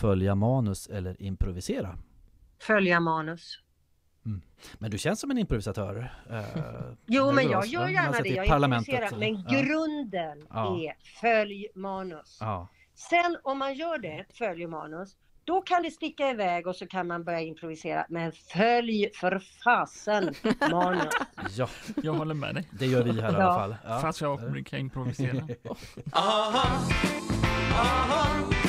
följa 0.00 0.34
manus 0.34 0.86
eller 0.86 1.22
improvisera? 1.22 1.98
Följa 2.60 3.00
manus. 3.00 3.58
Men 4.78 4.90
du 4.90 4.98
känns 4.98 5.20
som 5.20 5.30
en 5.30 5.38
improvisatör. 5.38 6.12
eh, 6.30 6.44
Jo, 7.06 7.32
men 7.32 7.50
jag 7.50 7.66
gör 7.66 7.88
gärna 7.88 8.20
det. 8.20 8.28
Jag 8.28 8.46
improviserar. 8.46 9.18
Men 9.18 9.44
ja. 9.48 9.60
grunden 9.62 10.46
Ja. 10.50 10.76
är 10.80 10.94
följ 11.20 11.66
manus. 11.74 12.38
Ja, 12.40 12.68
Sen 12.94 13.36
om 13.42 13.58
man 13.58 13.74
gör 13.74 13.98
det, 13.98 14.26
följer 14.34 14.68
manus, 14.68 15.16
då 15.44 15.60
kan 15.62 15.82
det 15.82 15.90
sticka 15.90 16.30
iväg 16.30 16.66
och 16.66 16.76
så 16.76 16.86
kan 16.86 17.06
man 17.06 17.24
börja 17.24 17.40
improvisera. 17.40 18.06
Men 18.08 18.32
följ 18.32 19.10
för 19.14 19.38
fasen 19.64 20.34
manus. 20.70 21.14
ja, 21.56 21.68
Jag 22.02 22.12
håller 22.12 22.34
med 22.34 22.54
dig. 22.54 22.68
det 22.70 22.86
gör 22.86 23.02
vi 23.02 23.20
här 23.20 23.32
i 23.32 23.34
alla 23.34 23.38
Ja. 23.44 23.54
fall. 23.54 23.76
Ja. 23.84 24.00
Fast 24.00 24.20
jag 24.20 24.50
brukar 24.50 24.78
improvisera. 24.78 25.48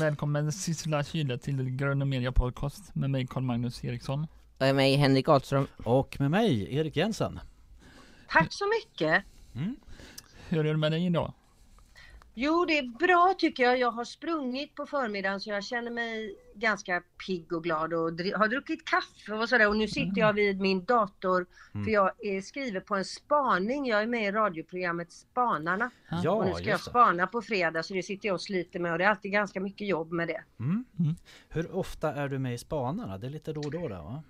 Välkommen 0.00 0.52
Sissela 0.52 1.04
Kyle 1.04 1.38
till 1.38 1.70
Gröna 1.70 2.04
Media 2.04 2.32
Podcast 2.32 2.94
med 2.94 3.10
mig 3.10 3.26
Carl-Magnus 3.26 3.84
Eriksson. 3.84 4.26
Och 4.58 4.66
är 4.66 4.74
mig 4.74 4.96
Henrik 4.96 5.28
Ahlström. 5.28 5.66
Och 5.84 6.16
med 6.20 6.30
mig, 6.30 6.74
Erik 6.74 6.96
Jensen. 6.96 7.40
Tack 8.28 8.52
så 8.52 8.64
mycket. 8.68 9.24
Hur 10.48 10.66
är 10.66 10.72
det 10.72 10.76
med 10.76 10.92
dig 10.92 11.06
idag? 11.06 11.32
Jo, 12.34 12.64
det 12.64 12.78
är 12.78 12.98
bra 12.98 13.34
tycker 13.38 13.62
jag. 13.62 13.78
Jag 13.78 13.90
har 13.90 14.04
sprungit 14.04 14.74
på 14.74 14.86
förmiddagen 14.86 15.40
så 15.40 15.50
jag 15.50 15.64
känner 15.64 15.90
mig 15.90 16.36
ganska 16.54 17.02
pigg 17.26 17.52
och 17.52 17.64
glad 17.64 17.92
och 17.94 18.12
dri- 18.12 18.36
har 18.36 18.48
druckit 18.48 18.84
kaffe 18.84 19.32
och 19.32 19.48
sådär. 19.48 19.68
Och 19.68 19.76
nu 19.76 19.88
sitter 19.88 20.20
jag 20.20 20.32
vid 20.32 20.60
min 20.60 20.84
dator 20.84 21.46
för 21.84 21.90
jag 21.90 22.06
eh, 22.36 22.42
skriver 22.42 22.80
på 22.80 22.94
en 22.96 23.04
spaning. 23.04 23.86
Jag 23.86 24.02
är 24.02 24.06
med 24.06 24.28
i 24.28 24.30
radioprogrammet 24.30 25.12
Spanarna. 25.12 25.90
och 26.10 26.44
nu 26.44 26.50
Ja, 26.50 26.54
ska 26.56 26.64
jag 26.70 26.80
spana 26.80 27.26
på 27.26 27.42
fredag 27.42 27.82
så 27.82 27.94
det 27.94 28.02
sitter 28.02 28.26
jag 28.28 28.34
och 28.34 28.42
sliter 28.42 28.78
med 28.80 28.92
och 28.92 28.98
det 28.98 29.04
är 29.04 29.08
alltid 29.08 29.32
ganska 29.32 29.60
mycket 29.60 29.88
jobb 29.88 30.12
med 30.12 30.28
det. 30.28 30.42
Mm. 30.60 30.84
Hur 31.48 31.74
ofta 31.74 32.14
är 32.14 32.28
du 32.28 32.38
med 32.38 32.54
i 32.54 32.58
Spanarna? 32.58 33.18
Det 33.18 33.26
är 33.26 33.30
lite 33.30 33.52
då 33.52 33.60
och 33.60 33.70
då 33.70 33.88
där 33.88 33.98
va? 34.02 34.22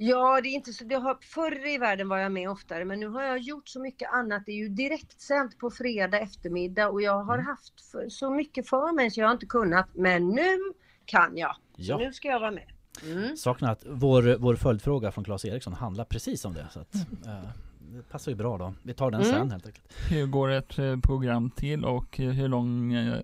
Mm. 0.00 0.10
Ja, 0.10 0.40
det 0.42 0.48
är 0.48 0.54
inte 0.54 0.72
så. 0.72 0.84
Det 0.84 0.94
har, 0.94 1.18
förr 1.20 1.68
i 1.74 1.78
världen 1.78 2.08
var 2.08 2.18
jag 2.18 2.32
med 2.32 2.50
oftare, 2.50 2.84
men 2.84 3.00
nu 3.00 3.08
har 3.08 3.22
jag 3.22 3.38
gjort 3.38 3.68
så 3.68 3.80
mycket 3.80 4.12
annat. 4.12 4.42
Det 4.46 4.52
är 4.52 4.56
ju 4.56 4.68
direktsänt 4.68 5.58
på 5.58 5.70
fredag 5.70 6.18
eftermiddag 6.20 6.88
och 6.88 7.02
jag 7.02 7.24
har 7.24 7.38
haft 7.38 7.80
för, 7.90 8.08
så 8.08 8.30
mycket 8.30 8.68
för 8.68 8.94
mig 8.94 9.10
så 9.10 9.20
jag 9.20 9.26
har 9.26 9.32
inte 9.32 9.46
kunnat. 9.46 9.88
Men 9.94 10.28
nu 10.28 10.58
kan 11.04 11.36
jag. 11.36 11.56
Ja. 11.76 11.98
Så 11.98 12.04
nu 12.04 12.12
ska 12.12 12.28
jag 12.28 12.40
vara 12.40 12.50
med. 12.50 12.72
Mm. 13.04 13.36
Saknar 13.36 13.72
att 13.72 13.84
vår, 13.86 14.36
vår 14.38 14.56
följdfråga 14.56 15.12
från 15.12 15.24
Claes 15.24 15.44
Eriksson 15.44 15.72
handlar 15.72 16.04
precis 16.04 16.44
om 16.44 16.54
det. 16.54 16.66
Så 16.72 16.80
att, 16.80 16.94
eh, 16.94 17.50
det 17.80 18.02
passar 18.10 18.30
ju 18.32 18.36
bra 18.36 18.58
då. 18.58 18.74
Vi 18.82 18.94
tar 18.94 19.10
den 19.10 19.20
Mm. 19.20 19.32
sen 19.32 19.50
helt 19.50 19.66
enkelt. 19.66 19.92
Hur 20.10 20.26
går 20.26 20.50
ett 20.50 20.78
eh, 20.78 20.96
program 20.98 21.50
till 21.50 21.84
och 21.84 22.16
hur 22.16 22.48
lång 22.48 22.92
eh, 22.92 23.18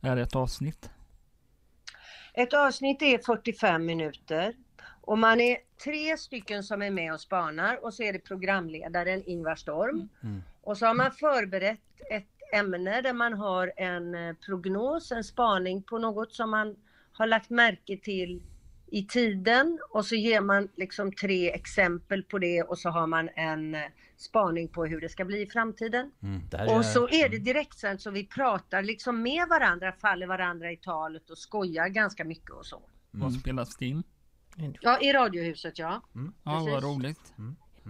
är 0.00 0.16
ett 0.16 0.36
avsnitt? 0.36 0.90
Ett 2.34 2.54
avsnitt 2.54 3.02
är 3.02 3.18
45 3.18 3.86
minuter 3.86 4.54
och 5.00 5.18
man 5.18 5.40
är 5.40 5.56
tre 5.84 6.16
stycken 6.16 6.62
som 6.62 6.82
är 6.82 6.90
med 6.90 7.12
och 7.12 7.20
spanar 7.20 7.84
och 7.84 7.94
så 7.94 8.02
är 8.02 8.12
det 8.12 8.18
programledaren 8.18 9.22
Ingvar 9.26 9.54
Storm. 9.54 10.08
Mm. 10.22 10.42
Och 10.62 10.78
så 10.78 10.86
har 10.86 10.94
man 10.94 11.12
förberett 11.12 11.80
ett 12.10 12.26
ämne 12.52 13.00
där 13.00 13.12
man 13.12 13.32
har 13.32 13.72
en 13.76 14.14
eh, 14.14 14.34
prognos, 14.46 15.12
en 15.12 15.24
spaning 15.24 15.82
på 15.82 15.98
något 15.98 16.32
som 16.32 16.50
man 16.50 16.76
har 17.12 17.26
lagt 17.26 17.50
märke 17.50 17.96
till 17.96 18.42
i 18.86 19.04
tiden 19.04 19.78
och 19.90 20.06
så 20.06 20.14
ger 20.14 20.40
man 20.40 20.68
liksom 20.76 21.12
tre 21.12 21.50
exempel 21.50 22.22
på 22.22 22.38
det 22.38 22.62
och 22.62 22.78
så 22.78 22.88
har 22.88 23.06
man 23.06 23.28
en 23.34 23.74
eh, 23.74 23.80
spaning 24.16 24.68
på 24.68 24.84
hur 24.84 25.00
det 25.00 25.08
ska 25.08 25.24
bli 25.24 25.42
i 25.42 25.46
framtiden. 25.46 26.10
Mm. 26.22 26.42
Är, 26.52 26.76
Och 26.76 26.84
så 26.84 27.08
är 27.08 27.28
det 27.28 27.38
direktsänt 27.38 28.02
så 28.02 28.10
vi 28.10 28.26
pratar 28.26 28.82
liksom 28.82 29.22
med 29.22 29.48
varandra, 29.48 29.92
faller 29.92 30.26
varandra 30.26 30.72
i 30.72 30.76
talet 30.76 31.30
och 31.30 31.38
skojar 31.38 31.88
ganska 31.88 32.24
mycket 32.24 32.50
och 32.50 32.66
så. 32.66 32.82
Vad 33.10 33.32
spelas 33.32 33.76
det 33.76 33.86
in? 33.86 34.02
Ja, 34.80 34.98
i 35.00 35.12
Radiohuset 35.12 35.78
ja. 35.78 36.00
Ja, 36.44 36.66
vad 36.70 36.82
roligt. 36.82 37.32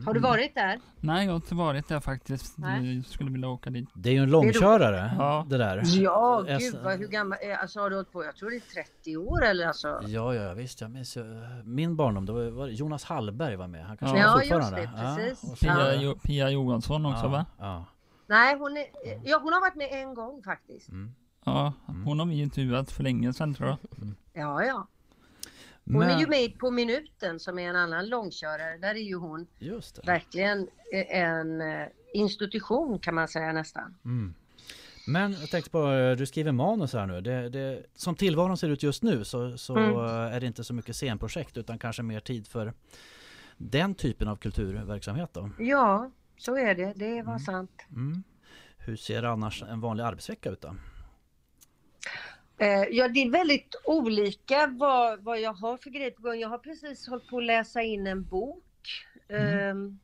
Har 0.07 0.15
du 0.15 0.21
varit 0.21 0.55
där? 0.55 0.81
Nej, 1.01 1.25
jag 1.25 1.33
har 1.33 1.37
inte 1.37 1.55
varit 1.55 1.89
där 1.89 2.01
faktiskt. 2.01 2.59
Nej. 2.59 2.97
Jag 2.97 3.05
skulle 3.07 3.31
vilja 3.31 3.49
åka 3.49 3.71
dit. 3.71 3.89
det 3.95 4.09
är 4.09 4.13
ju 4.13 4.23
en 4.23 4.31
långkörare 4.31 5.13
Ja. 5.19 5.47
det 5.49 5.59
där. 5.59 5.83
Ja, 5.87 6.45
gud 6.59 6.75
vad, 6.85 6.99
hur 6.99 7.09
gammal, 7.09 7.39
eh, 7.43 7.61
alltså 7.61 7.81
har 7.81 7.91
du 7.91 7.97
hållit 7.97 8.13
på, 8.13 8.25
jag 8.25 8.37
tror 8.37 8.51
det 8.51 8.57
är 8.57 8.85
30 8.85 9.17
år 9.17 9.45
eller 9.45 9.67
alltså. 9.67 9.89
Ja, 10.07 10.35
ja, 10.35 10.43
ja, 10.43 10.55
visst. 10.55 10.81
Jag 10.81 10.91
minns 10.91 11.17
ju, 11.17 11.25
min 11.65 11.97
barndom, 11.97 12.27
då 12.27 12.51
var 12.51 12.67
det 12.67 12.73
Jonas 12.73 13.05
Hallberg 13.05 13.57
var 13.57 13.67
med. 13.69 13.85
Han 13.87 13.97
kanske 13.97 14.19
Ja. 14.19 14.25
är 14.25 14.29
Ja, 14.29 14.39
just 14.43 14.53
fortfarande. 14.53 14.81
det, 15.17 15.17
precis. 15.27 15.51
så- 15.51 15.57
Pia, 15.57 15.93
Ja. 15.95 16.01
jo, 16.03 16.15
Pia 16.23 16.51
Johansson 16.51 17.07
också 17.07 17.25
ja, 17.25 17.29
va? 17.29 17.47
Ja. 17.59 17.85
Nej, 18.27 18.59
hon, 18.59 18.77
är, 18.77 18.85
ja, 19.25 19.41
hon 19.43 19.53
har 19.53 19.61
varit 19.61 19.77
med 19.77 19.89
en 19.93 20.15
gång 20.15 20.43
faktiskt. 20.43 20.89
Mm. 20.89 21.15
Ja, 21.45 21.73
hon 22.05 22.19
har 22.19 22.27
vi 22.27 22.41
intervjuat 22.41 22.91
för 22.91 23.03
länge 23.03 23.33
sedan 23.33 23.55
tror 23.55 23.69
jag. 23.69 23.79
Ja, 24.33 24.65
ja. 24.65 24.87
Hon 25.93 25.99
Men, 25.99 26.11
är 26.11 26.21
ju 26.21 26.27
med 26.27 26.59
på 26.59 26.71
Minuten 26.71 27.41
som 27.41 27.59
är 27.59 27.69
en 27.69 27.77
annan 27.77 28.09
långkörare. 28.09 28.79
Där 28.79 28.95
är 28.95 28.99
ju 29.09 29.15
hon 29.15 29.47
verkligen 30.05 30.69
eh, 30.93 31.21
en 31.21 31.61
eh, 31.61 31.87
institution 32.15 32.99
kan 32.99 33.15
man 33.15 33.29
säga 33.29 33.53
nästan. 33.53 33.95
Mm. 34.05 34.35
Men 35.07 35.33
jag 35.33 35.51
tänkte 35.51 35.71
på, 35.71 35.93
eh, 35.93 36.17
du 36.17 36.27
skriver 36.27 36.53
manus 36.53 36.93
här 36.93 37.07
nu. 37.07 37.21
Det, 37.21 37.49
det, 37.49 37.83
som 37.95 38.15
tillvaron 38.15 38.57
ser 38.57 38.69
ut 38.69 38.83
just 38.83 39.03
nu 39.03 39.25
så, 39.25 39.59
så 39.59 39.77
Mm. 39.77 39.97
är 40.35 40.41
det 40.41 40.47
inte 40.47 40.65
så 40.65 40.75
mycket 40.75 40.97
scenprojekt 40.97 41.57
utan 41.57 41.79
kanske 41.79 42.03
mer 42.03 42.21
tid 42.21 42.47
för 42.49 42.73
den 43.57 43.95
typen 43.95 44.29
av 44.29 44.37
kulturverksamhet 44.37 45.31
då. 45.33 45.51
Ja, 45.59 46.11
så 46.39 46.57
är 46.57 46.75
det. 46.75 46.93
Det 46.97 47.23
var 47.23 47.39
sant. 47.39 47.87
Mm. 47.91 48.23
Hur 48.79 48.97
ser 48.97 49.23
annars 49.23 49.63
en 49.63 49.81
vanlig 49.81 50.05
arbetsvecka 50.05 50.51
ut 50.51 50.61
då? 50.61 50.75
Eh, 52.61 52.85
ja, 52.91 53.09
det 53.09 53.23
är 53.23 53.31
väldigt 53.31 53.75
olika 53.85 54.67
vad, 54.67 55.25
vad 55.25 55.41
jag 55.41 55.53
har 55.53 55.77
för 55.77 55.91
grejer 55.91 56.11
på 56.11 56.23
gång. 56.23 56.39
Jag 56.39 56.49
har 56.49 56.59
precis 56.59 57.09
hållit 57.09 57.29
på 57.29 57.39
att 57.39 57.45
läsa 57.45 57.83
in 57.83 58.07
en 58.07 58.25
bok. 58.25 58.65
Mm. 59.29 59.99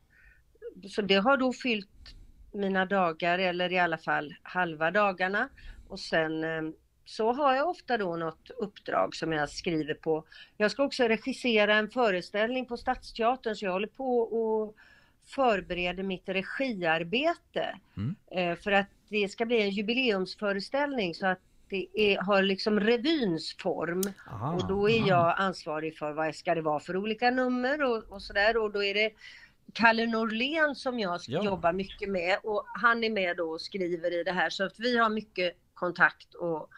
Eh, 0.83 0.89
så 0.89 1.03
det 1.03 1.15
har 1.15 1.37
då 1.37 1.53
fyllt 1.53 2.15
mina 2.53 2.87
dagar, 2.87 3.39
eller 3.39 3.73
i 3.73 3.79
alla 3.79 3.99
fall 3.99 4.35
halva 4.43 4.91
dagarna. 4.91 5.49
Och 5.89 6.01
sen 6.01 6.45
eh, 6.45 6.63
så 7.05 7.33
har 7.33 7.55
jag 7.55 7.69
ofta 7.69 7.99
då 7.99 8.17
något 8.17 8.51
uppdrag 8.51 9.15
som 9.15 9.33
jag 9.33 9.51
skriver 9.51 9.95
på. 9.95 10.25
Jag 10.57 10.71
ska 10.71 10.85
också 10.85 11.05
regissera 11.05 11.75
en 11.75 11.91
föreställning 11.91 12.67
på 12.67 12.77
Stadsteatern 12.77 13.57
så 13.57 13.65
jag 13.65 13.73
håller 13.73 13.89
på 13.89 14.19
och 14.19 14.77
förbereder 15.27 16.03
mitt 16.03 16.29
regiarbete. 16.29 17.79
Mm. 17.97 18.17
Eh, 18.31 18.59
för 18.59 18.73
att 18.73 18.87
det 19.09 19.29
ska 19.29 19.47
bli 19.47 19.63
en 19.63 19.71
jubileumsföreställning 19.71 21.15
så 21.15 21.27
att 21.27 21.41
det 21.69 21.87
är, 21.95 22.19
har 22.19 22.43
liksom 22.43 22.81
revyns 22.81 23.57
form. 23.59 24.03
Aha, 24.31 24.55
Och 24.55 24.69
då 24.69 24.91
är 24.91 25.09
jag 25.09 25.35
ansvarig 25.39 25.99
för 25.99 26.13
vad 26.13 26.35
ska 26.35 26.55
det 26.55 26.63
vara 26.63 26.81
för 26.81 26.97
olika 26.97 27.31
nummer 27.31 27.83
och, 27.83 28.05
och 28.13 28.23
sådär. 28.23 28.57
Och 28.57 28.71
då 28.73 28.85
är 28.85 28.95
det 28.95 29.11
Kalle 29.73 30.07
Norlén 30.07 30.75
som 30.75 30.99
jag 30.99 31.21
Ja. 31.29 31.45
jobbar 31.45 31.73
mycket 31.73 32.09
med 32.09 32.39
och 32.43 32.65
han 32.75 33.05
är 33.05 33.11
med 33.11 33.37
då 33.37 33.51
och 33.51 33.61
skriver 33.61 34.21
i 34.21 34.25
det 34.25 34.33
här 34.33 34.51
så 34.51 34.65
att 34.65 34.79
vi 34.81 34.99
har 34.99 35.09
mycket 35.09 35.57
kontakt 35.75 36.35
och, 36.35 36.71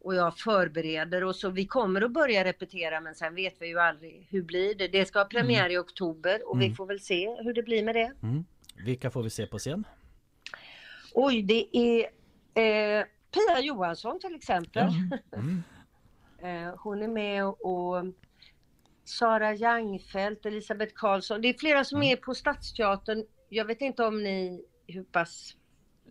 och 0.00 0.14
jag 0.14 0.38
förbereder 0.38 1.24
och 1.24 1.36
så 1.36 1.50
vi 1.50 1.66
kommer 1.66 2.00
att 2.02 2.10
börja 2.12 2.44
repetera 2.44 3.00
men 3.00 3.14
sen 3.14 3.34
vet 3.34 3.54
vi 3.60 3.66
ju 3.68 3.78
aldrig 3.80 4.26
hur 4.30 4.42
blir 4.42 4.74
det. 4.74 4.88
Det 4.88 5.04
ska 5.04 5.18
ha 5.18 5.24
premiär 5.26 5.70
i 5.70 5.78
oktober 5.78 6.48
och 6.48 6.56
Mm. 6.56 6.68
vi 6.68 6.74
får 6.74 6.86
väl 6.86 7.00
se 7.00 7.36
hur 7.42 7.52
det 7.54 7.62
blir 7.62 7.82
med 7.82 7.94
det. 7.94 8.12
Mm. 8.22 8.44
Vilka 8.84 9.10
får 9.10 9.22
vi 9.22 9.30
se 9.30 9.46
på 9.46 9.58
scen? 9.58 9.84
Oj, 11.14 11.42
det 11.42 11.76
är 11.76 12.00
eh, 13.00 13.04
Pia 13.32 13.60
Johansson 13.60 14.20
till 14.20 14.34
exempel. 14.34 14.88
Mm. 15.36 15.62
Eh, 16.42 16.74
hon 16.78 17.02
är 17.02 17.08
med 17.08 17.44
och 17.44 18.04
Sara 19.04 19.54
Jangfelt, 19.54 20.46
Elisabeth 20.46 20.92
Karlsson. 20.94 21.40
Det 21.40 21.48
är 21.48 21.58
flera 21.58 21.84
som 21.84 22.02
är 22.02 22.16
på 22.16 22.34
Stadsteatern. 22.34 23.24
Jag 23.48 23.64
vet 23.64 23.80
inte 23.80 24.04
om 24.04 24.22
ni 24.22 24.64
hur 24.86 25.04
pass 25.04 25.56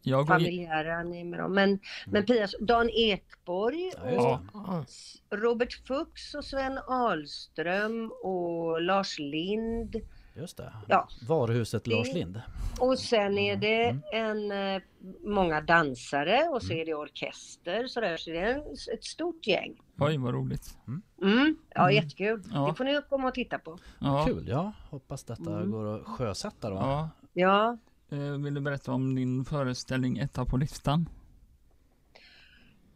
Jag 0.02 0.28
familjära 0.28 1.04
ni 1.04 1.20
är 1.20 1.26
med 1.26 1.40
dem. 1.40 1.54
Men, 1.54 1.80
men 2.08 2.26
Pia, 2.26 2.48
Dan 2.60 2.90
Ekborg 2.90 3.92
Ja, 3.96 4.42
och. 4.54 5.38
Robert 5.40 5.88
Fuchs 5.88 6.36
och 6.36 6.46
Sven 6.46 6.78
Ahlström 6.88 8.12
och 8.24 8.82
Lars 8.82 9.20
Lind. 9.20 9.96
Just 10.36 10.58
det. 10.58 10.74
Ja. 10.88 11.08
Varuhuset 11.28 11.88
Lars 11.88 12.14
Lind. 12.14 12.42
Och 12.80 13.00
sen 13.00 13.38
är 13.38 13.56
det 13.56 13.84
Mm. 13.90 14.02
en, 14.14 14.76
eh, 14.76 14.82
många 15.24 15.62
dansare 15.62 16.44
och 16.50 16.64
så 16.64 16.74
är 16.74 16.86
det 16.86 16.94
orkester. 16.94 17.88
Så, 17.88 18.00
det 18.02 18.08
är 18.08 18.56
en, 18.56 18.62
ett 18.94 19.04
stort 19.04 19.48
gäng. 19.48 19.82
oj 20.00 20.18
vad 20.18 20.34
roligt. 20.34 20.78
Mm, 21.22 21.58
ja, 21.76 21.92
jättekul. 21.92 22.44
Ja. 22.54 22.68
Det 22.68 22.74
får 22.76 22.84
ni 22.84 23.02
komma 23.10 23.28
och 23.28 23.34
titta 23.34 23.60
på. 23.60 23.78
Ja, 24.00 24.26
Kul, 24.28 24.48
ja. 24.48 24.72
Hoppas 24.90 25.24
detta 25.24 25.52
Mm. 25.56 25.72
går 25.72 25.96
att 25.96 26.08
sjösätta 26.08 26.70
då. 26.70 26.76
ja. 26.76 27.10
Ja, 27.34 27.78
Eh, 28.14 28.18
Vill 28.20 28.54
du 28.54 28.62
berätta 28.62 28.92
om 28.92 29.16
din 29.16 29.46
föreställning 29.46 30.18
Etta 30.18 30.46
på 30.46 30.58
listan? 30.58 31.10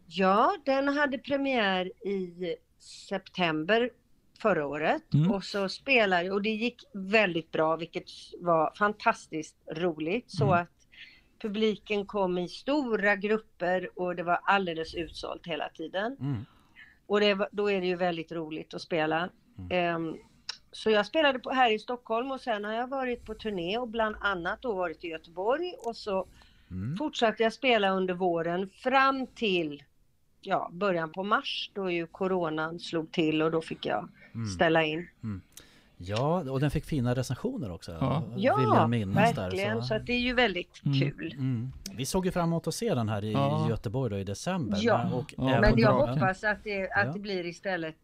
ja 0.06 0.56
den 0.64 0.88
hade 0.88 1.18
premiär 1.18 1.86
i 2.08 2.56
september 2.78 3.90
förra 4.36 4.66
året 4.66 5.14
Mm. 5.14 5.30
och 5.32 5.44
så 5.44 5.68
spelade 5.68 6.30
och 6.30 6.42
det 6.42 6.50
gick 6.50 6.84
väldigt 6.94 7.52
bra 7.52 7.76
vilket 7.76 8.04
var 8.40 8.72
fantastiskt 8.78 9.56
roligt 9.72 10.30
så 10.30 10.44
Mm. 10.44 10.58
att 10.62 10.68
publiken 11.42 12.06
kom 12.06 12.38
i 12.38 12.48
stora 12.48 13.16
grupper 13.16 13.88
och 13.94 14.16
det 14.16 14.22
var 14.22 14.40
alldeles 14.44 14.94
utsålt 14.94 15.46
hela 15.46 15.68
tiden. 15.68 16.16
Mm. 16.20 16.44
Och 17.06 17.20
det, 17.20 17.48
då 17.52 17.70
är 17.70 17.80
det 17.80 17.86
ju 17.86 17.96
väldigt 17.96 18.32
roligt 18.32 18.74
att 18.74 18.82
spela. 18.82 19.28
Ehm, 19.70 20.16
så 20.72 20.90
jag 20.90 21.06
spelade 21.06 21.38
på, 21.38 21.50
här 21.50 21.70
i 21.72 21.78
Stockholm 21.78 22.30
och 22.30 22.40
sen 22.40 22.64
har 22.64 22.72
jag 22.72 22.88
varit 22.88 23.24
på 23.24 23.34
turné 23.34 23.78
och 23.78 23.88
bland 23.88 24.16
annat 24.20 24.62
då 24.62 24.72
varit 24.74 25.04
i 25.04 25.08
Göteborg 25.08 25.74
och 25.84 25.96
så 25.96 26.26
Mm. 26.70 26.96
fortsatte 26.96 27.42
jag 27.42 27.52
spela 27.52 27.90
under 27.90 28.14
våren 28.14 28.68
fram 28.68 29.26
till 29.26 29.82
ja, 30.46 30.70
början 30.72 31.12
på 31.12 31.22
mars 31.24 31.70
då 31.74 31.90
ju 31.90 32.06
coronan 32.06 32.78
slog 32.78 33.12
till 33.12 33.42
och 33.42 33.50
då 33.50 33.62
fick 33.62 33.86
jag 33.86 34.08
Mm. 34.34 34.46
ställa 34.46 34.84
in. 34.84 35.08
Ja, 35.98 36.50
och 36.50 36.60
den 36.60 36.70
fick 36.70 36.84
fina 36.84 37.14
recensioner 37.14 37.70
också. 37.72 37.92
Ja. 38.00 38.22
vill 38.34 38.44
Ja, 38.44 38.60
jag 38.80 38.90
minnas 38.90 39.34
där, 39.34 39.42
verkligen. 39.42 39.82
Så 39.82 39.94
att 39.94 40.06
det 40.06 40.12
är 40.12 40.18
ju 40.20 40.34
väldigt 40.34 40.82
Mm. 40.84 41.00
kul. 41.00 41.32
Mm. 41.32 41.72
Vi 41.96 42.06
såg 42.06 42.26
ju 42.26 42.32
fram 42.32 42.48
emot 42.48 42.66
att 42.66 42.74
se 42.74 42.94
den 42.94 43.08
här 43.08 43.24
i 43.24 43.32
Ja. 43.32 43.66
Göteborg 43.70 44.10
då 44.10 44.18
i 44.18 44.24
december. 44.24 44.78
Ja. 44.82 44.98
Men, 45.04 45.12
och 45.12 45.34
Ja, 45.36 45.60
Men 45.60 45.78
jag 45.78 45.94
draken. 45.98 46.14
hoppas 46.18 46.44
att 46.44 46.64
det, 46.64 46.82
att 46.90 47.06
Ja. 47.06 47.12
det 47.12 47.18
blir 47.18 47.46
istället 47.46 47.94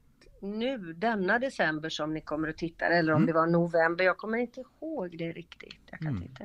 nu 0.40 0.92
denna 0.92 1.38
december 1.38 1.88
som 1.88 2.14
ni 2.14 2.20
kommer 2.20 2.48
att 2.48 2.56
titta 2.58 2.84
eller 2.84 3.12
om 3.12 3.16
Mm. 3.16 3.26
det 3.26 3.32
var 3.32 3.46
november. 3.46 4.04
Jag 4.04 4.16
kommer 4.16 4.38
inte 4.38 4.60
ihåg 4.80 5.18
det 5.18 5.32
riktigt. 5.32 5.80
Jag 5.90 5.98
kan 6.00 6.08
Mm. 6.08 6.22
titta. 6.22 6.44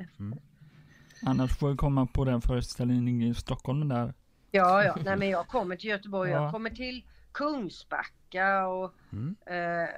Annars 1.25 1.57
får 1.57 1.69
vi 1.69 1.77
komma 1.77 2.05
på 2.05 2.25
den 2.25 2.41
föreställningen 2.41 3.21
i 3.21 3.33
Stockholm 3.33 3.87
där. 3.87 4.13
Ja, 4.51 4.83
ja. 4.83 4.97
Nej, 5.05 5.17
men 5.17 5.29
jag 5.29 5.47
kommer 5.47 5.75
till 5.75 5.89
Göteborg. 5.89 6.31
Ja. 6.31 6.43
Jag 6.43 6.51
kommer 6.51 6.69
till 6.69 7.03
Kungsbacka 7.31 8.67
och 8.67 8.93
Mm. 9.11 9.35
eh, 9.45 9.89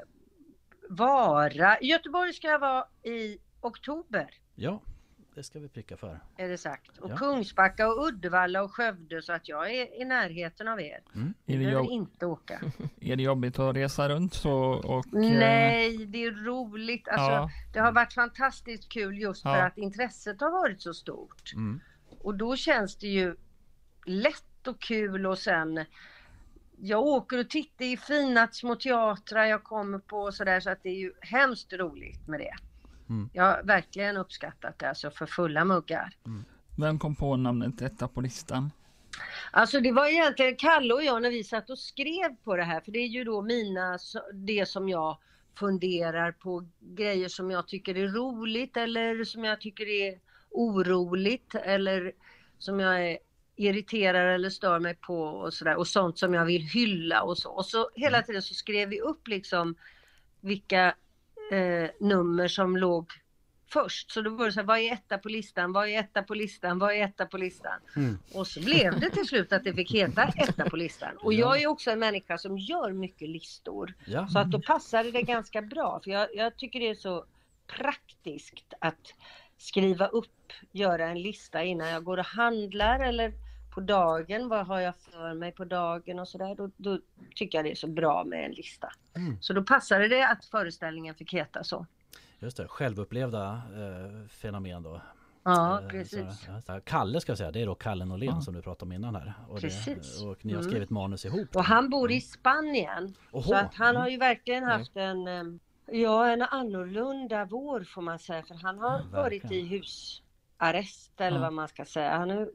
Vara. 0.90 1.80
I 1.80 1.86
Göteborg 1.88 2.34
ska 2.34 2.48
jag 2.48 2.60
vara 2.60 2.86
i 3.04 3.38
oktober. 3.62 4.28
Ja, 4.56 4.82
det 5.36 5.44
ska 5.44 5.60
vi 5.60 5.70
pricka 5.70 5.98
för. 5.98 6.20
Är 6.38 6.48
det 6.50 6.58
sagt. 6.58 6.98
Och 6.98 7.12
Ja. 7.12 7.18
Kungsbacka 7.18 7.88
och 7.88 8.08
Uddevalla 8.08 8.64
och 8.64 8.72
Skövde 8.74 9.22
så 9.22 9.34
att 9.34 9.48
jag 9.50 9.72
är 9.74 10.02
i 10.02 10.06
närheten 10.06 10.68
av 10.68 10.82
er. 10.82 11.00
Mm. 11.16 11.34
Är 11.46 11.58
det, 11.58 11.64
jobb- 11.64 11.90
inte 11.90 12.26
åka. 12.26 12.62
är 13.02 13.16
det 13.16 13.24
jobbigt 13.24 13.60
att 13.60 13.76
resa 13.76 14.10
runt 14.10 14.34
så 14.34 14.54
och... 14.62 15.06
eh, 15.06 15.40
Nej, 15.40 16.06
det 16.06 16.24
är 16.26 16.32
roligt. 16.32 17.08
Alltså, 17.08 17.32
Ja, 17.32 17.50
Det 17.74 17.80
har 17.80 17.92
varit 17.92 18.14
fantastiskt 18.14 18.90
kul 18.90 19.18
just 19.22 19.42
för 19.44 19.50
Ja. 19.58 19.66
att 19.66 19.78
intresset 19.78 20.42
har 20.42 20.52
varit 20.52 20.82
så 20.82 20.94
stort. 20.94 21.54
Mm. 21.56 21.80
Och 22.20 22.36
då 22.36 22.56
känns 22.56 22.96
det 22.98 23.08
ju 23.08 23.36
lätt 24.06 24.68
och 24.68 24.80
kul 24.82 25.26
och 25.26 25.38
sen 25.38 25.86
jag 26.82 27.02
åker 27.02 27.40
och 27.40 27.50
tittar 27.50 27.86
i 27.86 27.98
fina 27.98 28.48
små 28.52 28.76
teatrar 28.76 29.46
jag 29.46 29.64
kommer 29.64 30.00
på 30.00 30.18
och 30.18 30.34
sådär 30.34 30.60
så 30.60 30.70
att 30.70 30.84
det 30.84 30.90
är 30.90 31.00
ju 31.00 31.14
hemskt 31.22 31.74
roligt 31.74 32.28
med 32.28 32.40
det. 32.40 32.56
Mm. 33.10 33.30
Jag 33.34 33.44
har 33.44 33.64
verkligen 33.64 34.18
uppskattat 34.18 34.80
det 34.80 34.90
alltså 34.90 35.12
för 35.12 35.26
fulla 35.26 35.66
muggar. 35.66 36.16
vem 36.78 37.00
kom 37.00 37.16
på 37.16 37.36
namnet 37.36 37.82
Etta 37.82 38.08
på 38.08 38.22
listan? 38.22 38.72
Alltså 39.52 39.80
det 39.80 39.92
var 39.92 40.08
egentligen 40.08 40.56
Kalle 40.56 40.94
och 40.94 41.04
jag 41.04 41.22
när 41.22 41.30
vi 41.30 41.44
satt 41.44 41.70
och 41.70 41.80
skrev 41.80 42.36
på 42.44 42.56
det 42.56 42.64
här 42.64 42.82
för 42.82 42.92
det 42.92 43.00
är 43.00 43.08
ju 43.08 43.24
då 43.24 43.42
mina, 43.42 44.00
det 44.34 44.70
som 44.70 44.90
jag 44.90 45.18
funderar 45.60 46.32
på 46.32 46.68
grejer 46.80 47.28
som 47.28 47.52
jag 47.52 47.68
tycker 47.68 47.98
är 47.98 48.08
roligt 48.08 48.78
eller 48.78 49.24
som 49.24 49.44
jag 49.44 49.62
tycker 49.62 49.86
är 49.86 50.20
oroligt 50.50 51.56
eller 51.56 52.12
som 52.58 52.80
jag 52.80 53.12
är 53.12 53.18
irriterar 53.60 54.26
eller 54.26 54.50
stör 54.50 54.80
mig 54.80 54.96
på 54.96 55.22
och 55.22 55.54
sådär 55.54 55.76
och 55.76 55.88
sånt 55.88 56.18
som 56.18 56.34
jag 56.34 56.46
vill 56.46 56.62
hylla 56.62 57.22
och 57.22 57.38
så. 57.38 57.50
Och 57.50 57.66
så 57.66 57.90
hela 57.96 58.22
tiden 58.22 58.42
så 58.42 58.54
skrev 58.54 58.90
vi 58.90 59.02
upp 59.02 59.28
liksom 59.28 59.76
vilka 60.42 60.96
eh, 61.52 61.90
nummer 62.00 62.48
som 62.48 62.78
låg 62.78 63.12
först. 63.72 64.12
Så 64.12 64.22
då 64.22 64.30
var 64.30 64.46
det 64.46 64.52
så 64.52 64.60
här, 64.60 64.68
vad 64.68 64.80
är 64.80 64.94
etta 64.94 65.18
på 65.18 65.30
listan, 65.30 65.74
vad 65.74 65.90
är 65.90 66.00
etta 66.00 66.24
på 66.24 66.34
listan, 66.34 66.80
vad 66.80 66.96
är 66.96 67.04
etta 67.04 67.26
på 67.26 67.38
listan? 67.38 67.80
Mm. 67.96 68.20
Och 68.34 68.48
så 68.48 68.60
blev 68.62 69.00
det 69.00 69.10
till 69.10 69.28
slut 69.28 69.54
att 69.54 69.64
det 69.64 69.74
fick 69.74 69.92
heta 69.92 70.24
etta 70.24 70.70
på 70.70 70.76
listan. 70.76 71.18
Och 71.18 71.34
jag 71.34 71.62
är 71.62 71.68
också 71.68 71.92
en 71.92 72.00
människa 72.00 72.38
som 72.38 72.58
gör 72.58 72.92
mycket 72.92 73.30
listor. 73.30 73.94
Ja. 74.06 74.28
Så 74.28 74.40
att 74.40 74.52
då 74.52 74.62
passade 74.62 75.12
det 75.12 75.22
ganska 75.22 75.62
bra. 75.62 76.00
För 76.04 76.12
jag, 76.12 76.28
jag 76.36 76.58
tycker 76.58 76.80
det 76.80 76.90
är 76.90 76.96
så 76.96 77.26
praktiskt 77.68 78.74
att 78.80 79.14
skriva 79.58 80.08
upp, 80.08 80.54
göra 80.72 81.10
en 81.10 81.22
lista 81.22 81.64
innan 81.64 81.90
jag 81.90 82.04
går 82.04 82.18
och 82.18 82.26
handlar 82.26 83.00
eller 83.00 83.34
på 83.80 83.86
dagen. 83.86 84.50
Vad 84.50 84.66
har 84.68 84.80
jag 84.80 84.96
för 84.96 85.34
mig 85.34 85.52
på 85.52 85.66
dagen 85.66 86.20
och 86.20 86.28
sådär. 86.28 86.56
Då, 86.56 86.70
då 86.78 87.00
tycker 87.36 87.58
jag 87.58 87.66
det 87.66 87.72
är 87.72 87.76
så 87.76 87.88
bra 87.88 88.24
med 88.24 88.46
en 88.46 88.52
lista. 88.52 88.92
Mm. 89.16 89.38
Så 89.42 89.54
då 89.54 89.64
passade 89.64 90.08
det 90.08 90.28
att 90.28 90.46
föreställningen 90.46 91.16
fick 91.16 91.34
heta 91.34 91.64
så. 91.64 91.86
Just 92.40 92.58
det, 92.58 92.68
självupplevda 92.68 93.62
eh, 93.76 94.28
fenomen 94.30 94.84
då. 94.84 95.02
Ja, 95.44 95.82
Eh, 95.82 95.88
precis. 95.88 96.48
Kalle 96.84 97.22
ska 97.22 97.32
jag 97.32 97.38
säga, 97.38 97.52
det 97.52 97.62
är 97.62 97.66
då 97.66 97.76
Kalle 97.76 98.06
Norlén 98.06 98.30
Ja. 98.36 98.42
som 98.42 98.54
du 98.54 98.62
pratade 98.62 98.86
om 98.90 98.92
innan 98.92 99.16
här. 99.16 99.34
Och, 99.50 99.60
Precis. 99.62 100.20
Det, 100.20 100.26
och 100.28 100.46
ni 100.46 100.54
har 100.54 100.60
Mm. 100.60 100.72
skrivit 100.72 100.90
manus 100.90 101.26
ihop. 101.26 101.56
Och 101.56 101.64
han 101.64 101.90
bor 101.90 102.12
i 102.12 102.22
Spanien. 102.22 103.14
Oho. 103.32 103.42
Så 103.44 103.56
att 103.56 103.74
han 103.76 103.90
Mm. 103.90 104.02
har 104.02 104.10
ju 104.10 104.18
verkligen 104.18 104.64
haft 104.64 104.96
en, 104.98 105.28
eh, 105.28 105.44
ja 106.00 106.28
en 106.28 106.42
annorlunda 106.42 107.46
vår 107.46 107.84
får 107.84 108.02
man 108.02 108.20
säga. 108.20 108.44
För 108.44 108.56
han 108.56 108.80
har 108.80 109.00
Ja, 109.00 109.22
varit 109.22 109.52
i 109.52 109.62
husarrest 109.62 111.22
eller 111.22 111.38
Ja. 111.38 111.42
vad 111.44 111.54
man 111.54 111.68
ska 111.68 111.86
säga. 111.86 112.18
Han 112.18 112.30
har 112.30 112.50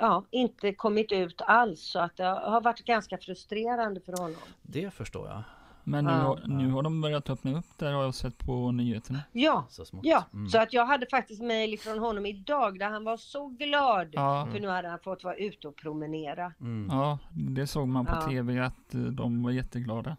ja, 0.00 0.24
inte 0.30 0.72
kommit 0.72 1.12
ut 1.12 1.40
alls 1.46 1.80
så 1.80 1.98
att 1.98 2.16
det 2.16 2.24
har 2.24 2.60
varit 2.60 2.84
ganska 2.84 3.18
frustrerande 3.18 4.00
för 4.00 4.12
honom. 4.12 4.40
Det 4.62 4.90
förstår 4.94 5.28
jag. 5.28 5.42
Men 5.84 6.04
nu, 6.04 6.10
Ja. 6.10 6.16
har, 6.16 6.40
nu 6.46 6.70
har 6.70 6.82
de 6.82 7.00
börjat 7.00 7.30
öppna 7.30 7.58
upp 7.58 7.64
där 7.78 7.92
har 7.92 8.02
jag 8.02 8.14
sett 8.14 8.38
på 8.38 8.72
nyheterna. 8.72 9.18
Ja, 9.32 9.66
Så 9.68 9.84
smått. 9.84 10.04
ja. 10.04 10.24
Mm. 10.32 10.48
så 10.48 10.58
att 10.58 10.72
jag 10.72 10.86
hade 10.86 11.06
faktiskt 11.06 11.42
mejl 11.42 11.78
från 11.78 11.98
honom 11.98 12.26
idag 12.26 12.78
där 12.78 12.90
han 12.90 13.04
var 13.04 13.16
så 13.16 13.46
glad. 13.48 14.08
Ja, 14.12 14.48
För 14.52 14.60
nu 14.60 14.68
hade 14.68 14.88
han 14.88 14.98
fått 14.98 15.24
vara 15.24 15.34
ute 15.36 15.68
och 15.68 15.76
promenera. 15.76 16.52
Mm. 16.60 16.88
ja 16.90 17.18
det 17.32 17.66
såg 17.66 17.88
man 17.88 18.06
på 18.06 18.12
Ja. 18.20 18.28
tv 18.28 18.58
att 18.60 18.94
eh, 18.94 19.00
de 19.00 19.42
var 19.42 19.50
jätteglada. 19.50 20.16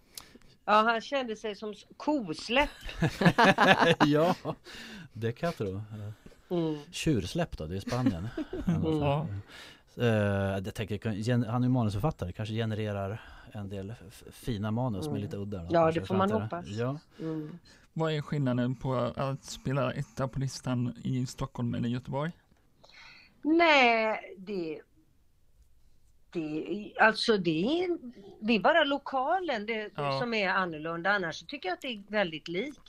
Ja, 0.66 0.74
han 0.74 1.02
kände 1.02 1.36
sig 1.36 1.56
som 1.56 1.74
kosläpp. 1.98 2.70
ja, 4.06 4.36
det 5.14 5.32
kan 5.32 5.48
jag 5.48 5.56
tro. 5.58 5.82
Mm. 6.52 6.78
Tjursläpp 6.92 7.58
då, 7.58 7.66
det 7.66 7.76
är 7.76 7.80
Spanien. 7.80 8.28
Mm. 8.68 8.98
Ja. 9.00 9.28
Eh, 9.98 10.06
jag 10.66 10.74
tänker, 10.76 11.46
han 11.52 11.64
är 11.64 11.68
ju 11.68 11.72
manusförfattare, 11.74 12.32
kanske 12.32 12.56
genererar 12.56 13.22
en 13.52 13.70
del 13.70 13.94
fina 14.32 14.72
manus 14.72 15.06
med 15.06 15.12
Mm. 15.12 15.22
lite 15.22 15.38
udda. 15.38 15.58
då, 15.58 15.64
Ja, 15.72 15.84
kanske 15.84 16.00
det 16.00 16.06
får 16.06 16.16
man 16.16 16.32
hoppas. 16.32 16.68
Ja. 16.68 17.00
Mm. 17.20 17.58
Vad 17.94 18.12
är 18.14 18.22
skillnaden 18.22 18.76
på 18.76 18.94
att 18.96 19.44
spela 19.44 19.94
etta 19.94 20.28
på 20.28 20.40
listan 20.40 20.94
i 21.04 21.26
Stockholm 21.26 21.74
eller 21.76 21.90
Göteborg? 21.90 22.32
Nej, 23.42 24.36
det... 24.38 24.82
det 26.32 26.94
alltså 27.00 27.38
det 27.38 27.84
är, 27.84 27.98
det 28.40 28.54
är 28.54 28.60
bara 28.60 28.84
lokalen 28.84 29.66
det, 29.66 29.90
Ja. 29.96 30.20
som 30.20 30.34
är 30.34 30.50
annorlunda. 30.50 31.10
Annars 31.12 31.36
så 31.36 31.46
tycker 31.46 31.70
jag 31.70 31.74
att 31.74 31.82
det 31.82 31.88
är 31.88 32.04
väldigt 32.08 32.48
likt. 32.48 32.80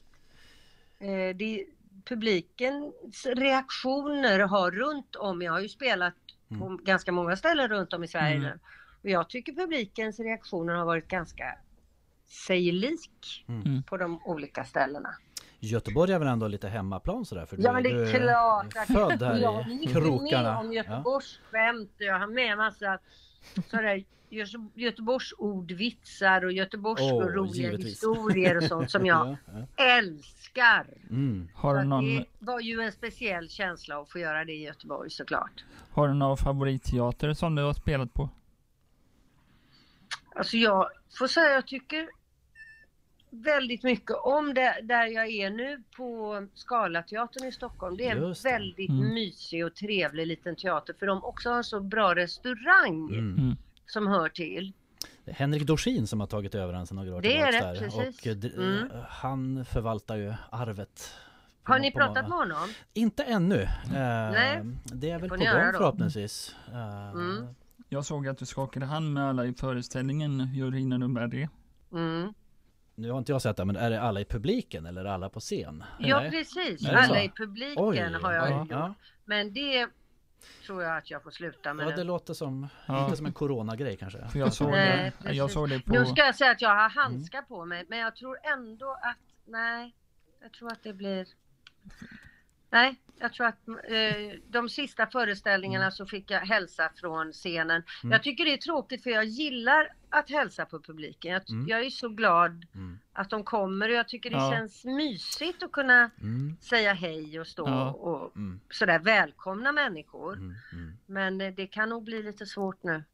Eh, 0.99 1.37
det, 1.37 1.67
publikens 2.05 3.27
reaktioner 3.27 4.39
har 4.41 4.71
runt 4.71 5.17
om, 5.17 5.43
jag 5.43 5.53
har 5.53 5.61
ju 5.61 5.69
spelat 5.69 6.15
på 6.59 6.79
ganska 6.83 7.13
många 7.13 7.37
ställen 7.37 7.69
runt 7.69 7.93
om 7.93 8.05
i 8.05 8.09
Sverige 8.09 8.37
Mm. 8.37 8.43
nu. 8.43 8.59
Och 9.03 9.09
jag 9.11 9.29
tycker 9.29 9.53
publikens 9.53 10.21
reaktioner 10.21 10.75
har 10.75 10.85
varit 10.85 11.09
ganska 11.09 11.45
sig 12.47 12.73
lik 12.73 13.45
Mm. 13.49 13.63
Mm. 13.63 13.83
på 13.83 13.97
de 13.97 14.21
olika 14.25 14.65
ställena. 14.65 15.15
Göteborg 15.61 16.13
är 16.13 16.19
väl 16.19 16.29
ändå 16.29 16.49
lite 16.49 16.69
hemmaplan 16.69 17.25
sådär? 17.25 17.47
För 17.47 17.57
Ja 17.61 17.73
men 17.73 17.83
det 17.83 17.89
du 17.89 18.03
är 18.11 18.21
klart 18.21 18.77
att 18.77 18.87
född 18.87 19.23
här 19.23 19.39
jag 19.39 19.61
är 19.61 19.71
i 19.71 19.75
mycket 19.75 19.95
med 19.95 20.03
krokarna. 20.03 20.59
om 20.59 20.73
Ja. 20.73 20.83
Göteborgsskämt 20.83 21.91
och 21.97 22.03
jag 22.03 22.19
har 22.19 22.27
med 22.27 22.57
massa 22.59 22.99
sådär 23.71 24.05
Göte- 24.31 24.69
Göteborgsordvitsar 24.75 26.45
och 26.45 26.53
Göteborgs 26.53 27.01
Åh, 27.03 27.25
roliga 27.27 27.63
givetvis. 27.65 27.87
historier 27.87 28.57
och 28.57 28.63
sånt 28.63 28.91
som 28.91 29.07
jag 29.07 29.37
Ja, 29.47 29.59
ja. 29.77 29.85
älskar. 29.85 30.87
Mm. 31.11 31.49
Har 31.55 31.75
du 31.77 31.85
någon, 31.85 32.17
Det 32.17 32.25
var 32.39 32.61
ju 32.61 32.81
en 32.81 32.93
speciell 32.93 33.49
känsla 33.49 34.01
att 34.01 34.09
få 34.11 34.19
göra 34.19 34.45
det 34.45 34.53
i 34.53 34.63
Göteborg 34.65 35.11
såklart. 35.11 35.65
har 35.91 36.09
du 36.09 36.15
någon 36.15 36.37
favoritteater 36.37 37.33
som 37.35 37.55
du 37.55 37.63
har 37.63 37.73
spelat 37.73 38.15
på? 38.15 38.31
Alltså 40.35 40.57
jag 40.57 40.89
får 41.19 41.27
säga 41.27 41.51
jag 41.55 41.67
tycker 41.67 42.09
väldigt 43.33 43.83
mycket 43.83 44.17
om 44.17 44.55
det 44.55 44.81
där 44.83 45.07
jag 45.07 45.31
är 45.31 45.51
nu 45.51 45.83
på 45.97 46.47
Scalateatern 46.55 47.45
i 47.49 47.53
Stockholm. 47.53 47.97
Det 47.97 48.07
är 48.07 48.17
en 48.17 48.21
det. 48.29 48.45
väldigt 48.45 48.91
Mm. 48.91 49.15
mysig 49.15 49.67
och 49.67 49.75
trevlig 49.75 50.27
liten 50.27 50.57
teater 50.57 50.95
för 50.99 51.07
de 51.07 51.25
också 51.25 51.51
har 51.51 51.57
en 51.57 51.65
så 51.65 51.81
bra 51.81 52.15
restaurang 52.15 53.09
Mm. 53.13 53.39
Mm. 53.39 53.57
som 53.87 54.07
hör 54.07 54.29
till. 54.29 54.73
Det 55.25 55.31
är 55.31 55.35
Henrik 55.35 55.63
Dorsin 55.67 56.07
som 56.07 56.21
har 56.21 56.27
tagit 56.27 56.55
över 56.55 56.73
den 56.73 56.87
sedan 56.87 56.97
några 56.97 57.17
år 57.17 57.21
Det 57.23 57.39
är 57.39 57.53
tillbaks 57.53 57.81
det, 57.81 57.87
där. 57.87 57.91
precis. 57.91 58.51
Och 58.57 58.61
eh, 58.61 58.67
Mm. 58.69 58.89
han 59.09 59.65
förvaltar 59.65 60.17
ju 60.17 60.35
arvet. 60.51 61.11
Har 61.63 61.79
ni 61.79 61.93
pratat 61.93 62.29
med 62.29 62.39
honom? 62.39 62.69
Inte 62.95 63.23
ännu. 63.25 63.63
Eh, 63.63 63.71
Nej. 63.93 64.63
Det 64.85 65.11
är 65.11 65.19
väl 65.19 65.29
på 65.29 65.37
gång 65.37 65.47
förhoppningsvis. 65.47 66.57
Eh, 66.73 67.11
Mm. 67.11 67.47
Jag 67.89 68.05
såg 68.05 68.29
att 68.29 68.39
du 68.39 68.47
skakade 68.47 68.87
hand 68.87 69.13
med 69.13 69.25
alla 69.29 69.47
i 69.47 69.55
föreställningen. 69.55 70.41
Hur 70.41 70.73
hinner 70.73 70.99
du 70.99 71.09
med 71.09 71.31
det? 71.31 71.49
Mm. 71.93 72.35
Nu 72.95 73.11
har 73.11 73.19
inte 73.19 73.33
jag 73.33 73.43
sett 73.43 73.57
det, 73.57 73.65
men 73.65 73.77
är 73.77 73.91
det 73.91 74.01
alla 74.01 74.21
i 74.21 74.25
publiken 74.25 74.87
eller 74.87 75.05
alla 75.05 75.29
på 75.29 75.41
scen? 75.41 75.85
Ja 75.99 76.21
Nej. 76.21 76.31
precis, 76.31 76.89
alla 76.89 77.23
i 77.23 77.29
publiken 77.29 77.85
Oj, 77.85 77.99
har 78.23 78.33
jag 78.33 78.51
ja, 78.51 78.59
gjort. 78.59 78.71
ja. 78.71 78.95
Men 79.25 79.53
det 79.53 79.89
tror 80.67 80.83
jag 80.83 80.97
att 80.97 81.11
jag 81.11 81.23
får 81.23 81.31
sluta 81.31 81.75
med 81.75 81.87
Ja, 81.87 81.97
det 81.97 82.05
låter 82.05 82.35
som, 82.35 82.69
Ja. 82.87 83.05
lite 83.05 83.17
som 83.17 83.27
en 83.27 83.33
coronagrej 83.33 83.97
kanske. 83.97 84.29
För 84.29 84.39
jag 84.39 84.53
såg 84.53 84.71
Nej, 84.71 85.13
det, 85.23 85.33
jag 85.33 85.51
såg 85.51 85.69
det 85.69 85.81
på... 85.81 85.93
Nu 85.93 86.07
ska 86.07 86.21
jag 86.25 86.35
säga 86.35 86.51
att 86.51 86.63
jag 86.63 86.69
har 86.71 86.89
handskar 86.89 87.43
på 87.43 87.65
mig, 87.65 87.85
men 87.89 87.99
jag 87.99 88.17
tror 88.17 88.39
ändå 88.43 88.91
att, 89.03 89.17
nej, 89.47 89.95
jag 90.43 90.53
tror 90.53 90.73
att 90.73 90.83
det 90.83 90.93
blir 90.93 91.27
Nej, 92.73 92.95
jag 93.19 93.33
tror 93.33 93.47
att 93.47 93.69
eh, 93.69 94.39
de 94.49 94.69
sista 94.69 95.07
föreställningarna 95.07 95.91
så 95.91 96.07
fick 96.07 96.31
jag 96.31 96.41
hälsa 96.41 96.91
från 96.97 97.33
scenen. 97.33 97.83
Mm. 98.03 98.13
Jag 98.13 98.23
tycker 98.23 98.45
det 98.45 98.53
är 98.53 98.57
tråkigt 98.57 99.03
för 99.03 99.11
jag 99.11 99.25
gillar 99.25 99.89
att 100.11 100.31
hälsa 100.31 100.65
på 100.67 100.81
publiken. 100.81 101.33
Jag, 101.33 101.51
Mm. 101.51 101.69
jag 101.69 101.81
är 101.87 101.91
så 101.91 102.09
glad 102.09 102.67
Mm. 102.75 102.99
att 103.13 103.31
de 103.31 103.45
kommer 103.45 103.89
och 103.89 103.95
jag 103.95 104.09
tycker 104.09 104.31
det 104.31 104.37
Ja. 104.37 104.53
känns 104.53 104.85
mysigt 104.85 105.63
att 105.63 105.73
kunna 105.73 106.11
Mm. 106.21 106.57
säga 106.61 106.93
hej 106.93 107.41
och 107.41 107.47
stå 107.47 107.69
Ja. 107.69 107.91
och 107.93 108.37
Mm. 108.37 108.61
sådär 108.71 108.99
välkomna 108.99 109.73
människor. 109.73 110.33
Mm. 110.37 110.55
Mm. 110.73 110.99
Men 111.07 111.41
eh, 111.41 111.55
det 111.55 111.67
kan 111.67 111.89
nog 111.89 112.05
bli 112.05 112.23
lite 112.23 112.47
svårt 112.47 112.83
nu. 112.83 113.05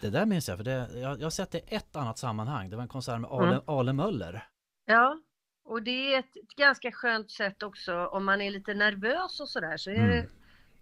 Det 0.00 0.10
där 0.10 0.26
minns 0.26 0.48
jag, 0.48 0.56
för 0.56 0.64
det, 0.64 0.88
jag, 0.94 1.18
jag 1.20 1.24
har 1.26 1.30
sett 1.30 1.50
det 1.50 1.58
i 1.58 1.74
ett 1.74 1.96
annat 1.96 2.18
sammanhang. 2.18 2.70
Det 2.70 2.76
var 2.76 2.82
en 2.82 2.88
konsert 2.88 3.20
med 3.20 3.30
Ale, 3.30 3.46
Mm. 3.48 3.60
Ale 3.66 3.92
Möller. 3.92 4.44
Ja, 4.86 5.18
och 5.70 5.82
det 5.82 6.14
är 6.14 6.18
ett, 6.18 6.36
ett 6.36 6.56
ganska 6.56 6.92
skönt 6.92 7.30
sätt 7.30 7.62
också 7.62 8.06
om 8.06 8.24
man 8.24 8.40
är 8.40 8.50
lite 8.50 8.74
nervös 8.74 9.40
och 9.40 9.48
sådär 9.48 9.76
så 9.76 9.90
är 9.90 9.94
Mm. 9.94 10.26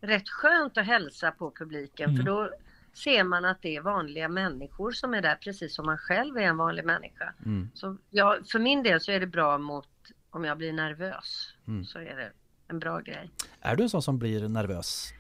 det 0.00 0.06
rätt 0.06 0.28
skönt 0.28 0.78
att 0.78 0.86
hälsa 0.86 1.30
på 1.30 1.50
publiken 1.50 2.08
för 2.16 2.22
Mm. 2.22 2.24
då 2.24 2.50
ser 2.92 3.24
man 3.24 3.44
att 3.44 3.62
det 3.62 3.76
är 3.76 3.80
vanliga 3.80 4.28
människor 4.28 4.92
som 4.92 5.14
är 5.14 5.22
där 5.22 5.34
precis 5.34 5.74
som 5.74 5.86
man 5.86 5.98
själv 5.98 6.36
är 6.36 6.42
en 6.42 6.56
vanlig 6.56 6.84
människa. 6.84 7.32
Mm. 7.46 7.70
Så 7.74 7.96
ja, 8.10 8.38
för 8.52 8.58
min 8.58 8.82
del 8.82 9.00
så 9.00 9.12
är 9.12 9.20
det 9.20 9.26
bra 9.26 9.58
mot 9.58 9.88
om 10.30 10.44
jag 10.44 10.58
blir 10.58 10.72
nervös 10.72 11.54
Mm. 11.68 11.84
så 11.84 11.98
är 11.98 12.16
det 12.16 12.32
en 12.68 12.78
bra 12.78 13.00
grej. 13.00 13.30
Är 13.60 13.76
du 13.76 13.82
en 13.82 13.88
sån 13.90 14.02
som 14.02 14.18
blir 14.18 14.48
nervös? 14.48 15.12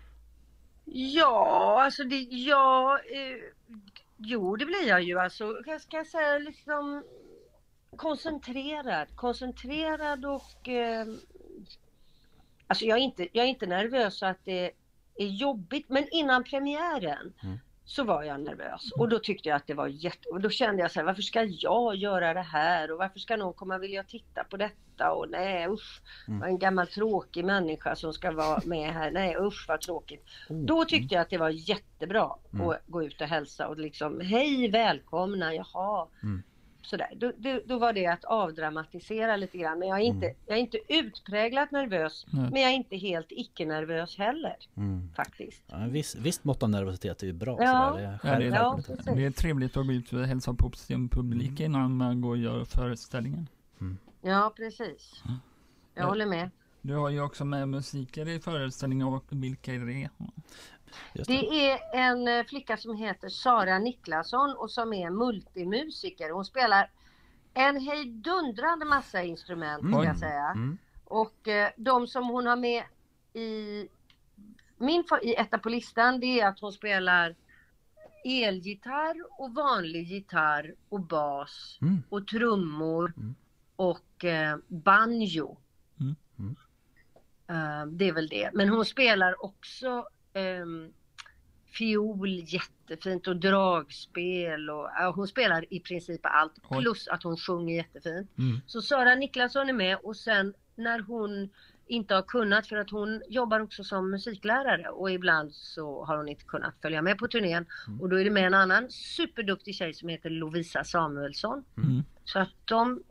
Ja, 0.84 1.82
alltså 1.84 2.04
det, 2.04 2.16
ja, 2.20 2.98
eh, 2.98 3.42
jo 4.16 4.56
det 4.56 4.66
blir 4.66 4.88
jag 4.88 5.02
ju 5.02 5.18
alltså. 5.18 5.62
Jag 5.66 5.80
ska 5.80 6.04
säga 6.04 6.38
liksom 6.38 7.04
koncentrerad, 7.96 9.08
koncentrad 9.16 10.24
och 10.26 10.68
eh, 10.68 11.06
alltså 12.66 12.84
jag 12.84 12.98
är, 12.98 13.02
inte, 13.02 13.28
jag 13.32 13.44
är 13.44 13.48
inte 13.48 13.66
nervös 13.66 14.18
så 14.18 14.26
att 14.26 14.44
det 14.44 14.70
är 15.14 15.26
jobbigt, 15.26 15.88
men 15.88 16.04
innan 16.10 16.44
premiären 16.44 17.32
Mm. 17.42 17.58
så 17.84 18.04
var 18.04 18.22
jag 18.22 18.40
nervös 18.40 18.92
och 18.92 19.08
då 19.08 19.18
tyckte 19.18 19.48
jag 19.48 19.56
att 19.56 19.66
det 19.66 19.74
var 19.74 19.86
jätte... 19.86 20.28
Och 20.28 20.40
då 20.40 20.50
kände 20.50 20.82
jag 20.82 20.90
så 20.90 21.00
här, 21.00 21.06
varför 21.06 21.22
ska 21.22 21.42
jag 21.44 21.96
göra 21.96 22.34
det 22.34 22.40
här 22.42 22.90
och 22.92 22.98
varför 22.98 23.18
ska 23.18 23.36
någon 23.36 23.52
komma 23.54 23.74
och 23.76 23.82
vilja 23.82 24.02
titta 24.04 24.44
på 24.44 24.56
detta 24.56 25.12
och 25.12 25.30
nej 25.30 25.68
usch, 25.68 26.02
Mm. 26.28 26.42
en 26.42 26.58
gammal 26.58 26.86
tråkig 26.86 27.44
människa 27.44 27.96
som 27.96 28.12
ska 28.12 28.30
vara 28.30 28.60
med 28.64 28.92
här, 28.92 29.10
nej 29.10 29.36
usch 29.40 29.64
vad 29.68 29.80
tråkigt. 29.80 30.24
Oh. 30.48 30.56
Då 30.64 30.84
tyckte 30.84 31.14
jag 31.14 31.22
att 31.22 31.30
det 31.30 31.38
var 31.38 31.50
jättebra 31.50 32.30
Mm. 32.52 32.68
att 32.68 32.82
gå 32.86 33.02
ut 33.02 33.20
och 33.20 33.26
hälsa 33.26 33.68
och 33.68 33.78
liksom 33.78 34.20
hej 34.20 34.70
välkomna, 34.70 35.54
jaha. 35.54 36.06
Mm. 36.22 36.42
Sådär. 36.90 37.08
Då, 37.16 37.32
då, 37.38 37.60
då 37.66 37.78
var 37.78 37.92
det 37.92 38.06
att 38.06 38.24
avdramatisera 38.24 39.36
lite 39.36 39.58
grann. 39.58 39.78
Men 39.78 39.88
jag 39.88 39.98
är 40.00 40.04
inte, 40.04 40.26
Mm. 40.26 40.38
jag 40.46 40.56
är 40.56 40.60
inte 40.60 40.78
utpräglat 40.88 41.70
nervös. 41.70 42.26
Nej. 42.30 42.50
Men 42.50 42.62
jag 42.62 42.70
är 42.70 42.74
inte 42.74 42.96
helt 42.96 43.26
icke-nervös 43.30 44.18
heller 44.18 44.56
Mm. 44.76 45.10
faktiskt. 45.16 45.62
Ja, 45.66 45.76
en 45.76 45.92
viss, 45.92 46.16
visst 46.16 46.44
mått 46.44 46.62
av 46.62 46.70
nervositet 46.70 47.22
är 47.22 47.26
ju 47.26 47.32
bra. 47.32 47.56
Ja. 47.60 47.90
Sådär. 47.92 48.18
Det 48.38 48.44
är 48.46 48.50
Ja, 48.52 48.78
det, 48.88 48.94
Ja, 48.94 48.96
det, 49.04 49.14
det 49.14 49.24
är 49.26 49.30
trevligt 49.30 49.76
att 49.76 49.86
gå 49.86 49.92
ut 49.92 50.12
och 50.12 50.18
hälsa 50.26 50.54
på 50.54 50.70
sin 50.70 51.08
publik 51.08 51.60
Mm. 51.60 51.72
innan 51.72 51.96
man 51.96 52.20
går 52.20 52.30
och 52.30 52.38
gör 52.38 52.64
föreställningen. 52.64 53.46
Ja 54.22 54.52
precis. 54.56 55.22
Jag 55.24 56.04
Ja. 56.04 56.08
håller 56.08 56.26
med. 56.26 56.50
Du 56.82 56.94
har 56.94 57.10
ju 57.10 57.20
också 57.22 57.44
med 57.44 57.68
musiker 57.68 58.28
i 58.28 58.40
föreställningen 58.40 59.06
och 59.06 59.24
vilka 59.30 59.74
är 59.74 59.78
det? 59.78 60.08
Det. 61.12 61.22
Det 61.22 61.70
är 61.70 61.78
en 61.94 62.28
eh, 62.28 62.44
flicka 62.44 62.76
som 62.76 62.96
heter 62.96 63.28
Sara 63.28 63.78
Niklasson 63.78 64.54
och 64.56 64.70
som 64.70 64.92
är 64.92 65.10
multimusiker. 65.10 66.30
Hon 66.30 66.44
spelar 66.44 66.90
en 67.54 67.80
hejdundrande 67.80 68.84
massa 68.84 69.22
instrument 69.22 69.82
Mm. 69.82 70.00
Oj. 70.00 70.06
jag 70.06 70.18
säga. 70.18 70.46
Mm. 70.54 70.78
Och 71.04 71.48
eh, 71.48 71.70
de 71.76 72.06
som 72.06 72.28
hon 72.28 72.46
har 72.46 72.56
med 72.56 72.84
i 73.32 73.88
min 74.78 75.04
i 75.22 75.34
etta 75.34 75.58
på 75.58 75.68
listan 75.68 76.20
det 76.20 76.40
är 76.40 76.48
att 76.48 76.60
hon 76.60 76.72
spelar 76.72 77.34
elgitarr 78.24 79.24
och 79.38 79.54
vanlig 79.54 80.02
gitarr 80.06 80.74
och 80.88 81.00
bas 81.00 81.78
Mm. 81.82 82.02
och 82.08 82.26
trummor 82.26 83.12
Mm. 83.16 83.34
och 83.76 84.24
eh, 84.24 84.56
banjo. 84.68 85.56
Mm. 86.00 86.14
Mm. 86.38 86.56
Eh, 87.48 87.86
det 87.86 88.08
är 88.08 88.12
väl 88.12 88.28
det. 88.28 88.50
Men 88.54 88.68
hon 88.68 88.84
spelar 88.84 89.44
också 89.44 90.08
ehm, 90.38 90.92
fiol 91.72 92.28
jättefint 92.28 93.26
och 93.26 93.36
dragspel 93.36 94.70
och 94.70 94.90
ja, 94.98 95.12
hon 95.16 95.28
spelar 95.28 95.74
i 95.74 95.80
princip 95.80 96.20
allt. 96.22 96.52
Oj. 96.70 96.82
Plus 96.82 97.08
att 97.08 97.22
hon 97.22 97.36
sjunger 97.36 97.76
jättefint. 97.76 98.38
Mm. 98.38 98.60
Så 98.66 98.82
Sara 98.82 99.14
Niklasson 99.14 99.68
är 99.68 99.72
med 99.72 99.98
och 100.02 100.16
sen 100.16 100.54
när 100.76 101.00
hon 101.00 101.50
inte 101.86 102.14
har 102.14 102.22
kunnat 102.22 102.66
för 102.66 102.76
att 102.76 102.90
hon 102.90 103.22
jobbar 103.28 103.60
också 103.60 103.84
som 103.84 104.10
musiklärare 104.10 104.88
och 104.88 105.10
ibland 105.10 105.52
så 105.54 106.04
har 106.04 106.16
hon 106.16 106.28
inte 106.28 106.44
kunnat 106.44 106.74
följa 106.82 107.02
med 107.02 107.18
på 107.18 107.28
turnén 107.28 107.66
Mm. 107.88 108.00
och 108.00 108.08
då 108.08 108.20
är 108.20 108.24
det 108.24 108.30
med 108.30 108.46
en 108.46 108.54
annan 108.54 108.90
superduktig 108.90 109.74
tjej 109.74 109.94
som 109.94 110.08
heter 110.08 110.30
Lovisa 110.30 110.84
Samuelsson. 110.84 111.64
Mm. 111.76 112.02
Så 112.24 112.38
att 112.38 112.52
de 112.64 113.02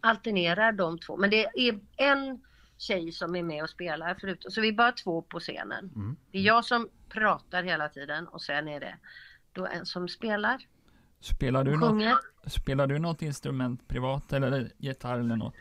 alternerar 0.00 0.72
de 0.72 0.98
två. 0.98 1.16
Men 1.16 1.30
det 1.30 1.46
är 1.68 1.80
en 1.96 2.40
tjej 2.78 3.12
som 3.12 3.36
är 3.36 3.42
med 3.42 3.62
och 3.62 3.70
spelar 3.70 4.14
förut. 4.14 4.44
Så 4.48 4.60
vi 4.60 4.68
är 4.68 4.72
bara 4.72 4.92
två 4.92 5.22
på 5.22 5.40
scenen. 5.40 5.92
Mm. 5.96 6.16
Det 6.32 6.38
är 6.38 6.42
jag 6.42 6.64
som 6.64 6.88
pratar 7.08 7.62
hela 7.62 7.88
tiden 7.88 8.28
och 8.28 8.42
sen 8.42 8.68
är 8.68 8.80
det 8.80 8.94
då 9.52 9.66
en 9.66 9.86
som 9.86 10.08
spelar 10.08 10.66
Spelar, 11.20 11.64
du 11.64 11.72
och 11.72 11.78
något, 11.78 11.90
sjunger. 11.90 12.16
spelar 12.46 12.86
du 12.86 12.98
något 12.98 13.22
instrument 13.22 13.88
privat 13.88 14.32
eller 14.32 14.72
gitarr 14.78 15.18
eller 15.18 15.36
något? 15.36 15.54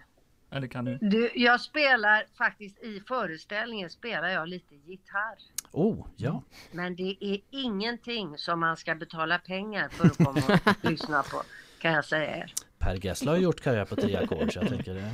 Eller 0.52 0.68
kan 0.68 0.86
du? 0.86 0.98
Du, 1.02 1.32
jag 1.36 1.62
spelar 1.62 2.26
faktiskt 2.38 2.80
i 2.80 3.00
föreställningen 3.08 3.90
spelar 3.90 4.28
jag 4.28 4.48
lite 4.48 4.76
gitarr. 4.76 5.38
Oh, 5.72 6.08
ja. 6.16 6.44
Men 6.72 6.96
det 6.96 7.18
är 7.20 7.40
ingenting 7.50 8.38
som 8.38 8.60
man 8.60 8.78
ska 8.78 8.96
betala 8.96 9.40
pengar 9.40 9.90
för 9.90 10.06
att 10.06 10.18
komma 10.18 10.60
och 10.66 10.76
lyssna 10.92 11.24
på. 11.24 11.42
Kan 11.80 11.94
jag 11.94 12.06
säga 12.06 12.38
er. 12.38 12.54
Per 12.80 13.06
Gessle 13.06 13.30
har 13.32 13.38
gjort 13.38 13.62
karriär 13.62 13.86
på 13.86 13.96
tre 13.96 14.16
ackord 14.16 14.54
så 14.54 14.60
jag 14.60 14.70
tänker 14.70 14.94
det. 14.94 15.12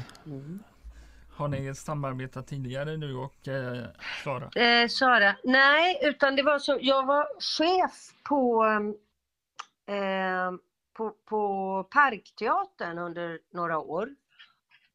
Har 1.36 1.48
ni 1.48 1.76
samarbetat 1.76 2.48
tidigare 2.48 2.98
du 2.98 3.16
och 3.16 3.48
eh, 3.48 3.86
Sara? 4.24 4.62
Eh, 4.62 4.88
Sara, 4.88 5.36
nej 5.44 6.00
utan 6.04 6.36
det 6.36 6.44
var 6.44 6.60
så, 6.60 6.78
jag 6.82 7.06
var 7.06 7.28
chef 7.40 8.12
på, 8.30 8.66
eh, 9.88 10.52
på, 10.98 11.12
på 11.26 11.84
Parkteatern 11.92 12.98
under 12.98 13.40
några 13.54 13.80
år. 13.80 14.10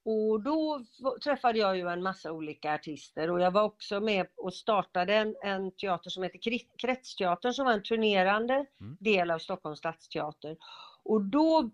Och 0.05 0.43
då 0.43 0.85
träffade 1.25 1.59
jag 1.59 1.77
ju 1.77 1.89
en 1.89 2.03
massa 2.03 2.33
olika 2.33 2.75
artister 2.75 3.31
och 3.31 3.41
jag 3.41 3.51
var 3.51 3.63
också 3.63 4.01
med 4.01 4.27
och 4.37 4.55
startade 4.55 5.15
en, 5.15 5.37
en 5.43 5.71
teater 5.73 6.11
som 6.11 6.23
heter 6.23 6.41
Kretsteatern 6.79 7.53
som 7.53 7.67
var 7.67 7.73
en 7.73 7.83
turnerande 7.83 8.55
Mm. 8.81 8.97
del 9.01 9.31
av 9.31 9.39
Stockholms 9.39 9.79
stadsteater. 9.79 10.57
Och 11.05 11.25
då 11.25 11.71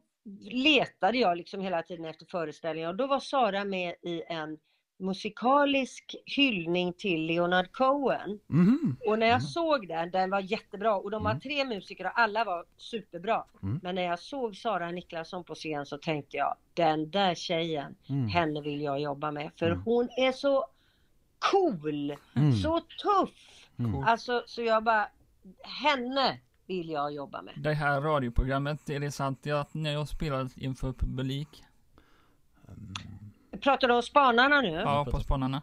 letade 0.50 1.18
jag 1.18 1.36
liksom 1.36 1.60
hela 1.60 1.82
tiden 1.82 2.04
efter 2.04 2.26
föreställningar 2.26 2.88
och 2.88 2.96
då 2.96 3.06
var 3.06 3.20
Sara 3.20 3.64
med 3.64 3.94
i 4.02 4.22
en 4.28 4.58
musikalisk 4.98 6.14
hyllning 6.26 6.92
till 6.92 7.26
Leonard 7.26 7.72
Cohen. 7.72 8.40
Mhm. 8.46 8.96
Och 9.06 9.18
när 9.18 9.26
jag 9.26 9.34
Mm. 9.36 9.40
såg 9.46 9.88
den, 9.88 10.10
den 10.10 10.30
var 10.30 10.40
jättebra 10.40 10.96
och 10.96 11.10
de 11.10 11.22
var 11.22 11.30
Mm. 11.30 11.40
tre 11.40 11.64
musiker 11.64 12.04
och 12.06 12.18
alla 12.20 12.44
var 12.44 12.64
superbra. 12.76 13.44
Mm. 13.62 13.80
Men 13.82 13.94
när 13.94 14.02
jag 14.02 14.18
såg 14.18 14.56
Sara 14.56 14.90
Niklasson 14.90 15.44
på 15.44 15.54
scen 15.54 15.86
så 15.86 15.98
tänkte 15.98 16.36
jag, 16.36 16.56
den 16.74 17.10
där 17.10 17.34
tjejen, 17.34 17.94
Mm. 18.08 18.28
henne 18.28 18.60
vill 18.60 18.80
jag 18.82 19.00
jobba 19.00 19.30
med. 19.30 19.50
För 19.58 19.66
Mm. 19.70 19.82
hon 19.84 20.08
är 20.16 20.32
så 20.32 20.66
cool, 21.52 22.16
Mm. 22.36 22.52
så 22.52 22.80
tuff. 22.80 23.68
Mm. 23.78 24.02
Alltså 24.04 24.42
så 24.46 24.62
jag 24.62 24.84
bara, 24.84 25.08
henne 25.82 26.38
vill 26.66 26.90
jag 26.90 27.12
jobba 27.12 27.42
med. 27.42 27.54
Det 27.56 27.72
här 27.74 28.00
radioprogrammet, 28.00 28.90
är 28.90 29.00
det 29.00 29.10
sant 29.10 29.46
att 29.46 29.74
ni 29.74 29.94
har 29.94 30.04
spelat 30.06 30.56
inför 30.56 30.92
publik? 30.92 31.64
Pratar 33.60 33.88
du 33.88 33.94
om 33.94 34.02
Spanarna 34.02 34.60
nu? 34.60 34.68
Ja, 34.68 35.06
på 35.10 35.20
Spanarna. 35.20 35.62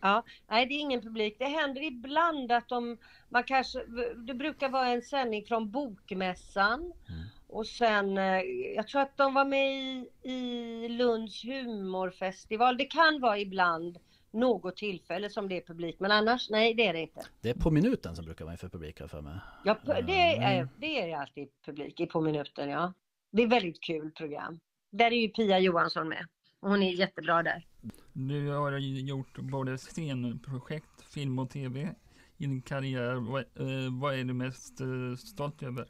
Ja, 0.00 0.22
nej 0.48 0.66
det 0.66 0.74
är 0.74 0.80
ingen 0.80 1.02
publik. 1.02 1.36
Det 1.38 1.44
händer 1.44 1.82
ibland 1.82 2.52
att 2.52 2.68
de, 2.68 2.98
man 3.28 3.44
kanske, 3.44 3.78
det 4.26 4.34
brukar 4.34 4.68
vara 4.68 4.88
en 4.88 5.02
sändning 5.02 5.44
från 5.44 5.70
Bokmässan 5.70 6.80
Mm. 6.80 7.20
och 7.48 7.66
sen, 7.66 8.18
eh, 8.18 8.40
jag 8.76 8.88
tror 8.88 9.00
att 9.00 9.16
de 9.16 9.34
var 9.34 9.44
med 9.44 9.72
i, 9.74 10.06
i 10.22 10.88
Lunds 10.88 11.44
humorfestival. 11.44 12.76
Det 12.76 12.84
kan 12.84 13.20
vara 13.20 13.38
ibland 13.38 13.98
något 14.30 14.76
tillfälle 14.76 15.30
som 15.30 15.48
det 15.48 15.56
är 15.56 15.60
publik, 15.66 15.96
men 16.00 16.10
annars, 16.10 16.50
nej 16.50 16.74
det 16.74 16.86
är 16.86 16.92
det 16.92 17.00
inte. 17.00 17.20
Det 17.40 17.50
är 17.50 17.54
på 17.54 17.70
minuten 17.70 18.16
som 18.16 18.24
brukar 18.24 18.44
vara 18.44 18.52
inför 18.52 18.68
publik 18.68 19.00
jag 19.00 19.10
för 19.10 19.20
mig. 19.22 19.38
Ja, 19.64 19.78
det 19.84 20.12
är, 20.12 20.54
Mm. 20.56 20.68
det 20.78 21.00
är 21.10 21.16
alltid 21.18 21.48
publik 21.64 22.00
i 22.00 22.06
På 22.06 22.20
minuten, 22.20 22.68
ja. 22.70 22.92
Det 23.30 23.42
är 23.42 23.46
väldigt 23.46 23.80
kul 23.80 24.10
program. 24.10 24.60
Där 24.90 25.10
är 25.10 25.16
ju 25.16 25.28
Pia 25.28 25.58
Johansson 25.58 26.08
med. 26.08 26.26
Och 26.60 26.70
hon 26.70 26.82
är 26.82 26.92
jättebra 26.92 27.42
där. 27.42 27.66
Du 28.12 28.48
har 28.50 28.78
gjort 28.78 29.38
både 29.38 29.78
scenprojekt, 29.78 31.02
film 31.14 31.38
och 31.38 31.50
tv 31.50 31.80
i 31.80 32.46
din 32.46 32.62
karriär. 32.62 33.14
Vad, 33.14 33.40
eh, 33.40 34.00
vad 34.00 34.14
är 34.14 34.24
du 34.24 34.34
mest 34.34 34.80
eh, 34.80 35.16
stolt 35.18 35.62
över? 35.62 35.86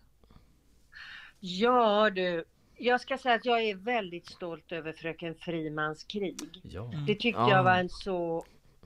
Ja 1.41 2.11
du, 2.11 2.45
jag 2.79 3.01
ska 3.01 3.19
säga 3.19 3.35
att 3.35 3.45
jag 3.45 3.63
är 3.63 3.75
väldigt 3.75 4.27
stolt 4.27 4.73
över 4.73 4.93
Fröken 4.93 5.35
Frimans 5.35 6.05
krig. 6.05 6.61
Ja. 6.63 6.91
Det 7.07 7.15
tyckte 7.15 7.41
Ja. 7.41 7.51
jag 7.51 7.63
var 7.65 7.77
en 7.79 7.89
så 7.89 8.45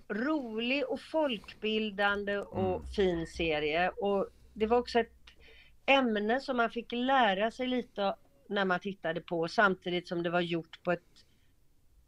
rolig 0.08 0.84
och 0.88 1.00
folkbildande 1.00 2.38
och 2.38 2.76
Mm. 2.76 2.86
fin 2.96 3.26
serie. 3.26 3.88
Och 3.90 4.28
det 4.54 4.66
var 4.66 4.78
också 4.78 4.98
ett 5.00 5.12
ämne 5.86 6.40
som 6.40 6.56
man 6.56 6.70
fick 6.70 6.92
lära 6.92 7.50
sig 7.50 7.66
lite 7.66 8.14
när 8.48 8.64
man 8.64 8.80
tittade 8.80 9.20
på 9.20 9.48
samtidigt 9.48 10.08
som 10.08 10.22
det 10.22 10.30
var 10.30 10.40
gjort 10.40 10.82
på 10.82 10.92
ett 10.92 11.24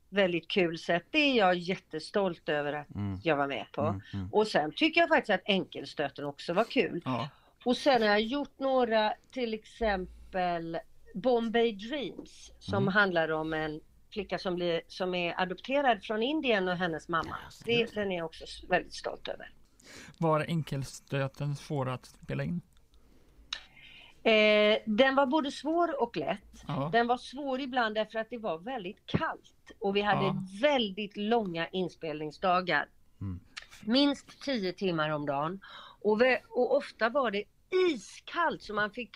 väldigt 0.09 0.49
kul 0.49 0.79
sätt. 0.79 1.05
Det 1.11 1.19
är 1.19 1.35
jag 1.37 1.55
jättestolt 1.57 2.49
över 2.49 2.73
att 2.73 2.95
Mm. 2.95 3.21
jag 3.25 3.37
var 3.37 3.47
med 3.47 3.67
på. 3.73 3.81
Mm, 3.83 4.01
mm. 4.15 4.29
Och 4.33 4.47
sen 4.47 4.73
tycker 4.77 5.01
jag 5.01 5.09
faktiskt 5.09 5.31
att 5.35 5.43
enkelstöten 5.49 6.25
också 6.25 6.53
var 6.53 6.65
kul. 6.65 7.03
Ja, 7.05 7.29
Och 7.65 7.77
sen 7.77 8.03
har 8.03 8.09
jag 8.09 8.21
gjort 8.21 8.59
några, 8.59 9.15
till 9.31 9.55
exempel 9.55 10.79
Bombay 11.15 11.73
Dreams, 11.73 12.53
som 12.59 12.83
Mm. 12.83 12.95
handlar 12.95 13.29
om 13.29 13.53
en 13.53 13.81
flicka 14.13 14.39
som, 14.39 14.55
blir, 14.55 14.81
som 14.89 15.15
är 15.15 15.41
adopterad 15.41 16.03
från 16.05 16.23
Indien 16.23 16.69
och 16.69 16.77
hennes 16.77 17.09
mamma. 17.09 17.37
Det, 17.65 17.95
den 17.95 18.13
är 18.13 18.17
jag 18.17 18.27
också 18.27 18.45
väldigt 18.69 18.95
stolt 18.95 19.29
över. 19.29 19.51
var 20.19 20.41
enkelstöten 20.49 21.57
svår 21.57 21.89
att 21.89 22.07
spela 22.07 22.45
in? 22.45 22.61
Eh, 24.23 24.79
den 24.87 25.15
var 25.15 25.27
både 25.27 25.51
svår 25.51 26.03
och 26.03 26.17
lätt. 26.17 26.65
Ja, 26.69 26.89
Den 26.93 27.07
var 27.07 27.17
svår 27.19 27.61
ibland 27.61 27.95
därför 27.95 28.19
att 28.19 28.31
det 28.31 28.39
var 28.39 28.59
väldigt 28.59 29.07
kallt 29.07 29.71
och 29.79 29.97
vi 29.97 30.01
hade 30.01 30.25
Ja. 30.27 30.37
väldigt 30.63 31.17
långa 31.17 31.69
inspelningsdagar. 31.69 32.89
Mm. 33.21 33.41
Minst 33.85 34.43
10 34.45 34.73
timmar 34.73 35.11
om 35.11 35.27
dagen. 35.27 35.61
Och, 36.01 36.21
vi, 36.23 36.39
och 36.49 36.77
ofta 36.77 37.09
var 37.09 37.31
det 37.31 37.45
iskallt 37.91 38.63
så 38.63 38.75
man 38.75 38.91
fick 38.91 39.11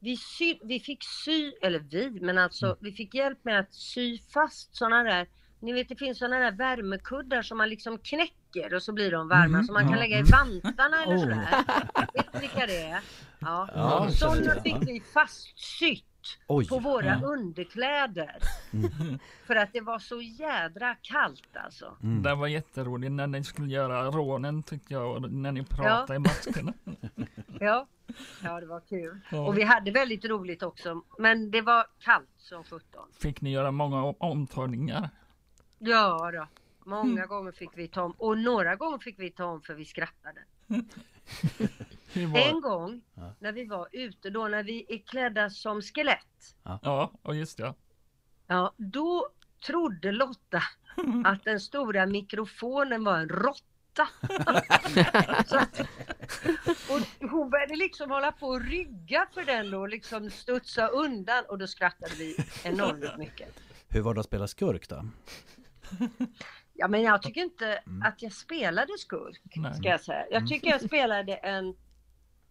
vi, 0.00 0.16
sy, 0.16 0.58
vi 0.64 0.80
fick 0.80 1.04
sy, 1.04 1.52
eller 1.62 1.78
vi, 1.78 2.10
men 2.20 2.38
alltså 2.38 2.66
Mm. 2.66 2.78
vi 2.80 2.92
fick 2.92 3.14
hjälp 3.14 3.38
med 3.44 3.58
att 3.60 3.74
sy 3.74 4.18
fast 4.18 4.76
sådana 4.76 5.02
där, 5.02 5.26
ni 5.60 5.72
vet 5.72 5.88
det 5.88 5.96
finns 5.96 6.18
sådana 6.18 6.38
där 6.38 6.52
värmekuddar 6.52 7.42
som 7.42 7.58
man 7.58 7.68
liksom 7.68 7.98
knäcker 7.98 8.74
och 8.74 8.82
så 8.82 8.92
blir 8.92 9.10
de 9.10 9.28
varma 9.28 9.58
Mhm, 9.58 9.64
som 9.64 9.72
man 9.74 9.82
kan 9.82 9.92
ja, 9.92 9.98
lägga 9.98 10.16
i 10.16 10.20
mm. 10.20 10.30
vantarna 10.30 11.02
eller 11.02 11.16
Oh. 11.16 11.20
sådär. 11.20 11.48
Vet 12.14 12.34
ni 12.34 12.40
vilka 12.40 12.66
det 12.66 12.82
är? 12.82 13.00
Ja. 13.38 13.68
Ja, 13.74 14.08
Sådana 14.10 14.62
fick 14.62 14.76
vi 14.88 15.00
fastsytt 15.14 16.04
Oj. 16.46 16.68
på 16.68 16.78
våra 16.78 17.06
Ja. 17.22 17.26
underkläder. 17.26 18.36
Mm. 18.72 19.18
För 19.46 19.56
att 19.56 19.72
det 19.72 19.80
var 19.80 19.98
så 19.98 20.20
jädra 20.20 20.94
kallt 21.02 21.56
alltså. 21.64 21.96
Mm. 22.02 22.22
det 22.22 22.34
var 22.34 22.46
jätteroligt 22.46 23.12
när 23.12 23.26
ni 23.26 23.44
skulle 23.44 23.72
göra 23.74 24.02
rånen 24.10 24.62
tyckte 24.62 24.94
jag, 24.94 25.32
när 25.32 25.52
ni 25.52 25.64
pratade 25.64 26.14
i 26.16 26.18
maskerna. 26.18 26.72
Ja. 27.60 27.86
Ja, 28.42 28.60
det 28.60 28.66
var 28.66 28.80
kul. 28.80 29.20
Ja. 29.30 29.46
Och 29.46 29.58
vi 29.58 29.62
hade 29.62 29.90
väldigt 29.90 30.24
roligt 30.24 30.62
också. 30.62 31.02
Men 31.18 31.50
det 31.50 31.60
var 31.60 31.86
kallt 31.98 32.28
som 32.38 32.64
sjutton. 32.64 33.08
Fick 33.20 33.40
ni 33.40 33.52
göra 33.52 33.70
många 33.70 34.02
om- 34.04 34.14
omtagningar? 34.18 35.10
Ja 35.78 36.30
då. 36.32 36.46
Många 36.90 37.26
gånger 37.26 37.52
fick 37.52 37.70
vi 37.74 37.88
ta 37.88 38.02
om. 38.02 38.12
Och 38.12 38.38
några 38.38 38.76
gånger 38.76 38.98
fick 38.98 39.18
vi 39.18 39.30
ta 39.30 39.44
om 39.44 39.62
för 39.62 39.74
vi 39.74 39.84
skrattade. 39.84 40.40
Var... 42.14 42.38
En 42.48 42.60
gång 42.60 43.00
Ja. 43.14 43.34
när 43.38 43.52
vi 43.52 43.64
var 43.64 43.88
ute 43.92 44.30
då 44.30 44.48
när 44.48 44.62
vi 44.62 44.86
är 44.88 44.98
klädda 44.98 45.50
som 45.50 45.82
skelett. 45.82 46.54
Ja, 46.82 47.12
och 47.22 47.34
just 47.36 47.58
det. 47.58 47.74
Ja, 48.46 48.74
då 48.76 49.28
trodde 49.66 50.12
Lotta 50.12 50.62
att 51.24 51.44
den 51.44 51.60
stora 51.60 52.06
mikrofonen 52.06 53.04
var 53.04 53.18
en 53.18 53.28
råtta. 53.28 54.08
Så 55.46 55.56
att, 55.58 55.80
och 56.90 57.28
hon 57.30 57.50
började 57.50 57.76
liksom 57.76 58.10
hålla 58.10 58.32
på 58.32 58.46
och 58.48 58.60
rygga 58.60 59.26
för 59.34 59.42
den 59.42 59.74
och 59.74 59.88
liksom 59.88 60.30
studsa 60.30 60.86
undan 60.88 61.44
och 61.48 61.58
då 61.58 61.66
skrattade 61.66 62.14
vi 62.18 62.36
enormt 62.64 63.18
mycket. 63.18 63.48
Hur 63.88 64.00
var 64.00 64.14
det 64.14 64.20
att 64.20 64.26
spela 64.26 64.46
skurk 64.48 64.88
då? 64.88 65.04
Ja 66.74 66.88
men 66.88 67.02
jag 67.02 67.22
tycker 67.22 67.40
inte 67.40 67.66
Mm. 67.66 68.02
att 68.02 68.22
jag 68.22 68.32
spelade 68.32 68.98
skurk, 68.98 69.40
Nej. 69.56 69.74
ska 69.74 69.88
jag 69.88 70.00
säga. 70.00 70.24
Jag 70.30 70.48
tycker 70.48 70.68
jag 70.68 70.80
spelade 70.80 71.34
en 71.34 71.74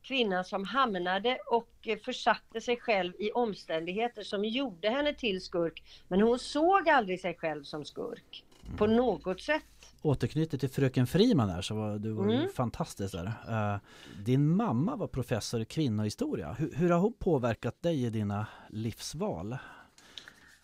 kvinna 0.01 0.43
som 0.43 0.63
hamnade 0.65 1.37
och 1.47 1.87
försatte 2.05 2.61
sig 2.61 2.77
själv 2.79 3.13
i 3.19 3.31
omständigheter 3.31 4.23
som 4.23 4.45
gjorde 4.45 4.89
henne 4.89 5.13
till 5.13 5.41
skurk. 5.41 5.83
Men 6.07 6.21
hon 6.21 6.39
såg 6.39 6.89
aldrig 6.89 7.21
sig 7.21 7.35
själv 7.35 7.63
som 7.63 7.85
skurk. 7.85 8.43
På 8.77 8.87
något 8.87 9.41
sätt. 9.41 9.63
Återknyter 10.01 10.57
till 10.57 10.69
fröken 10.69 11.07
Friman 11.07 11.49
här 11.49 11.61
så 11.61 11.75
var 11.75 11.99
du 11.99 12.11
var 12.11 12.29
ju 12.29 12.35
Mm. 12.35 12.49
fantastisk 12.49 13.13
där. 13.13 13.25
Eh, 13.49 13.79
din 14.25 14.55
mamma 14.55 14.95
var 14.95 15.07
professor 15.07 15.61
i 15.61 15.65
kvinnohistoria. 15.65 16.53
Hur, 16.53 16.73
hur 16.75 16.89
har 16.89 16.99
hon 16.99 17.13
påverkat 17.13 17.81
dig 17.81 18.03
i 18.05 18.09
dina 18.09 18.47
livsval? 18.69 19.57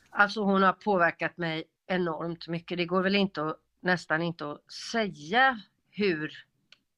Alltså 0.10 0.42
hon 0.44 0.64
har 0.64 0.74
påverkat 0.74 1.38
mig 1.38 1.64
enormt 1.88 2.48
mycket. 2.48 2.78
Det 2.78 2.86
går 2.86 3.04
väl 3.04 3.16
inte 3.16 3.46
att, 3.46 3.58
nästan 3.82 4.22
inte 4.22 4.52
att 4.52 4.72
säga 4.92 5.62
hur, 5.90 6.32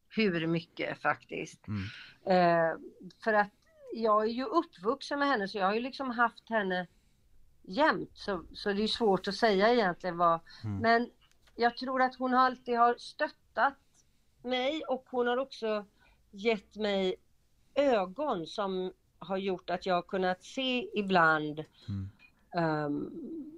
hur 0.09 0.47
mycket 0.47 1.01
faktiskt. 1.01 1.59
Mm. 1.67 1.83
Eh, 2.25 2.77
för 3.23 3.33
att 3.33 3.51
jag 3.93 4.23
är 4.23 4.27
ju 4.29 4.43
uppvuxen 4.45 5.19
med 5.19 5.27
henne 5.27 5.47
så 5.47 5.57
jag 5.57 5.65
har 5.65 5.73
ju 5.73 5.79
liksom 5.79 6.09
haft 6.09 6.49
henne 6.49 6.87
jämt. 7.67 8.12
Så, 8.13 8.43
så 8.54 8.73
det 8.73 8.84
är 8.84 8.88
svårt 8.88 9.28
att 9.28 9.36
säga 9.36 9.73
egentligen 9.73 10.17
vad. 10.17 10.39
Mm. 10.63 10.78
Men 10.78 11.10
jag 11.56 11.78
tror 11.78 12.01
att 12.01 12.15
hon 12.15 12.34
alltid 12.34 12.78
har 12.78 12.95
stöttat 12.97 13.78
mig 14.43 14.84
och 14.84 15.06
hon 15.12 15.28
har 15.28 15.38
också 15.38 15.86
gett 16.32 16.75
mig 16.75 17.15
ögon 17.75 18.47
som 18.47 18.93
har 19.19 19.38
gjort 19.38 19.69
att 19.69 19.86
jag 19.86 19.95
har 19.95 20.01
kunnat 20.01 20.43
se 20.43 20.99
ibland 20.99 21.63
Mm. 21.88 22.86
um, 22.86 23.51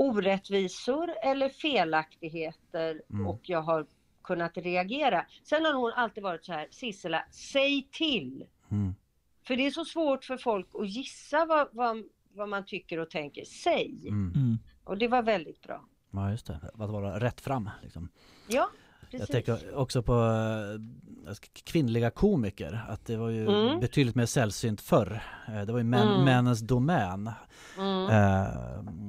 orättvisor 0.00 1.10
eller 1.22 1.48
felaktigheter 1.48 3.02
Mm. 3.10 3.26
och 3.26 3.40
jag 3.42 3.62
har 3.62 3.86
kunnat 4.22 4.56
reagera. 4.56 5.26
Sen 5.44 5.64
har 5.64 5.72
hon 5.72 5.92
alltid 5.92 6.22
varit 6.22 6.44
så 6.44 6.52
här, 6.52 6.68
Sissela, 6.70 7.24
säg 7.30 7.88
till! 7.92 8.46
Mm. 8.70 8.94
För 9.46 9.56
det 9.56 9.66
är 9.66 9.70
så 9.70 9.84
svårt 9.84 10.24
för 10.24 10.36
folk 10.36 10.68
att 10.74 10.88
gissa 10.88 11.44
vad, 11.44 11.68
vad, 11.72 12.04
vad 12.34 12.48
man 12.48 12.64
tycker 12.64 12.98
och 12.98 13.10
tänker. 13.10 13.44
Säg! 13.44 14.08
Mm. 14.08 14.32
Mm. 14.36 14.58
Och 14.84 14.98
det 14.98 15.08
var 15.08 15.22
väldigt 15.22 15.62
bra. 15.62 15.84
Ja 16.12 16.30
just 16.30 16.46
det, 16.46 16.60
att 16.78 16.90
vara 16.90 17.20
rätt 17.20 17.40
fram 17.40 17.70
liksom. 17.82 18.08
Ja, 18.48 18.68
Jag 19.00 19.10
precis. 19.10 19.28
tänker 19.28 19.74
också 19.76 20.02
på 20.02 20.12
eh, 21.28 21.34
kvinnliga 21.64 22.10
komiker, 22.10 22.84
att 22.88 23.06
det 23.06 23.16
var 23.16 23.28
ju 23.28 23.48
Mm. 23.48 23.80
betydligt 23.80 24.14
mer 24.14 24.26
sällsynt 24.26 24.80
förr. 24.80 25.22
Eh, 25.48 25.60
Det 25.62 25.72
var 25.72 25.78
ju 25.78 25.84
män, 25.84 26.08
Mm. 26.08 26.24
männens 26.24 26.60
domän. 26.60 27.30
Mm. 27.78 28.08
Eh, 28.10 28.48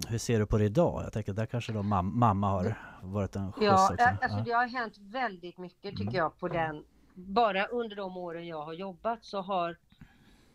hur 0.07 0.17
ser 0.17 0.39
du 0.39 0.45
på 0.45 0.57
det 0.57 0.65
idag? 0.65 1.03
Jag 1.03 1.13
tänker 1.13 1.33
där 1.33 1.45
kanske 1.45 1.73
då 1.73 1.79
mam- 1.81 2.11
mamma 2.13 2.49
har 2.49 2.75
varit 3.01 3.35
en 3.35 3.51
skjuts 3.51 3.65
Ja, 3.65 3.89
också. 3.91 4.03
alltså 4.03 4.37
Ja. 4.37 4.43
det 4.45 4.51
har 4.51 4.67
hänt 4.67 4.97
väldigt 4.97 5.57
mycket 5.57 5.91
tycker 5.91 6.01
Mm. 6.03 6.15
jag 6.15 6.37
på 6.37 6.47
den. 6.47 6.83
Bara 7.15 7.65
under 7.65 7.95
de 7.95 8.17
åren 8.17 8.47
jag 8.47 8.61
har 8.65 8.73
jobbat 8.73 9.19
så 9.25 9.41
har 9.41 9.77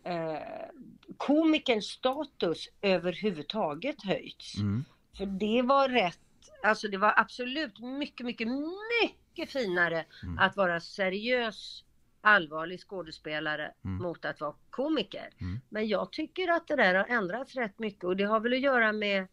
eh, 0.07 0.69
komikerns 1.17 1.85
status 1.85 2.69
överhuvudtaget 2.81 4.03
höjts. 4.03 4.57
Mm. 4.57 4.85
För 5.17 5.25
det 5.25 5.61
var 5.61 5.89
rätt, 5.89 6.19
alltså 6.63 6.87
det 6.87 6.97
var 6.97 7.13
absolut 7.17 7.79
mycket, 7.79 8.25
mycket, 8.25 8.47
mycket 8.47 9.51
finare 9.51 10.05
Mm. 10.23 10.37
att 10.39 10.57
vara 10.57 10.79
seriös, 10.79 11.83
allvarlig 12.21 12.79
skådespelare 12.79 13.73
Mm. 13.85 13.97
mot 14.03 14.25
att 14.25 14.41
vara 14.41 14.55
komiker. 14.69 15.29
Mm. 15.41 15.59
Men 15.69 15.87
jag 15.87 16.11
tycker 16.11 16.47
att 16.51 16.67
det 16.67 16.75
där 16.75 16.95
har 16.95 17.05
ändrats 17.05 17.55
rätt 17.55 17.79
mycket 17.79 18.03
och 18.03 18.17
det 18.17 18.23
har 18.23 18.39
väl 18.39 18.53
att 18.53 18.59
göra 18.59 18.91
med 18.93 19.27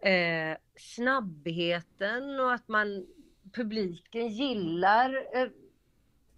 eh, 0.00 0.56
snabbheten 0.76 2.40
och 2.40 2.52
att 2.52 2.68
man, 2.68 3.06
publiken 3.52 4.28
gillar 4.28 5.14
eh, 5.36 5.48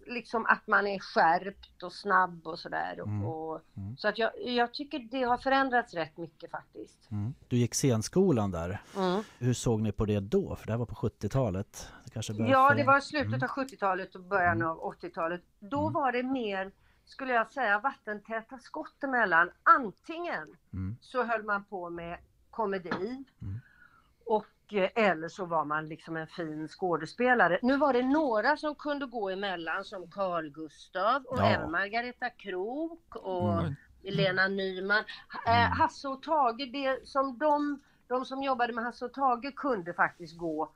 liksom 0.09 0.45
att 0.45 0.67
man 0.67 0.87
är 0.87 0.99
skärpt 0.99 1.83
och 1.83 1.93
snabb 1.93 2.47
och 2.47 2.59
sådär. 2.59 2.93
Mm. 2.93 3.25
Och, 3.25 3.61
Mm. 3.77 3.97
Så 3.97 4.07
att 4.07 4.17
jag, 4.17 4.31
jag 4.45 4.73
tycker 4.73 4.99
det 4.99 5.23
har 5.23 5.37
förändrats 5.37 5.93
rätt 5.93 6.17
mycket 6.17 6.51
faktiskt. 6.51 7.11
Mm. 7.11 7.33
Du 7.47 7.57
gick 7.57 7.73
scenskolan 7.75 8.51
där. 8.51 8.81
Mm. 8.97 9.23
Hur 9.39 9.53
såg 9.53 9.81
ni 9.81 9.91
på 9.91 10.05
det 10.05 10.19
då? 10.19 10.55
För 10.55 10.67
det 10.67 10.73
här 10.73 10.77
var 10.77 10.85
på 10.85 10.95
70-talet. 10.95 11.91
Det 12.05 12.09
kanske 12.11 12.33
började 12.33 12.51
Ja, 12.51 12.73
det 12.75 12.83
var 12.83 12.99
slutet 12.99 13.27
Mm. 13.33 13.43
av 13.43 13.49
70-talet 13.49 14.15
och 14.15 14.21
början 14.21 14.55
Mm. 14.57 14.67
av 14.67 14.77
80-talet. 14.79 15.41
Då 15.59 15.89
var 15.89 16.11
det 16.11 16.23
mer, 16.23 16.71
skulle 17.05 17.33
jag 17.33 17.51
säga, 17.51 17.79
vattentäta 17.79 18.57
skott 18.59 19.03
emellan. 19.03 19.51
Antingen 19.63 20.55
så 21.01 21.23
höll 21.23 21.43
man 21.43 21.63
på 21.63 21.89
med 21.89 22.17
komedi 22.49 23.23
och 24.25 24.45
eller 24.77 25.27
så 25.27 25.45
var 25.45 25.65
man 25.65 25.87
liksom 25.87 26.17
en 26.17 26.27
fin 26.27 26.67
skådespelare. 26.67 27.59
Nu 27.61 27.77
var 27.77 27.93
det 27.93 28.03
några 28.03 28.57
som 28.57 28.75
kunde 28.75 29.05
gå 29.05 29.29
emellan 29.29 29.83
som 29.83 30.11
Carl 30.11 30.49
Gustav 30.49 31.23
och 31.25 31.39
Ja. 31.39 31.45
även 31.45 31.71
Margareta 31.71 32.29
Krok 32.29 33.15
och 33.15 33.59
Mm. 33.59 33.75
Lena 34.03 34.47
Nyman. 34.47 35.03
Eh, 35.47 35.53
Hasse 35.53 36.07
och 36.07 36.21
Tage, 36.23 36.69
det 36.73 37.07
som 37.07 37.37
de, 37.37 37.79
de 38.07 38.25
som 38.25 38.43
jobbade 38.43 38.73
med 38.73 38.83
Hasse 38.83 39.05
och 39.05 39.13
Tage 39.13 39.55
kunde 39.55 39.93
faktiskt 39.93 40.37
gå 40.37 40.71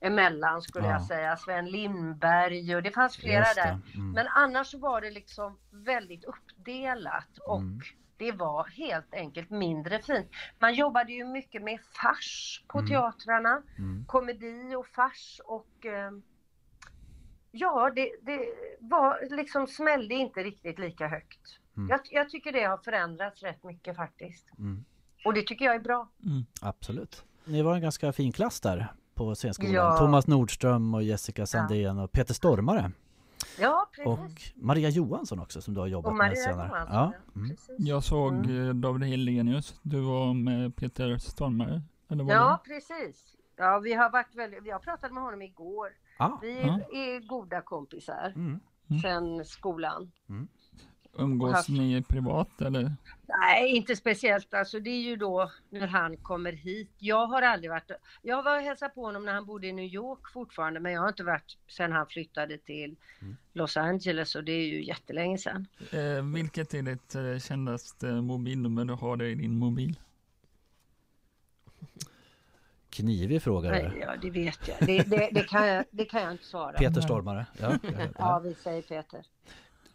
emellan 0.00 0.62
skulle 0.62 0.86
Ja. 0.86 0.92
jag 0.92 1.02
säga. 1.02 1.36
Sven 1.36 1.66
Lindberg 1.70 2.76
och 2.76 2.82
det 2.82 2.90
fanns 2.90 3.16
flera 3.16 3.40
det. 3.44 3.54
där. 3.62 3.78
Mm. 3.94 4.10
Men 4.12 4.26
annars 4.28 4.74
var 4.74 5.00
det 5.00 5.10
liksom 5.10 5.58
väldigt 5.70 6.24
uppdelat 6.24 7.38
och 7.46 7.58
Mm. 7.60 7.80
Det 8.18 8.32
var 8.32 8.64
helt 8.68 9.14
enkelt 9.14 9.50
mindre 9.50 10.02
fint. 10.02 10.26
Man 10.58 10.74
jobbade 10.74 11.12
ju 11.12 11.24
mycket 11.24 11.62
med 11.62 11.78
fars 12.02 12.62
på 12.68 12.78
Mm. 12.78 12.90
teatrarna, 12.90 13.62
Mm. 13.78 14.04
komedi 14.06 14.74
och 14.74 14.86
fars 14.86 15.40
och 15.44 15.86
eh, 15.86 16.10
ja, 17.50 17.90
det, 17.94 18.10
det 18.22 18.40
var 18.80 19.36
liksom 19.36 19.66
smällde 19.66 20.14
inte 20.14 20.40
riktigt 20.40 20.78
lika 20.78 21.08
högt. 21.08 21.40
Mm. 21.76 21.88
Jag, 21.88 22.00
jag 22.10 22.30
tycker 22.30 22.52
det 22.52 22.64
har 22.64 22.78
förändrats 22.78 23.42
rätt 23.42 23.64
mycket 23.64 23.96
faktiskt. 23.96 24.58
Mm. 24.58 24.84
Och 25.24 25.34
det 25.34 25.42
tycker 25.42 25.64
jag 25.64 25.74
är 25.74 25.80
bra. 25.80 26.08
Mm. 26.24 26.46
Absolut. 26.60 27.24
Ni 27.44 27.62
var 27.62 27.74
en 27.74 27.80
ganska 27.82 28.12
fin 28.12 28.32
klass 28.32 28.60
där 28.60 28.92
på 29.14 29.34
scenskolan. 29.34 29.74
Ja. 29.74 29.98
Thomas 29.98 30.26
Nordström 30.26 30.94
och 30.94 31.02
Jessica 31.02 31.46
Sandén 31.46 31.98
och 31.98 32.12
Peter 32.12 32.34
Stormare. 32.34 32.90
Ja, 33.60 33.88
precis. 33.96 34.06
Och 34.56 34.62
Maria 34.64 34.88
Johansson 34.88 35.38
också 35.40 35.60
som 35.60 35.74
du 35.74 35.80
har 35.80 35.86
jobbat 35.86 36.16
med 36.16 36.38
senare. 36.38 36.68
Johansson, 36.68 36.94
Ja. 36.96 37.12
Mm. 37.36 37.48
Precis. 37.48 37.74
Jag 37.78 38.04
såg 38.04 38.32
Mm. 38.34 38.68
eh, 38.68 38.74
David 38.74 39.08
Hellenius. 39.08 39.80
Du 39.82 40.00
var 40.00 40.34
med 40.34 40.76
Peter 40.76 41.18
Stormare. 41.18 41.82
Eller 42.08 42.24
var 42.24 42.32
Ja, 42.32 42.62
precis. 42.64 43.32
Ja, 43.56 43.78
vi 43.78 43.92
har 43.94 44.10
varit 44.10 44.34
väldigt, 44.34 44.66
jag 44.66 44.82
pratade 44.82 45.14
med 45.14 45.22
honom 45.22 45.42
igår. 45.42 45.88
Ah. 46.18 46.30
Vi 46.42 46.60
Ja. 46.62 46.78
är 46.92 47.26
goda 47.26 47.60
kompisar 47.60 48.32
Mm. 48.36 48.60
Mm. 48.90 49.00
sen 49.02 49.44
skolan. 49.44 50.12
det? 50.26 50.46
Umgås 51.18 51.52
haft- 51.54 51.68
ni 51.68 52.02
privat 52.02 52.60
eller? 52.62 52.92
Nej, 53.26 53.76
inte 53.76 53.96
speciellt. 53.96 54.54
Alltså 54.54 54.80
det 54.80 54.90
är 54.90 55.00
ju 55.02 55.16
då 55.16 55.50
när 55.70 55.86
han 55.86 56.16
kommer 56.16 56.52
hit. 56.52 56.90
Jag 56.98 57.26
har 57.26 57.42
aldrig 57.42 57.70
varit... 57.70 57.90
Jag 58.22 58.42
var 58.42 58.56
och 58.56 58.62
hälsade 58.62 58.94
på 58.94 59.02
honom 59.04 59.24
när 59.24 59.32
han 59.34 59.46
bodde 59.46 59.66
i 59.66 59.72
New 59.72 59.84
York 59.94 60.32
fortfarande, 60.32 60.80
men 60.80 60.92
jag 60.92 61.00
har 61.00 61.08
inte 61.08 61.24
varit 61.24 61.56
sen 61.68 61.92
han 61.92 62.06
flyttade 62.06 62.58
till 62.58 62.96
Mm. 63.20 63.36
Los 63.52 63.76
Angeles 63.76 64.34
och 64.34 64.44
det 64.44 64.52
är 64.52 64.66
ju 64.66 64.84
jättelänge 64.84 65.38
sedan. 65.38 65.66
Eh, 65.90 66.24
vilket 66.34 66.74
är 66.74 66.82
ditt 66.82 67.14
eh, 67.14 67.38
kändaste 67.38 68.06
mobilnummer 68.06 68.84
du 68.84 68.94
har 68.94 69.22
i 69.22 69.34
din 69.34 69.58
mobil? 69.58 69.98
Knivig 72.90 73.42
fråga 73.42 73.70
Nej. 73.70 73.98
Ja, 74.00 74.16
det 74.22 74.30
vet 74.30 74.68
jag. 74.68 74.76
Det, 74.80 75.02
det, 75.02 75.28
det, 75.32 75.48
kan 75.48 75.66
jag. 75.68 75.84
det 75.90 76.04
kan 76.04 76.22
jag 76.22 76.32
inte 76.32 76.44
svara. 76.44 76.72
Peter 76.72 77.00
Stormare. 77.00 77.46
Ja. 77.60 77.78
Ja, 77.82 78.06
Ja. 78.18 78.38
vi 78.44 78.54
säger 78.54 78.82
Peter. 78.82 79.22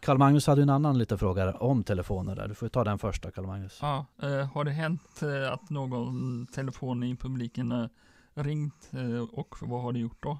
Karl 0.02 0.18
Magnus 0.18 0.46
hade 0.46 0.62
en 0.62 0.70
annan 0.70 0.98
liten 0.98 1.18
fråga 1.18 1.52
om 1.54 1.84
telefoner 1.84 2.36
där. 2.36 2.48
Du 2.48 2.54
får 2.54 2.68
ta 2.68 2.84
den 2.84 2.98
första 2.98 3.30
Karl 3.30 3.46
Magnus. 3.46 3.78
Ja, 3.82 4.06
eh, 4.22 4.52
har 4.52 4.64
det 4.64 4.70
hänt 4.70 5.22
eh, 5.22 5.52
att 5.52 5.70
någon 5.70 6.46
telefon 6.46 7.02
i 7.02 7.16
publiken 7.16 7.70
har 7.70 7.88
ringt 8.34 8.90
eh, 8.92 9.22
och 9.38 9.54
vad 9.60 9.82
har 9.82 9.92
du 9.92 10.00
gjort 10.00 10.22
då? 10.22 10.38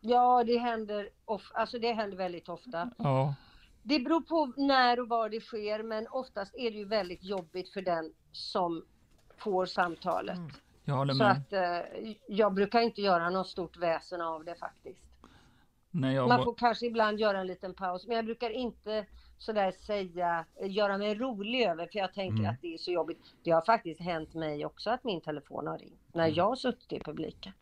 Ja, 0.00 0.44
det 0.44 0.58
händer, 0.58 1.08
of, 1.24 1.50
alltså 1.54 1.78
det 1.78 1.92
händer 1.92 2.16
väldigt 2.16 2.48
ofta. 2.48 2.90
Ja, 2.98 3.34
Det 3.82 3.98
beror 3.98 4.20
på 4.20 4.52
när 4.56 5.00
och 5.00 5.08
var 5.08 5.28
det 5.28 5.40
sker, 5.40 5.82
men 5.82 6.06
oftast 6.10 6.54
är 6.54 6.70
det 6.70 6.76
ju 6.76 6.84
väldigt 6.84 7.24
jobbigt 7.24 7.68
för 7.68 7.82
den 7.82 8.12
som 8.32 8.84
får 9.38 9.66
samtalet. 9.66 10.38
jag 10.84 10.94
håller 10.94 11.14
Så 11.14 11.22
med. 11.22 11.30
att 11.32 11.52
eh, 11.52 12.12
jag 12.28 12.54
brukar 12.54 12.80
inte 12.80 13.00
göra 13.02 13.30
något 13.30 13.48
stort 13.48 13.76
väsen 13.76 14.20
av 14.20 14.44
det 14.44 14.54
faktiskt. 14.54 15.00
Man 16.28 16.28
var, 16.38 16.44
får 16.44 16.54
kanske 16.54 16.86
ibland 16.86 17.20
göra 17.20 17.40
en 17.40 17.46
liten 17.46 17.74
paus, 17.74 18.06
men 18.06 18.16
jag 18.16 18.24
brukar 18.24 18.50
inte 18.50 19.06
sådär 19.38 19.72
säga, 19.86 20.44
göra 20.62 20.98
mig 20.98 21.14
rolig 21.14 21.62
över, 21.62 21.86
för 21.92 21.98
jag 21.98 22.14
tänker 22.14 22.38
Mm. 22.38 22.50
att 22.50 22.60
det 22.62 22.74
är 22.74 22.78
så 22.78 22.90
jobbigt. 22.90 23.18
Det 23.42 23.50
har 23.50 23.62
faktiskt 23.62 24.00
hänt 24.00 24.34
mig 24.34 24.66
också 24.66 24.90
att 24.90 25.04
min 25.04 25.20
telefon 25.20 25.66
har 25.66 25.78
ringt, 25.78 26.00
när 26.14 26.24
Mm. 26.24 26.34
jag 26.34 26.44
har 26.48 26.56
suttit 26.56 26.92
i 26.92 27.00
publiken. 27.00 27.52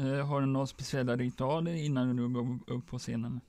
eh, 0.00 0.26
har 0.26 0.40
du 0.40 0.46
några 0.46 0.66
speciella 0.66 1.16
ritualer 1.16 1.74
innan 1.74 2.16
du 2.16 2.28
går 2.28 2.58
upp 2.66 2.86
på 2.86 2.98
scenen? 2.98 3.40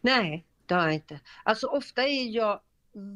Nej, 0.00 0.46
det 0.66 0.74
har 0.74 0.82
jag 0.82 0.94
inte. 0.94 1.20
Alltså 1.44 1.66
ofta 1.66 2.02
är 2.02 2.24
jag 2.28 2.60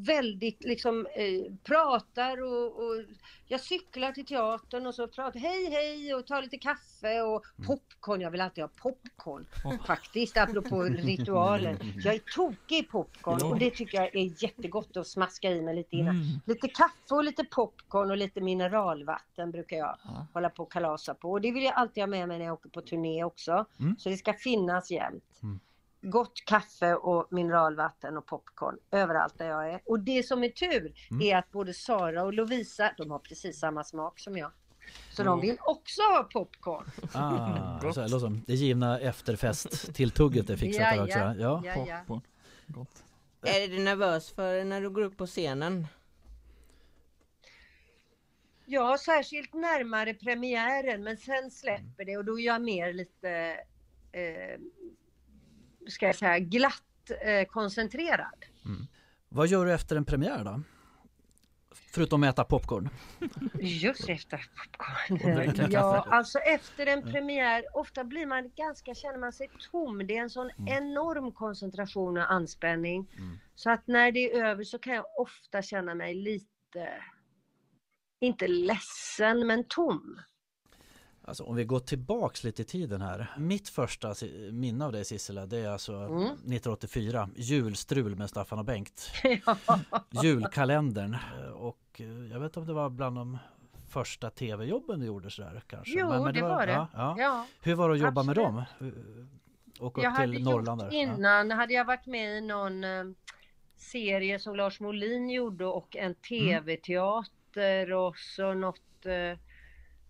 väldigt 0.06 0.64
liksom 0.64 1.06
eh, 1.06 1.52
pratar 1.64 2.42
och, 2.42 2.66
och 2.66 3.04
jag 3.46 3.60
cyklar 3.60 4.12
till 4.12 4.26
teatern 4.26 4.86
och 4.86 4.94
så 4.94 5.08
pratar 5.08 5.40
hej 5.40 5.70
hej 5.70 6.14
och 6.14 6.26
tar 6.26 6.42
lite 6.42 6.58
kaffe 6.58 7.20
och 7.22 7.44
popcorn. 7.66 8.20
Jag 8.20 8.30
vill 8.30 8.40
alltid 8.40 8.64
ha 8.64 8.68
popcorn 8.68 9.46
Oh. 9.64 9.86
faktiskt 9.86 10.36
apropå 10.36 10.82
ritualer. 10.90 11.76
Jag 12.04 12.14
är 12.14 12.18
tokig 12.18 12.78
i 12.78 12.82
popcorn 12.82 13.42
och 13.42 13.58
det 13.58 13.70
tycker 13.70 13.98
jag 13.98 14.16
är 14.16 14.42
jättegott 14.44 14.96
att 14.96 15.06
smaska 15.06 15.50
i 15.50 15.62
mig 15.62 15.74
lite 15.74 15.96
innan. 15.96 16.16
Mm. 16.16 16.40
Lite 16.46 16.68
kaffe 16.68 17.14
och 17.14 17.24
lite 17.24 17.44
popcorn 17.44 18.10
och 18.10 18.16
lite 18.16 18.40
mineralvatten 18.40 19.50
brukar 19.50 19.76
jag 19.76 19.96
Ja. 20.04 20.26
hålla 20.34 20.50
på 20.50 20.62
och 20.62 20.72
kalasa 20.72 21.14
på. 21.14 21.30
Och 21.30 21.40
det 21.40 21.52
vill 21.52 21.64
jag 21.64 21.74
alltid 21.74 22.02
ha 22.02 22.06
med 22.08 22.28
mig 22.28 22.38
när 22.38 22.44
jag 22.44 22.54
åker 22.54 22.70
på 22.70 22.80
turné 22.80 23.24
också. 23.24 23.64
Mm. 23.80 23.96
Så 23.98 24.08
det 24.08 24.16
ska 24.16 24.32
finnas 24.32 24.90
jämt. 24.90 25.40
Mm. 25.42 25.60
Gott 26.02 26.42
kaffe 26.46 26.94
och 26.94 27.26
mineralvatten 27.30 28.16
och 28.16 28.26
popcorn 28.26 28.78
överallt 28.90 29.38
där 29.38 29.48
jag 29.48 29.72
är. 29.74 29.80
Och 29.84 30.00
det 30.00 30.22
som 30.26 30.44
är 30.44 30.48
tur 30.48 30.94
Mm. 31.10 31.22
är 31.22 31.36
att 31.36 31.50
både 31.52 31.74
Sara 31.74 32.22
och 32.24 32.32
Lovisa, 32.34 32.94
de 32.96 33.10
har 33.10 33.18
precis 33.18 33.58
samma 33.58 33.84
smak 33.84 34.18
som 34.20 34.36
jag. 34.36 34.50
Så 35.12 35.22
Ja. 35.22 35.24
de 35.26 35.40
vill 35.40 35.56
också 35.60 36.02
ha 36.02 36.28
popcorn. 36.32 36.84
Ah, 37.14 37.80
Gott. 37.82 37.94
så, 37.94 38.00
här, 38.00 38.40
det 38.46 38.54
givna 38.54 38.98
efterfest-tilltugget 39.00 40.50
är 40.50 40.56
fixat 40.56 40.82
där 40.94 41.02
också. 41.04 41.18
Ja. 41.18 41.34
ja, 41.38 41.62
ja. 41.88 41.98
Popcorn. 42.06 42.20
Gott. 42.66 43.04
Är 43.42 43.68
du 43.68 43.78
nervös 43.78 44.30
för 44.30 44.64
när 44.64 44.80
du 44.80 44.90
går 44.90 45.02
upp 45.02 45.16
på 45.16 45.26
scenen? 45.26 45.86
Ja, 48.66 48.98
särskilt 48.98 49.54
närmare 49.54 50.14
premiären, 50.14 51.02
men 51.04 51.16
sen 51.16 51.50
släpper 51.50 52.04
det 52.04 52.16
och 52.16 52.24
då 52.24 52.40
är 52.40 52.44
jag 52.44 52.62
mer 52.62 52.92
lite, 52.92 53.30
eh, 54.12 54.60
ska 55.90 56.06
jag 56.06 56.16
säga, 56.16 56.38
glatt 56.38 57.10
eh, 57.22 57.46
koncentrerad. 57.48 58.44
Vad 59.28 59.48
gör 59.48 59.66
du 59.66 59.72
efter 59.72 59.96
en 59.96 60.04
premiär 60.04 60.44
då? 60.44 60.62
Förutom 61.92 62.22
att 62.22 62.34
äta 62.34 62.44
popcorn. 62.44 62.88
Just 63.60 64.08
efter 64.08 64.50
popcorn. 64.56 65.70
Ja, 65.70 66.06
alltså 66.10 66.38
efter 66.38 66.86
en 66.86 67.02
premiär, 67.02 67.64
ofta 67.76 68.04
blir 68.04 68.26
man 68.26 68.50
ganska, 68.56 68.94
känner 68.94 69.18
man 69.18 69.32
sig 69.32 69.50
tom. 69.70 70.06
Det 70.06 70.16
är 70.16 70.22
en 70.22 70.30
sån 70.30 70.50
enorm 70.66 71.32
koncentration 71.32 72.16
och 72.16 72.32
anspänning. 72.32 73.10
Mm. 73.18 73.38
Så 73.54 73.70
att 73.70 73.86
när 73.86 74.12
det 74.12 74.32
är 74.32 74.44
över 74.44 74.64
så 74.64 74.78
kan 74.78 74.94
jag 74.94 75.04
ofta 75.18 75.62
känna 75.62 75.94
mig 75.94 76.14
lite, 76.14 76.88
inte 78.20 78.48
ledsen, 78.48 79.46
men 79.46 79.64
tom. 79.64 80.20
Alltså 81.24 81.44
om 81.44 81.56
vi 81.56 81.64
går 81.64 81.80
tillbaks 81.80 82.44
lite 82.44 82.62
i 82.62 82.64
tiden 82.64 83.00
här. 83.00 83.26
Mitt 83.38 83.68
första 83.68 84.14
minne 84.52 84.84
av 84.84 84.92
dig 84.92 85.04
Sissela, 85.04 85.46
det 85.46 85.58
är 85.58 85.68
alltså 85.70 85.92
Mm. 85.94 86.22
1984. 86.22 87.28
Julstrul 87.36 88.16
med 88.16 88.30
Staffan 88.30 88.58
och 88.58 88.64
Bengt. 88.64 89.12
Julkalendern. 90.22 91.16
Och 91.54 91.78
eh, 92.00 92.06
jag 92.32 92.40
vet 92.40 92.46
inte 92.46 92.60
om 92.60 92.66
det 92.66 92.72
var 92.72 92.90
bland 92.90 93.16
de 93.16 93.38
första 93.88 94.30
tv-jobben 94.30 95.00
du 95.00 95.06
gjorde 95.06 95.30
sådär 95.30 95.62
kanske. 95.66 95.92
Jo, 96.00 96.08
det 96.08 96.42
var 96.42 96.66
det. 96.66 96.72
Ja, 96.72 96.88
ja. 96.94 97.14
ja. 97.18 97.46
Hur 97.62 97.74
var 97.74 97.88
det 97.88 97.94
att 97.94 98.00
jobba 98.00 98.22
med 98.22 98.38
Absolut. 98.38 98.68
dem? 98.78 98.88
Eh, 99.78 99.84
Åka 99.86 100.10
upp 100.10 100.16
till 100.16 100.34
gjort 100.34 100.42
Norrland. 100.42 100.82
Ja. 100.82 100.90
innan, 100.90 101.50
hade 101.50 101.74
jag 101.74 101.84
varit 101.84 102.06
med 102.06 102.38
i 102.38 102.40
någon 102.40 102.84
eh, 102.84 103.04
serie 103.76 104.38
som 104.38 104.56
Lars 104.56 104.80
Molin 104.80 105.30
gjorde 105.30 105.66
och 105.66 105.96
en 105.96 106.14
tv-teater 106.14 107.92
och 107.92 108.16
så 108.16 108.54
något 108.54 108.80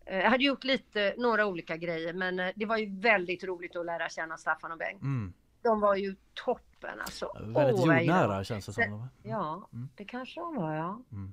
jag 0.06 0.30
hade 0.30 0.44
gjort 0.44 0.64
lite, 0.64 1.14
några 1.18 1.46
olika 1.46 1.76
grejer 1.76 2.12
men 2.12 2.40
eh, 2.40 2.50
det 2.56 2.66
var 2.66 2.76
ju 2.76 3.00
väldigt 3.00 3.44
roligt 3.44 3.76
att 3.76 3.86
lära 3.86 4.08
känna 4.08 4.36
Staffan 4.36 4.72
och 4.72 4.78
Bengt. 4.78 5.02
Mm. 5.02 5.32
De 5.62 5.80
var 5.80 5.94
ju 5.96 6.16
toppen 6.34 7.00
alltså. 7.00 7.32
Väldigt 7.40 7.80
gillar 7.80 8.00
jordnära 8.00 8.44
känns 8.44 8.66
det 8.66 8.72
som. 8.72 9.08
Ja, 9.22 9.68
Mm. 9.72 9.88
det 9.96 10.04
kanske 10.04 10.40
de 10.40 10.54
var 10.56 10.74
ja. 10.74 11.02
Mm. 11.12 11.32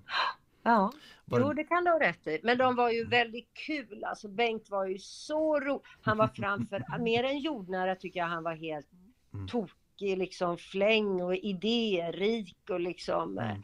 Ja, 0.64 0.92
Var 1.26 1.40
jo 1.40 1.54
det- 1.54 1.64
kan 1.64 1.84
du 1.84 1.92
ha 1.92 2.00
rätt 2.00 2.28
i. 2.28 2.40
Men 2.44 2.58
de 2.58 2.76
var 2.76 2.90
ju 2.92 3.06
väldigt 3.06 3.54
kul. 3.54 4.04
Alltså 4.04 4.28
Bengt 4.28 4.70
var 4.70 4.86
ju 4.86 4.98
så 5.00 5.60
rolig. 5.60 5.82
Han 6.02 6.18
var 6.18 6.28
framför, 6.28 6.84
mer 7.00 7.24
än 7.24 7.40
jordnära 7.40 7.96
tycker 7.96 8.20
jag 8.20 8.28
han 8.28 8.44
var 8.44 8.56
helt 8.56 8.88
Mm. 9.34 9.48
tokig, 9.48 10.18
liksom 10.18 10.58
fläng 10.58 11.22
och 11.22 11.36
idérik 11.36 12.58
och 12.70 12.80
liksom. 12.80 13.38
Mm. 13.38 13.62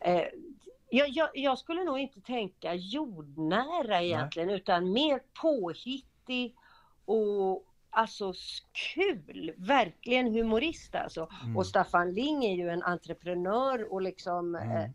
Eh, 0.00 0.14
eh, 0.14 0.26
jag, 0.96 1.08
jag, 1.08 1.28
jag 1.34 1.58
skulle 1.58 1.84
nog 1.84 1.98
inte 1.98 2.20
tänka 2.20 2.74
jordnära 2.74 4.02
egentligen 4.02 4.50
utan 4.50 4.92
mer 4.92 5.20
påhittig 5.42 6.56
och 7.04 7.66
alltså 7.90 8.32
kul, 8.94 9.52
verkligen 9.56 10.32
humorist 10.34 10.94
alltså. 10.94 11.28
Mm. 11.42 11.56
Och 11.56 11.66
Staffan 11.66 12.12
Ling 12.12 12.44
är 12.44 12.54
ju 12.54 12.68
en 12.68 12.82
entreprenör 12.82 13.92
och 13.92 14.02
liksom 14.02 14.54
Mm. 14.54 14.76
eh, 14.76 14.90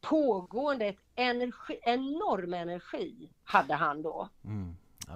pågående, 0.00 0.94
energi, 1.14 1.78
enorm 1.82 2.54
energi 2.54 3.30
hade 3.44 3.74
han 3.74 4.02
då. 4.02 4.28
Mm. 4.44 4.76
Ja, 5.08 5.14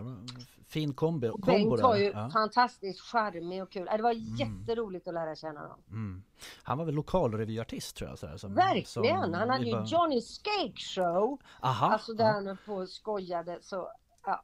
fin 0.70 0.94
kombi, 0.94 1.28
Och 1.28 1.32
kombo 1.42 1.46
Bengt 1.46 1.80
var 1.82 1.96
ju 1.96 2.04
Ja. 2.04 2.30
fantastiskt 2.32 3.00
charmig 3.00 3.62
och 3.62 3.70
kul. 3.70 3.86
Ja, 3.90 3.96
Det 3.96 4.02
var 4.02 4.12
jätteroligt 4.12 5.08
att 5.08 5.14
lära 5.14 5.36
känna 5.36 5.60
honom. 5.60 5.78
Mm. 5.90 6.22
Han 6.62 6.78
var 6.78 6.84
väl 6.84 6.94
lokalrevyartist 6.94 7.96
tror 7.96 8.10
jag. 8.10 8.18
Så 8.18 8.26
här, 8.26 8.36
som, 8.36 8.54
Verkligen! 8.54 9.22
som 9.22 9.34
han 9.34 9.50
hade 9.50 9.64
ju 9.64 9.72
bara- 9.72 9.84
Johnny 9.84 10.20
Skate 10.20 10.76
Show. 10.76 11.38
Aha, 11.60 11.86
Alltså 11.92 12.12
där 12.14 12.24
ja. 12.24 12.32
han 12.32 12.58
på 12.66 12.74
och 12.74 12.88
skojade 12.88 13.58
så, 13.62 13.92
ja. 14.26 14.42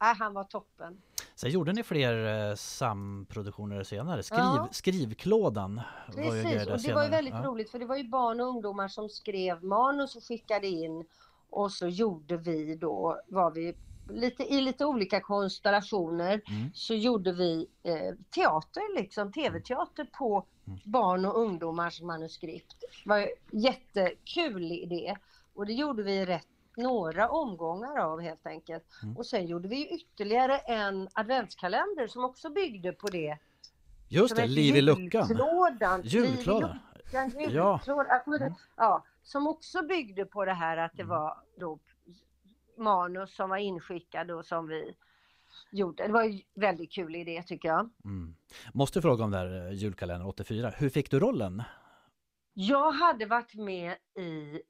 Nej, 0.00 0.14
han 0.18 0.34
var 0.34 0.44
toppen. 0.44 1.02
Sen 1.34 1.50
gjorde 1.50 1.72
ni 1.72 1.82
fler 1.82 2.48
eh, 2.50 2.54
samproduktioner 2.54 3.82
senare. 3.82 4.22
Skriv, 4.22 4.38
Ja. 4.38 4.68
Skrivklådan 4.72 5.80
var 6.16 6.22
ju 6.22 6.30
Precis, 6.42 6.66
och 6.66 6.72
det 6.72 6.78
senare. 6.78 6.94
var 6.96 7.04
ju 7.04 7.10
väldigt 7.10 7.34
ja. 7.34 7.42
roligt 7.44 7.70
för 7.70 7.78
det 7.78 7.86
var 7.86 7.96
ju 7.96 8.08
barn 8.08 8.40
och 8.40 8.46
ungdomar 8.46 8.88
som 8.88 9.08
skrev 9.08 9.64
manus 9.64 10.16
och 10.16 10.24
skickade 10.24 10.66
in 10.66 11.04
och 11.50 11.72
så 11.72 11.86
gjorde 11.88 12.36
vi 12.36 12.74
då, 12.74 13.20
var 13.28 13.50
vi 13.50 13.74
lite, 14.08 14.42
i 14.54 14.60
lite 14.60 14.84
olika 14.84 15.20
konstellationer 15.20 16.40
Mm. 16.48 16.70
så 16.74 16.94
gjorde 16.94 17.32
vi 17.32 17.66
eh, 17.82 18.14
teater, 18.34 18.96
liksom 18.96 19.32
tv-teater 19.32 20.04
på 20.18 20.44
Mm. 20.66 20.78
barn 20.84 21.24
och 21.24 21.38
ungdomars 21.40 22.00
manuskript. 22.00 22.76
Det 22.80 23.08
var 23.08 23.18
en 23.18 23.28
jättekul 23.60 24.72
idé 24.72 25.16
och 25.54 25.66
det 25.66 25.72
gjorde 25.72 26.02
vi 26.02 26.24
rätt 26.26 26.46
några 26.76 27.28
omgångar 27.28 27.98
av 27.98 28.20
helt 28.20 28.46
enkelt. 28.46 28.84
Mm. 29.02 29.16
Och 29.16 29.26
sen 29.26 29.46
gjorde 29.46 29.68
vi 29.68 29.88
ytterligare 29.94 30.58
en 30.58 31.08
adventskalender 31.12 32.06
som 32.06 32.24
också 32.24 32.50
byggde 32.50 32.92
på 32.92 33.06
det. 33.06 33.38
Just 34.08 34.36
det, 34.36 34.46
Liv 34.46 34.76
i 34.76 34.82
luckan. 34.82 35.28
Julklådan. 35.28 36.00
Julklådan. 36.04 36.78
Ja. 37.12 37.24
inte- 37.24 38.54
ja. 38.76 39.04
Som 39.22 39.46
också 39.46 39.82
byggde 39.82 40.24
på 40.24 40.44
det 40.44 40.52
här 40.54 40.76
att 40.76 40.92
det 40.96 41.02
Mm. 41.02 41.10
var 41.16 41.36
då 41.56 41.78
manus 42.76 43.34
som 43.34 43.50
var 43.50 43.56
inskickade 43.56 44.34
och 44.34 44.46
som 44.46 44.66
vi 44.66 44.94
gjorde. 45.70 46.06
Det 46.06 46.12
var 46.12 46.24
ju 46.24 46.40
väldigt 46.54 46.92
kul 46.92 47.16
idé 47.16 47.42
tycker 47.42 47.68
jag. 47.68 47.90
Mm. 48.04 48.34
Måste 48.72 49.02
fråga 49.02 49.24
om 49.24 49.30
det 49.30 49.38
här 49.38 49.66
eh, 49.66 49.72
julkalendern 49.72 50.28
84. 50.28 50.70
Hur 50.70 50.88
fick 50.88 51.10
du 51.10 51.20
rollen? 51.20 51.62
Jag 52.54 52.92
hade 52.92 53.26
varit 53.26 53.54
med 53.54 53.96
i 54.18 54.62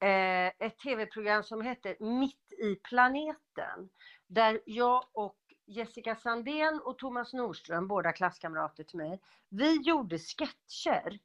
eh, 0.00 0.66
ett 0.66 0.78
tv-program 0.78 1.42
som 1.42 1.62
hette 1.62 1.96
Mitt 2.00 2.52
i 2.62 2.74
planeten. 2.74 3.88
Där 4.26 4.60
jag 4.66 5.04
och 5.12 5.36
Jessica 5.66 6.16
Sandén 6.16 6.80
och 6.84 6.98
Thomas 6.98 7.32
Nordström, 7.32 7.88
båda 7.88 8.12
klasskamrater 8.12 8.84
till 8.84 8.98
mig, 8.98 9.20
vi 9.48 9.76
gjorde 9.82 10.18
sketcher 10.18 11.18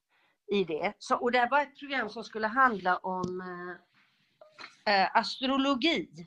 i 0.48 0.64
det. 0.64 0.94
Så, 1.00 1.16
och 1.16 1.32
det 1.32 1.48
var 1.52 1.62
ett 1.62 1.80
program 1.80 2.10
som 2.10 2.24
skulle 2.24 2.48
handla 2.48 2.98
om 2.98 3.42
eh, 3.42 3.76
eh, 4.86 5.16
astrologi. 5.16 6.26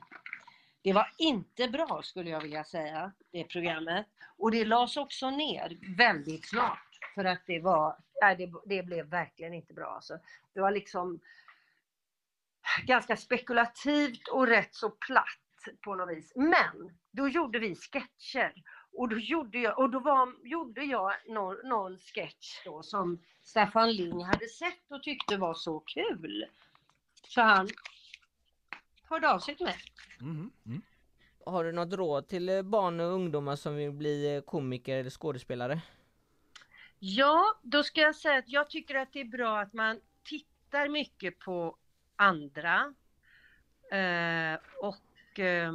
Det 0.81 0.93
var 0.93 1.11
inte 1.17 1.67
bra 1.67 2.01
skulle 2.03 2.29
jag 2.29 2.41
vilja 2.41 2.63
säga, 2.63 3.11
det 3.31 3.43
programmet. 3.43 4.05
Och 4.37 4.51
det 4.51 4.65
lades 4.65 4.97
också 4.97 5.29
ner 5.29 5.77
väldigt 5.97 6.49
snart. 6.49 6.99
För 7.15 7.25
att 7.25 7.41
det 7.45 7.59
var, 7.59 7.97
nej, 8.21 8.35
det, 8.35 8.53
det 8.65 8.83
blev 8.83 9.05
verkligen 9.05 9.53
inte 9.53 9.73
bra. 9.73 9.87
Alltså. 9.87 10.19
Det 10.53 10.61
var 10.61 10.71
liksom 10.71 11.19
ganska 12.83 13.17
spekulativt 13.17 14.27
och 14.27 14.47
rätt 14.47 14.75
så 14.75 14.89
platt 14.89 15.75
på 15.81 15.95
något 15.95 16.17
vis. 16.17 16.33
Men 16.35 16.97
då 17.11 17.29
gjorde 17.29 17.59
vi 17.59 17.75
sketcher. 17.75 18.53
Och 18.93 19.09
då 19.09 19.17
gjorde 19.17 19.59
jag, 19.59 19.79
och 19.79 19.89
då 19.89 19.99
var, 19.99 20.47
gjorde 20.47 20.83
jag 20.83 21.13
någon, 21.27 21.55
någon 21.63 21.99
sketch 21.99 22.63
då 22.65 22.83
som 22.83 23.19
Staffan 23.43 23.91
Ling 23.91 24.23
hade 24.23 24.47
sett 24.47 24.91
och 24.91 25.03
tyckte 25.03 25.37
var 25.37 25.53
så 25.53 25.79
kul. 25.79 26.45
Så 27.27 27.41
han 27.41 27.69
hörde 29.09 29.31
av 29.33 29.39
sig 29.39 29.55
till 29.55 29.65
mig. 29.65 29.75
Mhm, 30.19 30.51
Mm. 30.65 30.81
Har 31.45 31.63
du 31.63 31.71
något 31.71 31.93
råd 31.93 32.27
till 32.27 32.49
eh, 32.49 32.61
barn 32.61 32.99
och 32.99 33.05
ungdomar 33.13 33.55
som 33.55 33.75
vill 33.75 33.91
bli 33.91 34.35
eh, 34.35 34.41
komiker 34.41 34.97
eller 34.97 35.09
skådespelare? 35.09 35.81
Ja, 36.99 37.45
då 37.63 37.83
ska 37.83 38.01
jag 38.01 38.15
säga 38.15 38.37
att 38.39 38.49
jag 38.49 38.69
tycker 38.69 38.95
att 38.95 39.13
det 39.13 39.19
är 39.21 39.25
bra 39.25 39.59
att 39.59 39.73
man 39.73 39.99
tittar 40.23 40.87
mycket 40.89 41.39
på 41.39 41.77
andra. 42.15 42.93
Eh, 43.91 44.59
och 44.81 45.39
eh, 45.39 45.71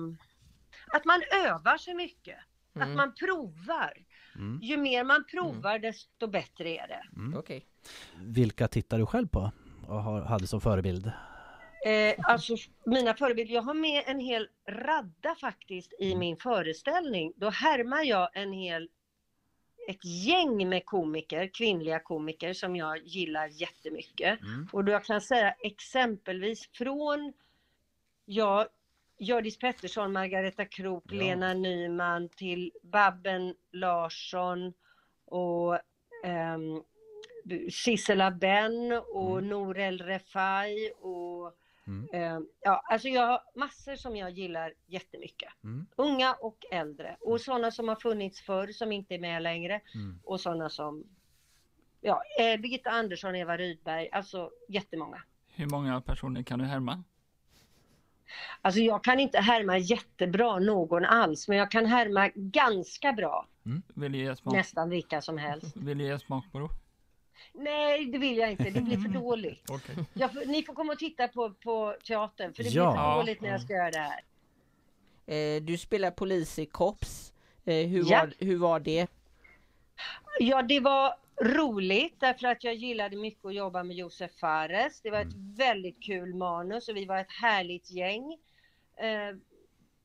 att 0.93 1.05
man 1.05 1.23
övar 1.47 1.79
sig 1.79 1.95
mycket. 1.95 2.39
Att 2.75 2.83
Mm. 2.83 2.97
man 2.97 3.15
provar. 3.15 3.93
Mm. 4.35 4.59
Ju 4.63 4.77
mer 4.77 5.05
man 5.05 5.25
provar 5.25 5.79
desto 5.79 6.27
bättre 6.27 6.69
är 6.69 6.89
det. 6.89 7.03
Mm. 7.17 7.39
Okej. 7.39 7.67
Vilka 8.17 8.69
tittar 8.69 8.99
du 8.99 9.07
själv 9.07 9.27
på 9.29 9.53
och 9.89 10.03
har, 10.03 10.21
hade 10.23 10.47
som 10.47 10.61
förebild? 10.61 11.13
Eh, 11.85 12.15
alltså 12.23 12.57
mina 12.85 13.15
förebilder, 13.15 13.55
jag 13.55 13.63
har 13.63 13.75
med 13.75 14.03
en 14.07 14.21
hel 14.21 14.49
radda 14.69 15.35
faktiskt 15.35 15.93
i 15.99 16.15
min 16.17 16.37
föreställning. 16.37 17.33
Då 17.37 17.51
härmar 17.51 18.03
jag 18.03 18.29
en 18.33 18.53
hel, 18.53 18.89
ett 19.89 20.05
gäng 20.05 20.69
med 20.69 20.87
komiker, 20.87 21.51
kvinnliga 21.55 21.99
komiker 21.99 22.53
som 22.53 22.77
jag 22.77 22.99
gillar 23.07 23.47
jättemycket. 23.49 24.41
Mm. 24.41 24.69
Och 24.73 24.85
då 24.85 24.93
jag 24.93 25.05
kan 25.05 25.21
säga 25.21 25.55
exempelvis 25.63 26.69
från 26.73 27.33
ja, 28.25 28.69
Hjördis 29.19 29.59
Pettersson, 29.59 30.13
Margareta 30.13 30.65
Krook, 30.65 31.05
Ja. 31.07 31.15
Lena 31.19 31.55
Nyman 31.55 32.29
till 32.29 32.73
Babben 32.83 33.55
Larsson 33.73 34.73
och 35.25 35.79
ehm, 36.25 36.83
Sissela 37.71 38.31
Benn 38.31 38.93
och 38.93 39.39
Mm. 39.39 39.49
Norel 39.49 39.99
Refai 39.99 40.91
och 41.01 41.53
Mm. 41.87 42.09
ehm, 42.13 42.47
ja, 42.61 42.83
alltså 42.91 43.09
jag 43.09 43.27
har 43.27 43.41
massor 43.55 43.95
som 43.97 44.17
jag 44.17 44.31
gillar 44.31 44.73
jättemycket. 44.87 45.53
Mm. 45.65 45.87
Unga 45.97 46.33
och 46.41 46.65
äldre 46.71 47.17
och 47.21 47.41
sådana 47.41 47.71
som 47.71 47.89
har 47.89 47.97
funnits 47.97 48.41
förr 48.41 48.67
som 48.73 48.93
inte 48.93 49.15
är 49.15 49.19
med 49.19 49.43
längre 49.43 49.81
Mm. 49.95 50.19
och 50.25 50.41
sådana 50.41 50.69
som 50.69 51.05
ja, 52.01 52.23
eh, 52.41 52.61
Birgitta 52.61 52.91
Andersson, 52.91 53.37
Eva 53.37 53.57
Rydberg, 53.57 54.09
alltså 54.13 54.51
jättemånga. 54.69 55.23
Hur 55.55 55.67
många 55.67 56.01
personer 56.01 56.43
kan 56.43 56.59
du 56.59 56.65
härma? 56.65 57.03
Alltså 58.63 58.81
jag 58.81 59.05
kan 59.05 59.21
inte 59.21 59.39
härma 59.41 59.79
jättebra 59.79 60.59
någon 60.59 61.05
alls, 61.05 61.49
men 61.49 61.59
jag 61.59 61.71
kan 61.71 61.87
härma 61.87 62.31
ganska 62.35 63.13
bra, 63.13 63.47
Vill 63.95 64.15
ge, 64.15 64.37
smak, 64.37 64.55
nästan 64.55 64.91
vilka 64.91 65.21
som 65.23 65.39
helst. 65.39 65.77
vill 65.77 65.99
du 65.99 66.05
ge 66.05 66.19
smakprov? 66.19 66.69
Nej, 67.53 68.05
det 68.07 68.19
vill 68.19 68.37
jag 68.37 68.51
inte, 68.51 68.71
det 68.71 68.81
blir 68.81 68.97
för 68.97 69.09
dåligt. 69.09 69.71
Okej. 69.71 69.95
Jag, 70.15 70.31
ni 70.49 70.63
får 70.63 70.75
komma 70.75 70.93
och 70.93 70.99
titta 70.99 71.29
på, 71.29 71.51
på 71.51 71.97
teatern, 72.07 72.55
för 72.55 72.63
det 72.63 72.69
Ja. 72.69 72.91
blir 72.93 73.03
för 73.03 73.17
dåligt 73.17 73.41
när 73.41 73.49
jag 73.49 73.61
ska 73.63 73.73
göra 73.73 73.91
det 73.91 73.99
här. 73.99 74.21
Eh, 75.27 75.63
du 75.63 75.79
spelar 75.79 76.11
polis 76.11 76.59
i 76.59 76.67
Kops. 76.67 77.33
Eh, 77.65 77.75
hur, 77.87 78.05
Ja. 78.11 78.19
var, 78.21 78.33
hur 78.47 78.57
var 78.57 78.81
det? 78.81 79.07
Ja, 80.39 80.63
det 80.63 80.81
var 80.81 81.15
roligt 81.43 82.15
därför 82.21 82.47
att 82.47 82.65
jag 82.65 82.75
gillade 82.75 83.17
mycket 83.17 83.45
att 83.45 83.55
jobba 83.55 83.83
med 83.83 83.97
Josef 83.97 84.31
Fares. 84.41 85.01
Det 85.01 85.11
var 85.11 85.21
ett 85.21 85.35
väldigt 85.57 86.03
kul 86.03 86.35
manus 86.35 86.89
och 86.89 86.97
vi 86.97 87.05
var 87.05 87.19
ett 87.19 87.33
härligt 87.43 87.91
gäng. 87.91 88.33
Eh, 88.97 89.37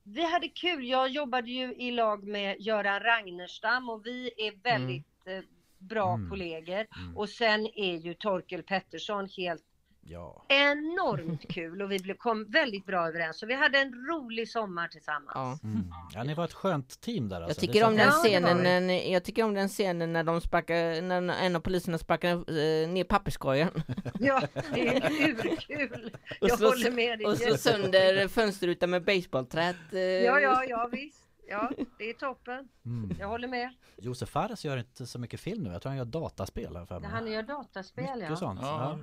vi 0.03 0.23
hade 0.31 0.47
kul. 0.47 0.87
Jag 0.87 1.09
jobbade 1.09 1.51
ju 1.51 1.73
i 1.75 1.91
lag 1.91 2.23
med 2.27 2.55
Göran 2.59 2.99
Ragnerstam 2.99 3.89
och 3.89 4.05
vi 4.05 4.31
är 4.37 4.51
väldigt 4.63 5.05
eh, 5.25 5.39
bra 5.79 6.13
Mm. 6.13 6.29
kollegor. 6.29 6.85
Mm. 6.97 7.17
Och 7.17 7.29
sen 7.29 7.67
är 7.75 7.95
ju 7.97 8.13
Torkel 8.13 8.63
Pettersson 8.63 9.27
helt 9.37 9.63
Ja. 10.09 10.45
enormt 10.49 11.47
kul 11.53 11.81
och 11.81 11.91
vi 11.91 11.99
blev, 11.99 12.13
kom 12.17 12.45
väldigt 12.51 12.85
bra 12.85 13.07
överens. 13.07 13.39
Så 13.39 13.45
vi 13.45 13.53
hade 13.53 13.79
en 13.79 13.93
rolig 13.93 14.49
sommar 14.49 14.87
tillsammans. 14.87 15.31
Ja. 15.33 15.59
Mm. 15.63 15.83
ja, 16.13 16.23
ni 16.23 16.33
var 16.33 16.45
ett 16.45 16.53
skönt 16.53 17.01
team 17.01 17.29
där 17.29 17.35
Jag 17.35 17.43
alltså. 17.43 17.61
tycker 17.61 17.79
Det 17.79 17.85
om 17.85 17.95
den 17.95 18.11
scenen, 18.11 18.87
när, 18.87 19.11
jag 19.11 19.23
tycker 19.23 19.43
om 19.43 19.53
den 19.53 19.67
scenen 19.69 20.13
när 20.13 20.23
de 20.23 20.41
sparkar, 20.41 21.01
när 21.01 21.45
en 21.45 21.55
av 21.55 21.59
poliserna 21.59 21.97
sparkar 21.97 22.29
eh, 22.31 22.89
ner 22.89 23.03
papperskorgen 23.03 23.69
Ja, 24.19 24.41
det 24.73 24.87
är 24.97 25.11
urkul. 25.29 26.11
Och 26.41 26.49
Jag 26.49 26.59
så- 26.59 26.67
håller 26.69 26.91
med 26.91 27.19
dig. 27.19 27.27
och 27.27 27.37
så 27.37 27.57
sönder 27.57 28.27
fönsterrutan 28.27 28.89
med 28.89 29.03
basebollträt. 29.03 29.75
Eh, 29.93 29.99
Ja, 29.99 30.39
ja, 30.39 30.63
ja 30.65 30.89
visst. 30.91 31.23
Ja, 31.49 31.71
det 31.97 32.09
är 32.09 32.13
toppen. 32.13 32.69
Mm. 32.85 33.17
Jag 33.19 33.27
håller 33.27 33.47
med. 33.47 33.73
Josef 33.97 34.29
Fares 34.29 34.65
gör 34.65 34.77
inte 34.77 35.07
så 35.07 35.19
mycket 35.19 35.39
film 35.39 35.63
nu. 35.63 35.69
Jag 35.69 35.81
tror 35.81 35.89
han 35.89 35.97
gör 35.97 36.05
dataspel 36.05 36.75
här 36.75 36.85
för 36.85 36.99
mig. 36.99 37.09
Han 37.09 37.31
gör 37.31 37.43
dataspel 37.43 38.03
Mycket 38.15 38.29
ja. 38.29 38.35
sånt. 38.35 38.59
Ja, 38.63 38.99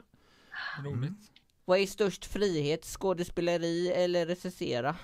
Ja. 0.76 0.84
roligt. 0.84 1.32
Vad 1.64 1.78
är 1.78 1.86
störst 1.86 2.24
frihet? 2.24 2.84
Skådespeleri 2.84 3.92
eller 3.92 4.26
recensera? 4.26 4.96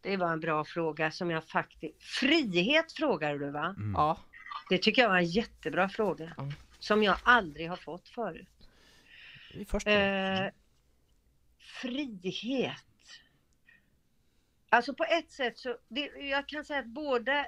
Det 0.00 0.16
var 0.16 0.32
en 0.32 0.40
bra 0.40 0.64
fråga 0.64 1.10
som 1.10 1.30
jag 1.30 1.44
faktiskt... 1.44 2.02
Frihet 2.02 2.92
frågar 2.92 3.38
du 3.38 3.50
va? 3.50 3.74
Mm. 3.78 3.92
Ja. 3.92 4.18
Det 4.68 4.78
tycker 4.78 5.02
jag 5.02 5.08
var 5.08 5.16
en 5.18 5.24
jättebra 5.24 5.88
fråga. 5.88 6.34
Ja. 6.36 6.52
Som 6.78 7.02
jag 7.02 7.16
aldrig 7.22 7.68
har 7.68 7.76
fått 7.76 8.08
förut. 8.08 8.48
Vi 9.54 9.60
är 9.60 9.64
först 9.64 9.86
Eh, 9.86 10.46
frihet. 11.58 12.76
Alltså 14.74 14.94
på 14.94 15.04
ett 15.04 15.30
sätt 15.30 15.58
så, 15.58 15.76
det, 15.88 16.00
jag 16.30 16.48
kan 16.48 16.64
säga 16.64 16.78
att 16.80 16.86
båda 16.86 17.46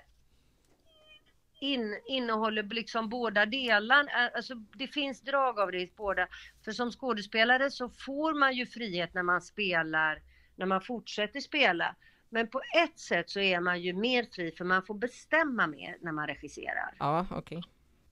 in, 1.61 2.01
innehåller 2.09 2.62
liksom 2.62 3.09
båda 3.09 3.47
delarna. 3.47 4.11
Alltså 4.35 4.55
det 4.55 4.87
finns 4.87 5.21
drag 5.21 5.61
av 5.61 5.73
det 5.73 5.81
i 5.81 5.93
båda. 5.97 6.29
För 6.65 6.73
som 6.73 6.91
skådespelare 6.91 7.71
så 7.71 7.89
får 7.89 8.35
man 8.35 8.55
ju 8.55 8.67
frihet 8.67 9.15
när 9.15 9.23
man 9.23 9.41
spelar, 9.43 10.23
när 10.57 10.67
man 10.67 10.81
fortsätter 10.81 11.41
spela. 11.41 11.97
Men 12.31 12.49
på 12.49 12.61
ett 12.85 12.99
sätt 12.99 13.31
så 13.31 13.41
är 13.41 13.61
man 13.61 13.83
ju 13.83 13.93
mer 13.93 14.27
fri 14.35 14.53
för 14.59 14.65
man 14.65 14.83
får 14.83 14.95
bestämma 14.95 15.67
mer 15.67 15.97
när 16.01 16.12
man 16.12 16.27
regisserar. 16.27 16.95
Ja, 16.99 17.27
okej. 17.31 17.62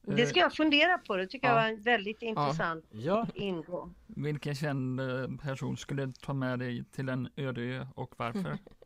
Det 0.06 0.26
ska 0.26 0.40
jag 0.40 0.52
fundera 0.54 0.98
på, 0.98 1.16
det 1.16 1.26
tycker 1.26 1.48
Ja. 1.48 1.54
jag 1.54 1.62
var 1.62 1.68
en 1.68 1.82
väldigt 1.82 2.22
intressant 2.22 2.84
Ja, 2.90 3.26
ingång. 3.34 3.94
Vilken 4.06 4.54
känd 4.54 5.00
eh, 5.00 5.28
person 5.42 5.76
skulle 5.76 6.12
ta 6.12 6.32
med 6.32 6.58
dig 6.58 6.84
till 6.84 7.08
en 7.08 7.28
öde 7.36 7.60
ö 7.60 7.86
och 7.94 8.14
varför? 8.16 8.58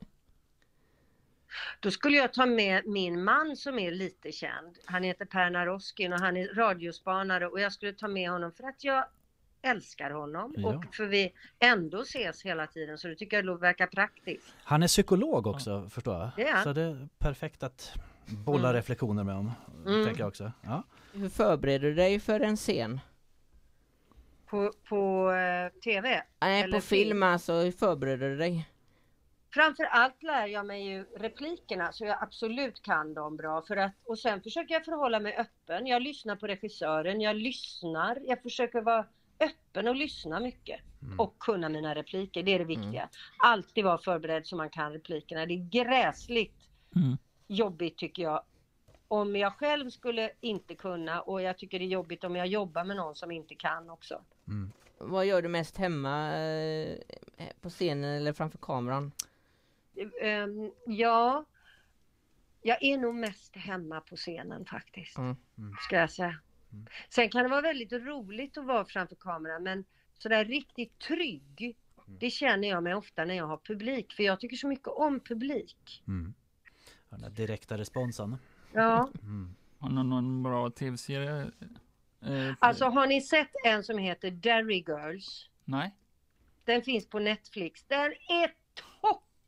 Då 1.80 1.90
skulle 1.90 2.16
jag 2.16 2.32
ta 2.32 2.46
med 2.46 2.86
min 2.86 3.24
man 3.24 3.56
som 3.56 3.78
är 3.78 3.90
lite 3.90 4.32
känd. 4.32 4.78
Han 4.84 5.02
heter 5.02 5.24
Per 5.24 5.50
Naroskin 5.50 6.12
och 6.12 6.20
han 6.20 6.36
är 6.36 6.54
radiospanare 6.54 7.46
och 7.48 7.60
jag 7.60 7.72
skulle 7.72 7.92
ta 7.92 8.08
med 8.08 8.30
honom 8.30 8.52
för 8.52 8.64
att 8.64 8.84
jag 8.84 9.04
älskar 9.62 10.10
honom 10.10 10.54
Ja. 10.56 10.68
och 10.68 10.94
för 10.94 11.06
vi 11.06 11.32
ändå 11.58 12.00
ses 12.02 12.42
hela 12.42 12.66
tiden 12.66 12.98
så 12.98 13.08
det 13.08 13.14
tycker 13.16 13.42
jag 13.42 13.60
verkar 13.60 13.86
praktiskt. 13.86 14.54
han 14.64 14.82
är 14.82 14.86
psykolog 14.86 15.46
också 15.46 15.88
förstår 15.90 16.14
jag. 16.18 16.30
Det 16.36 16.48
är 16.48 16.52
han. 16.54 16.64
Så 16.64 16.72
det 16.72 16.82
är 16.82 17.08
perfekt 17.18 17.62
att 17.62 17.92
bolla 18.44 18.68
Mm. 18.68 18.76
reflektioner 18.76 19.24
med 19.24 19.34
om. 19.34 19.52
Mm. 19.86 20.04
Tänker 20.06 20.20
jag 20.20 20.28
också. 20.28 20.52
Ja. 20.62 20.82
Hur 21.12 21.28
förbereder 21.28 21.88
du 21.88 21.94
dig 21.94 22.20
för 22.20 22.40
en 22.40 22.56
scen? 22.56 23.00
På, 24.46 24.72
på 24.88 25.32
eh, 25.32 25.80
TV. 25.80 26.22
Nej, 26.40 26.62
Eller 26.62 26.76
på 26.78 26.80
film 26.86 27.08
film. 27.08 27.22
alltså, 27.22 27.52
hur 27.52 27.72
förbereder 27.72 28.28
du 28.30 28.36
dig? 28.36 28.68
Framför 29.58 29.84
allt 29.84 30.22
lär 30.22 30.46
jag 30.46 30.66
mig 30.66 30.86
ju 30.86 31.04
replikerna 31.16 31.92
så 31.92 32.04
jag 32.04 32.18
absolut 32.20 32.82
kan 32.82 33.14
dem 33.14 33.36
bra. 33.36 33.62
För 33.62 33.76
att, 33.76 33.92
och 34.04 34.18
sen 34.18 34.42
försöker 34.42 34.74
jag 34.74 34.84
förhålla 34.84 35.20
mig 35.20 35.36
öppen. 35.36 35.86
Jag 35.86 36.02
lyssnar 36.02 36.36
på 36.36 36.46
regissören, 36.46 37.20
jag 37.20 37.36
lyssnar. 37.36 38.18
Jag 38.24 38.42
försöker 38.42 38.80
vara 38.80 39.06
öppen 39.40 39.88
och 39.88 39.96
lyssna 39.96 40.40
mycket. 40.40 40.80
Mm. 41.02 41.20
Och 41.20 41.38
kunna 41.38 41.68
mina 41.68 41.94
repliker, 41.94 42.42
det 42.42 42.54
är 42.54 42.58
det 42.58 42.64
viktiga. 42.64 43.08
Alltid 43.38 43.84
vara 43.84 43.98
förberedd 43.98 44.46
så 44.46 44.56
man 44.56 44.70
kan 44.70 44.92
replikerna. 44.92 45.46
Det 45.46 45.54
är 45.54 45.84
gräsligt 45.84 46.54
Mm. 46.96 47.16
jobbigt 47.46 47.98
tycker 47.98 48.22
jag. 48.22 48.42
Om 49.08 49.36
jag 49.36 49.52
själv 49.52 49.90
skulle 49.90 50.30
inte 50.40 50.74
kunna 50.74 51.20
och 51.20 51.42
jag 51.42 51.58
tycker 51.58 51.78
det 51.78 51.84
är 51.84 51.86
jobbigt 51.86 52.24
om 52.24 52.36
jag 52.36 52.46
jobbar 52.46 52.84
med 52.84 52.96
någon 52.96 53.14
som 53.14 53.30
inte 53.30 53.54
kan 53.54 53.90
också. 53.90 54.20
Mm. 54.48 54.72
Vad 54.98 55.26
gör 55.26 55.42
du 55.42 55.48
mest 55.48 55.76
hemma? 55.76 56.36
Eh, 56.36 56.98
på 57.60 57.70
scenen 57.70 58.16
eller 58.16 58.32
framför 58.32 58.58
kameran? 58.58 59.12
Ehm, 60.22 60.70
ja, 60.86 61.44
jag 62.62 62.82
är 62.82 62.98
nog 62.98 63.14
mest 63.14 63.56
hemma 63.56 64.00
på 64.00 64.16
scenen 64.16 64.64
faktiskt. 64.64 65.18
Mm. 65.18 65.36
Mm. 65.58 65.74
Ska 65.80 65.96
jag 65.96 66.10
säga. 66.10 66.38
Mm. 66.72 66.86
Sen 67.08 67.30
kan 67.30 67.42
det 67.42 67.48
vara 67.48 67.60
väldigt 67.60 67.92
roligt 67.92 68.58
att 68.58 68.66
vara 68.66 68.84
framför 68.84 69.16
kameran 69.16 69.62
men 69.62 69.84
sådär 70.18 70.44
riktigt 70.44 70.98
trygg 70.98 71.76
det 72.08 72.30
känner 72.30 72.68
jag 72.68 72.82
mig 72.82 72.94
ofta 72.94 73.24
när 73.24 73.34
jag 73.34 73.46
har 73.46 73.56
publik 73.56 74.12
för 74.12 74.22
jag 74.22 74.40
tycker 74.40 74.56
så 74.56 74.68
mycket 74.68 74.88
om 74.88 75.20
publik. 75.20 76.02
Mm. 76.08 76.34
Den 77.10 77.20
där 77.20 77.30
direkta 77.30 77.78
responsen. 77.78 78.36
Ja, 78.72 79.10
Mm. 79.22 79.54
Har 79.78 79.88
du 79.88 80.02
någon 80.02 80.42
bra 80.42 80.70
tv-serie? 80.70 81.50
Eh, 82.22 82.54
alltså 82.58 82.84
har 82.84 83.06
ni 83.06 83.20
sett 83.20 83.50
en 83.64 83.82
som 83.84 83.98
heter 83.98 84.30
Derry 84.30 84.84
Girls? 84.88 85.50
Nej? 85.64 85.94
Den 86.64 86.82
finns 86.82 87.08
på 87.08 87.18
Netflix. 87.18 87.84
Den 87.84 88.12
är 88.12 88.54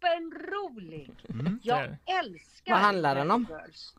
toppenrolig! 0.00 1.10
Mm. 1.28 1.60
Jag 1.62 1.96
älskar 2.24 2.72
Vad 2.72 2.80
handlar 2.80 3.14
den 3.14 3.30
om? 3.30 3.46
Girls. 3.50 3.94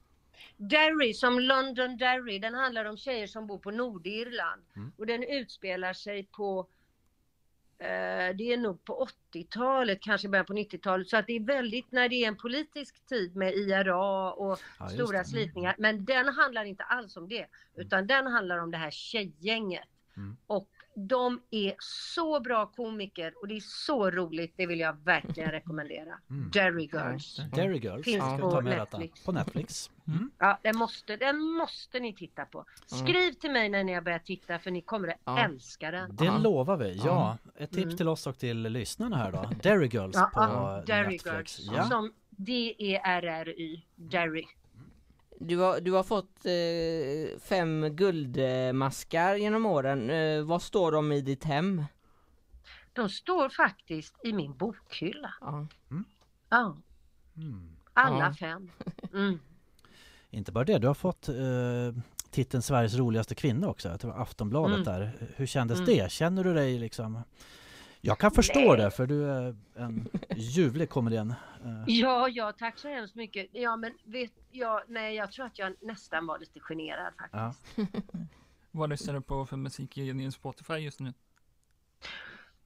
Derry, 0.57 1.13
som 1.13 1.39
London 1.39 1.97
Derry, 1.97 2.39
den 2.39 2.53
handlar 2.53 2.85
om 2.85 2.97
tjejer 2.97 3.27
som 3.27 3.47
bor 3.47 3.57
på 3.57 3.71
Nordirland. 3.71 4.61
Mm. 4.75 4.91
Och 4.97 5.05
den 5.05 5.23
utspelar 5.23 5.93
sig 5.93 6.23
på, 6.23 6.67
eh, 7.79 8.35
det 8.35 8.53
är 8.53 8.57
nog 8.57 8.83
på 8.83 9.07
80-talet, 9.33 10.01
kanske 10.01 10.29
början 10.29 10.45
på 10.45 10.53
90-talet. 10.53 11.09
Så 11.09 11.17
att 11.17 11.27
det 11.27 11.33
är 11.35 11.39
väldigt, 11.39 11.91
när 11.91 12.09
det 12.09 12.15
är 12.23 12.27
en 12.27 12.37
politisk 12.37 13.05
tid 13.05 13.35
med 13.35 13.53
IRA 13.53 14.31
och 14.33 14.59
Ja, 14.79 14.87
stora 14.87 15.17
det. 15.17 15.25
slitningar. 15.25 15.75
Men 15.77 16.05
den 16.05 16.27
handlar 16.27 16.65
inte 16.65 16.83
alls 16.83 17.17
om 17.17 17.27
det. 17.27 17.47
Utan 17.75 18.07
den 18.07 18.27
handlar 18.27 18.57
om 18.57 18.71
det 18.71 18.77
här 18.77 18.91
tjejgänget. 18.91 19.89
Mm. 20.17 20.37
Och 20.47 20.69
de 20.95 21.41
är 21.51 21.75
så 21.79 22.39
bra 22.39 22.65
komiker 22.65 23.33
och 23.41 23.47
det 23.47 23.55
är 23.55 23.59
så 23.59 24.11
roligt. 24.11 24.53
Det 24.57 24.65
vill 24.65 24.79
jag 24.79 24.97
verkligen 25.03 25.51
rekommendera. 25.51 26.19
Mm. 26.29 26.49
Derry 26.53 26.83
Girls. 26.93 27.39
Derry 27.55 27.77
Girls. 27.79 28.05
Finns 28.05 28.23
vi 28.37 28.41
på 28.41 28.51
ta 28.51 28.61
med 28.61 28.77
detta. 28.79 28.97
Netflix. 28.97 29.25
På 29.25 29.31
Netflix. 29.31 29.91
Mm. 30.07 30.31
Ja, 30.37 30.59
den 30.61 30.77
måste, 30.77 31.15
den 31.17 31.39
måste 31.39 31.99
ni 31.99 32.13
titta 32.13 32.45
på. 32.45 32.65
Skriv 32.85 33.31
till 33.33 33.51
mig 33.51 33.69
när 33.69 33.83
ni 33.83 33.93
har 33.93 34.01
börjat 34.01 34.25
titta 34.25 34.59
för 34.59 34.71
ni 34.71 34.81
kommer 34.81 35.07
att 35.07 35.17
Ja. 35.25 35.39
älska 35.45 35.91
den. 35.91 36.15
Det 36.15 36.25
Ja. 36.25 36.37
lovar 36.37 36.77
vi. 36.77 37.01
Ja, 37.05 37.37
ett 37.57 37.69
tips 37.71 37.83
Mm. 37.83 37.97
till 37.97 38.07
oss 38.07 38.27
och 38.27 38.37
till 38.37 38.61
lyssnna 38.61 39.17
här 39.17 39.31
då. 39.31 39.49
Derry 39.63 39.87
Girls 39.87 40.15
Ja, 40.15 40.29
på 40.33 40.41
ja, 40.41 40.83
Derry 40.87 41.07
Netflix. 41.07 41.25
Girls. 41.59 41.69
Ja. 41.75 41.83
Som 41.89 42.13
D-E-R-R-Y. 42.29 43.81
Derry. 43.95 44.45
Du 45.43 45.57
har, 45.57 45.79
du 45.81 45.91
har 45.91 46.03
fått 46.03 46.45
eh, 46.45 47.39
fem 47.41 47.95
guldmaskar 47.95 49.35
genom 49.35 49.65
åren. 49.65 50.09
Eh, 50.09 50.43
vad 50.43 50.61
står 50.61 50.91
de 50.91 51.11
i 51.11 51.21
ditt 51.21 51.43
hem? 51.43 51.83
De 52.93 53.09
står 53.09 53.49
faktiskt 53.49 54.15
i 54.23 54.33
min 54.33 54.57
bokhylla. 54.57 55.33
Ja. 55.41 55.67
Ja, 56.49 56.77
Mm. 57.37 57.69
alla 57.93 58.25
Ja. 58.25 58.33
fem. 58.33 58.71
Mm. 59.13 59.39
Inte 60.29 60.51
bara 60.51 60.63
det, 60.63 60.77
du 60.79 60.87
har 60.87 60.93
fått 60.93 61.29
eh, 61.29 62.03
titeln 62.31 62.61
Sveriges 62.63 62.95
roligaste 62.95 63.35
kvinna 63.35 63.67
också. 63.69 63.89
Det 64.01 64.03
var 64.07 64.21
Aftonbladet 64.21 64.75
Mm. 64.75 64.83
där. 64.83 65.11
Hur 65.35 65.45
kändes 65.45 65.79
Mm. 65.79 65.85
det? 65.85 66.11
Känner 66.11 66.43
du 66.43 66.53
dig 66.53 66.79
liksom... 66.79 67.23
Jag 68.03 68.17
kan 68.19 68.31
förstå 68.31 68.59
Nej. 68.59 68.77
det 68.77 68.91
för 68.91 69.07
du 69.07 69.31
är 69.31 69.55
en 69.75 70.07
ljuvlig 70.35 70.89
komedian. 70.89 71.29
Eh, 71.65 71.83
Ja, 71.87 72.29
ja, 72.29 72.51
tack 72.51 72.77
så 72.79 72.87
hemskt 72.87 73.15
mycket. 73.15 73.47
Ja, 73.51 73.75
men 73.75 73.93
vet 74.03 74.31
jag, 74.51 74.81
nej, 74.87 75.15
jag 75.15 75.31
tror 75.31 75.45
att 75.45 75.59
jag 75.59 75.73
nästan 75.81 76.25
var 76.27 76.39
lite 76.39 76.59
generad 76.59 77.13
faktiskt. 77.17 77.67
ja. 77.75 78.01
Vad 78.71 78.89
lyssnar 78.89 79.13
du 79.13 79.21
på 79.21 79.45
för 79.45 79.57
musik 79.57 79.97
i 79.97 80.11
din 80.11 80.31
Spotify 80.31 80.73
just 80.73 80.99
nu? 80.99 81.13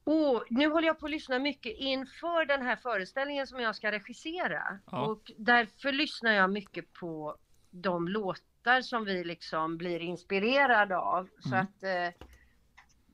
Och 0.04 0.44
nu 0.50 0.68
håller 0.70 0.88
jag 0.88 1.00
på 1.00 1.06
att 1.06 1.12
lyssna 1.12 1.40
mycket 1.40 1.78
inför 1.78 2.46
den 2.46 2.62
här 2.62 2.76
föreställningen 2.76 3.48
som 3.48 3.60
jag 3.60 3.76
ska 3.76 3.92
regissera. 3.92 4.80
Ja. 4.92 5.06
Och 5.08 5.32
därför 5.38 5.92
lyssnar 5.92 6.32
jag 6.32 6.50
mycket 6.52 6.94
på 6.94 7.38
de 7.72 8.08
låtar 8.08 8.82
som 8.82 9.06
vi 9.06 9.24
liksom 9.24 9.78
blir 9.78 10.00
inspirerade 10.00 10.98
av. 10.98 11.30
Så 11.40 11.48
Mm. 11.50 11.60
att 11.62 11.84
eh, 11.84 12.28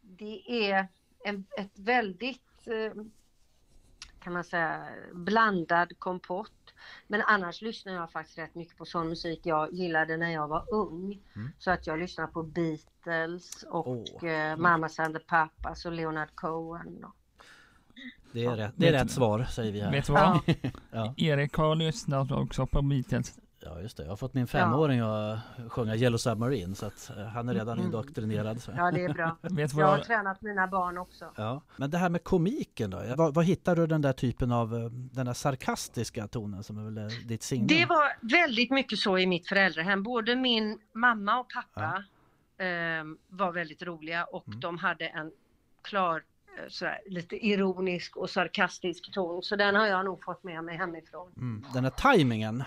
det 0.01 0.69
är 0.71 0.87
en, 1.23 1.45
ett 1.57 1.79
väldigt, 1.79 2.67
eh, 2.67 3.03
kan 4.23 4.33
man 4.33 4.43
säga, 4.43 4.87
blandad 5.13 5.99
kompott. 5.99 6.73
Men 7.07 7.21
annars 7.21 7.61
lyssnar 7.61 7.93
jag 7.93 8.11
faktiskt 8.11 8.37
rätt 8.37 8.55
mycket 8.55 8.77
på 8.77 8.85
sån 8.85 9.09
musik 9.09 9.39
jag 9.43 9.73
gillade 9.73 10.17
när 10.17 10.31
jag 10.31 10.47
var 10.47 10.73
ung. 10.73 11.21
Mm. 11.35 11.51
Så 11.59 11.71
att 11.71 11.87
jag 11.87 11.99
lyssnar 11.99 12.27
på 12.27 12.43
Beatles 12.43 13.63
och 13.63 13.87
Åh. 13.87 14.29
eh, 14.29 14.57
Mamas 14.57 14.99
and 14.99 15.15
the 15.15 15.19
Papas 15.19 15.85
och 15.85 15.91
Leonard 15.91 16.35
Cohen. 16.35 17.03
Och, 17.03 17.15
Det 18.31 18.45
är, 18.45 18.55
rätt, 18.55 18.73
det 18.75 18.87
är 18.87 18.91
rätt 18.91 19.11
svar 19.11 19.43
säger 19.43 19.71
vi 19.71 19.81
här. 19.81 19.91
Vet 19.91 20.05
du 20.05 20.13
vad? 20.13 20.39
Ja. 20.91 21.13
Erik 21.17 21.53
har 21.53 21.75
lyssnat 21.75 22.31
också 22.31 22.65
på 22.67 22.81
Beatles. 22.81 23.39
Ja, 23.61 23.81
just 23.81 23.97
det. 23.97 24.03
Jag 24.03 24.09
har 24.09 24.17
fått 24.17 24.33
min 24.33 24.47
femåring 24.47 24.99
att 24.99 25.39
sjunga 25.69 25.95
Yellow 25.95 26.17
Submarine 26.17 26.75
så 26.75 26.85
att 26.85 27.09
eh, 27.17 27.23
han 27.25 27.49
är 27.49 27.53
redan 27.53 27.73
Mm. 27.73 27.85
indoktrinerad. 27.85 28.61
Så. 28.61 28.71
ja, 28.77 28.91
det 28.91 29.03
är 29.05 29.13
bra. 29.13 29.37
Jag 29.49 29.67
har 29.69 29.97
vad? 29.97 30.03
tränat 30.03 30.41
mina 30.41 30.67
barn 30.67 30.97
också. 30.97 31.25
Ja. 31.35 31.61
Men 31.77 31.89
det 31.89 31.97
här 31.97 32.09
med 32.09 32.23
komiken 32.23 32.89
då? 32.89 32.97
Var, 33.15 33.31
var 33.31 33.43
hittar 33.43 33.75
du 33.75 33.87
den 33.87 34.01
där 34.01 34.13
typen 34.13 34.51
av, 34.51 34.75
eh, 34.75 34.83
den 34.91 35.25
där 35.25 35.33
sarkastiska 35.33 36.27
tonen 36.27 36.63
som 36.63 36.77
är 36.77 36.83
väl 36.83 36.97
eh, 36.97 37.17
ditt 37.27 37.43
signum? 37.43 37.67
Det 37.67 37.85
var 37.85 38.07
väldigt 38.21 38.71
mycket 38.71 38.99
så 38.99 39.17
i 39.17 39.27
mitt 39.27 39.47
föräldrahem. 39.47 40.03
Både 40.03 40.35
min 40.35 40.79
mamma 40.93 41.39
och 41.39 41.47
pappa 41.49 42.03
ehm, 42.57 43.17
var 43.27 43.51
väldigt 43.51 43.83
roliga 43.83 44.23
och 44.23 44.47
Mm. 44.47 44.59
de 44.59 44.77
hade 44.77 45.07
en 45.07 45.31
klar 45.81 46.23
eh, 46.57 46.63
sådär, 46.69 46.99
lite 47.05 47.45
ironisk 47.47 48.17
och 48.17 48.29
sarkastisk 48.29 49.13
ton. 49.13 49.43
Så 49.43 49.55
den 49.55 49.75
har 49.75 49.87
jag 49.87 50.05
nog 50.05 50.23
fått 50.23 50.43
med 50.43 50.63
mig 50.63 50.77
hemifrån. 50.77 51.31
Mm. 51.37 51.65
Den 51.73 51.83
här 51.83 51.91
tajmingen 51.91 52.63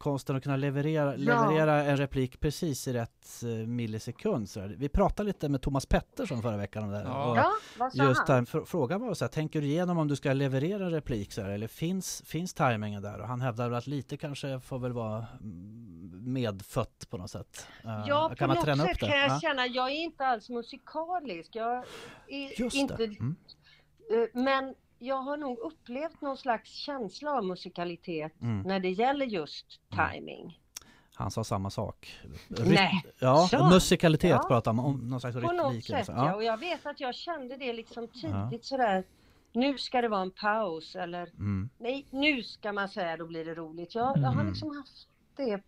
Konsten 0.00 0.36
att 0.36 0.42
kunna 0.42 0.56
leverera, 0.56 1.16
Ja. 1.16 1.40
leverera 1.50 1.84
en 1.84 1.96
replik 1.96 2.40
precis 2.40 2.88
i 2.88 2.92
rätt 2.92 3.42
eh, 3.42 3.48
millisekund. 3.48 4.50
Så. 4.50 4.60
Vi 4.76 4.88
pratade 4.88 5.26
lite 5.26 5.48
med 5.48 5.62
Thomas 5.62 5.86
Pettersson 5.86 6.42
förra 6.42 6.56
veckan 6.56 6.82
om 6.84 6.90
det. 6.90 6.96
här. 6.96 7.04
Ja. 7.04 7.30
Och 7.30 7.36
Ja, 7.94 8.08
Just 8.08 8.28
han? 8.28 8.44
där, 8.44 8.64
frågan 8.64 9.00
var 9.00 9.14
så 9.14 9.24
här, 9.24 9.30
tänker 9.32 9.60
du 9.60 9.66
igenom 9.66 9.98
om 9.98 10.08
du 10.08 10.16
ska 10.16 10.32
leverera 10.32 10.84
en 10.84 10.90
replik 10.90 11.32
så 11.32 11.42
här, 11.42 11.50
eller 11.50 11.66
finns, 11.66 12.22
finns 12.26 12.54
tajmingen 12.54 13.02
där? 13.02 13.20
Och 13.20 13.26
han 13.28 13.40
hävdar 13.40 13.70
att 13.70 13.86
lite 13.86 14.16
kanske 14.16 14.60
får 14.60 14.78
väl 14.78 14.92
vara 14.92 15.26
mm, 15.40 16.32
medfött 16.32 17.06
på 17.10 17.18
något 17.18 17.30
sätt. 17.30 17.66
Ja, 18.06 18.26
på 18.30 18.36
kan 18.36 18.48
man 18.48 18.56
något 18.56 18.78
sätt 18.88 18.98
kan 18.98 19.08
jag 19.18 19.30
Ja. 19.30 19.40
känna, 19.42 19.66
jag 19.66 19.86
är 19.90 19.94
inte 20.04 20.26
alls 20.26 20.48
musikalisk. 20.50 21.50
Jag 21.56 21.84
är 22.28 22.60
Just 22.60 22.76
inte, 22.76 22.96
det. 22.96 23.04
Mm. 23.04 23.36
eh, 24.12 24.42
Men 24.42 24.74
jag 25.02 25.16
har 25.16 25.36
nog 25.36 25.58
upplevt 25.58 26.20
någon 26.20 26.36
slags 26.36 26.70
känsla 26.70 27.30
av 27.32 27.44
musikalitet 27.44 28.32
Mm. 28.42 28.60
när 28.62 28.80
det 28.80 28.90
gäller 28.90 29.26
just 29.26 29.80
Mm. 29.92 30.10
timing. 30.10 30.56
Han 31.14 31.30
sa 31.30 31.44
samma 31.44 31.70
sak. 31.70 32.18
Nej, 32.48 33.04
Ja, 33.18 33.48
han? 33.52 33.72
musikalitet 33.72 34.30
Ja. 34.30 34.44
pratar 34.48 34.72
man 34.72 34.84
om, 34.84 35.10
någon 35.10 35.20
slags 35.20 35.34
På 35.36 35.52
något 35.52 35.84
sätt 35.84 36.06
så. 36.06 36.12
ja. 36.12 36.26
Ja. 36.26 36.34
Och 36.34 36.44
jag 36.44 36.56
vet 36.58 36.86
att 36.86 37.00
jag 37.00 37.14
kände 37.14 37.56
det 37.56 37.72
liksom 37.72 38.08
tidigt 38.08 38.32
Ja. 38.50 38.58
sådär. 38.62 39.04
Nu 39.52 39.78
ska 39.78 40.00
det 40.00 40.08
vara 40.08 40.22
en 40.22 40.30
paus 40.30 40.96
eller 40.96 41.22
Mm. 41.28 41.70
nej, 41.78 42.06
nu 42.10 42.42
ska 42.42 42.72
man 42.72 42.88
säga 42.88 43.16
då 43.16 43.26
blir 43.26 43.44
det 43.44 43.54
roligt. 43.54 43.94
Jag, 43.94 44.16
jag 44.16 44.22
har 44.28 44.32
Mm. 44.34 44.48
liksom 44.48 44.76
haft 44.76 45.08
det. 45.36 45.62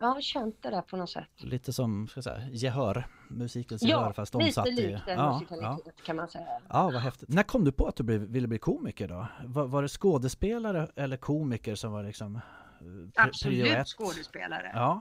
Jag 0.00 0.06
har 0.06 0.20
känt 0.20 0.62
det 0.62 0.70
där 0.70 0.82
på 0.82 0.96
något 0.96 1.10
sätt. 1.10 1.28
Lite 1.36 1.72
som 1.72 2.08
ska 2.08 2.18
jag 2.18 2.24
säga, 2.24 2.48
gehör, 2.50 3.06
musikens 3.30 3.82
Ja, 3.82 4.12
fast 4.12 4.34
lite 4.34 4.46
omsatt 4.46 4.66
i... 4.68 4.70
likt 4.70 5.08
en 5.08 5.18
Ja, 5.18 5.24
ja. 5.24 5.32
musikalitet 5.40 6.04
kan 6.04 6.16
man 6.16 6.28
säga. 6.28 6.46
ja, 6.68 6.82
vad 6.92 7.02
häftigt. 7.02 7.28
När 7.28 7.42
kom 7.42 7.64
du 7.64 7.72
på 7.72 7.86
att 7.86 7.96
du 7.96 8.02
blev, 8.02 8.20
ville 8.20 8.48
bli 8.48 8.58
komiker 8.58 9.08
då? 9.08 9.26
Var, 9.44 9.66
var 9.66 9.82
det 9.82 9.88
skådespelare 9.88 10.88
eller 10.96 11.16
komiker 11.16 11.74
som 11.74 11.92
var 11.92 12.02
liksom 12.02 12.36
eh, 12.36 13.24
Absolut 13.24 13.86
skådespelare. 13.88 14.70
Ja. 14.74 15.00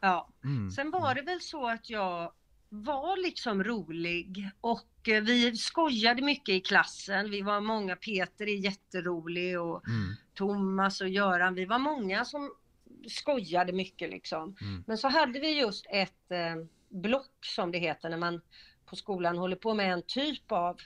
Ja. 0.00 0.28
Mm. 0.44 0.70
Sen 0.70 0.90
var 0.90 1.14
det 1.14 1.22
väl 1.22 1.40
så 1.40 1.68
att 1.68 1.90
jag 1.90 2.32
var 2.68 3.22
liksom 3.22 3.64
rolig 3.64 4.50
och 4.60 5.08
eh, 5.08 5.22
vi 5.22 5.56
skojade 5.56 6.22
mycket 6.22 6.54
i 6.54 6.60
klassen. 6.60 7.30
Vi 7.30 7.42
var 7.42 7.60
många, 7.60 7.96
Peter 7.96 8.48
är 8.48 8.56
jätterolig 8.64 9.60
och 9.60 9.86
Mm. 9.88 10.14
Thomas 10.34 11.00
och 11.00 11.08
Göran, 11.08 11.54
vi 11.54 11.64
var 11.64 11.78
många 11.78 12.24
som 12.24 12.50
skojade 13.08 13.72
mycket 13.72 14.10
liksom. 14.10 14.56
Mm. 14.60 14.84
Men 14.86 14.98
så 14.98 15.08
hade 15.08 15.40
vi 15.40 15.60
just 15.60 15.86
ett 15.90 16.30
eh, 16.30 16.64
block 16.94 17.44
som 17.44 17.72
det 17.72 17.78
heter 17.78 18.08
när 18.08 18.16
man 18.16 18.40
på 18.86 18.96
skolan 18.96 19.38
håller 19.38 19.56
på 19.56 19.74
med 19.74 19.92
en 19.92 20.02
typ 20.02 20.52
av 20.52 20.76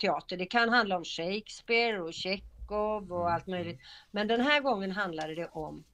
teater. 0.00 0.36
Det 0.36 0.46
kan 0.46 0.68
handla 0.68 0.96
om 0.96 1.04
Shakespeare 1.04 2.00
och 2.00 2.14
Tjechov 2.14 3.12
och 3.12 3.30
allt 3.32 3.46
möjligt. 3.46 3.80
Men 4.10 4.28
den 4.28 4.40
här 4.40 4.60
gången 4.60 4.90
handlade 4.90 5.34
det 5.34 5.48
om 5.48 5.84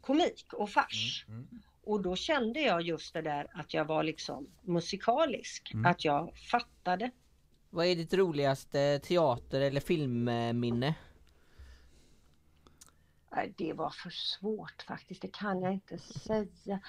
komik 0.00 0.52
och 0.52 0.70
fars. 0.70 1.24
Mm. 1.28 1.48
Och 1.84 2.02
då 2.02 2.16
kände 2.16 2.60
jag 2.60 2.82
just 2.82 3.14
det 3.14 3.22
där 3.22 3.46
att 3.54 3.74
jag 3.74 3.84
var 3.84 4.02
liksom 4.02 4.46
musikalisk, 4.62 5.70
Mm. 5.74 5.86
att 5.86 6.04
jag 6.04 6.36
fattade. 6.50 7.10
Vad 7.70 7.86
är 7.86 7.96
ditt 7.96 8.14
roligaste 8.14 8.98
teater 8.98 9.60
eller 9.60 9.80
filmminne? 9.80 10.94
Nej, 13.30 13.54
det 13.56 13.72
var 13.72 13.90
för 13.90 14.10
svårt 14.10 14.82
faktiskt, 14.82 15.22
det 15.22 15.32
kan 15.32 15.62
jag 15.62 15.72
inte 15.72 15.98
säga. 15.98 16.80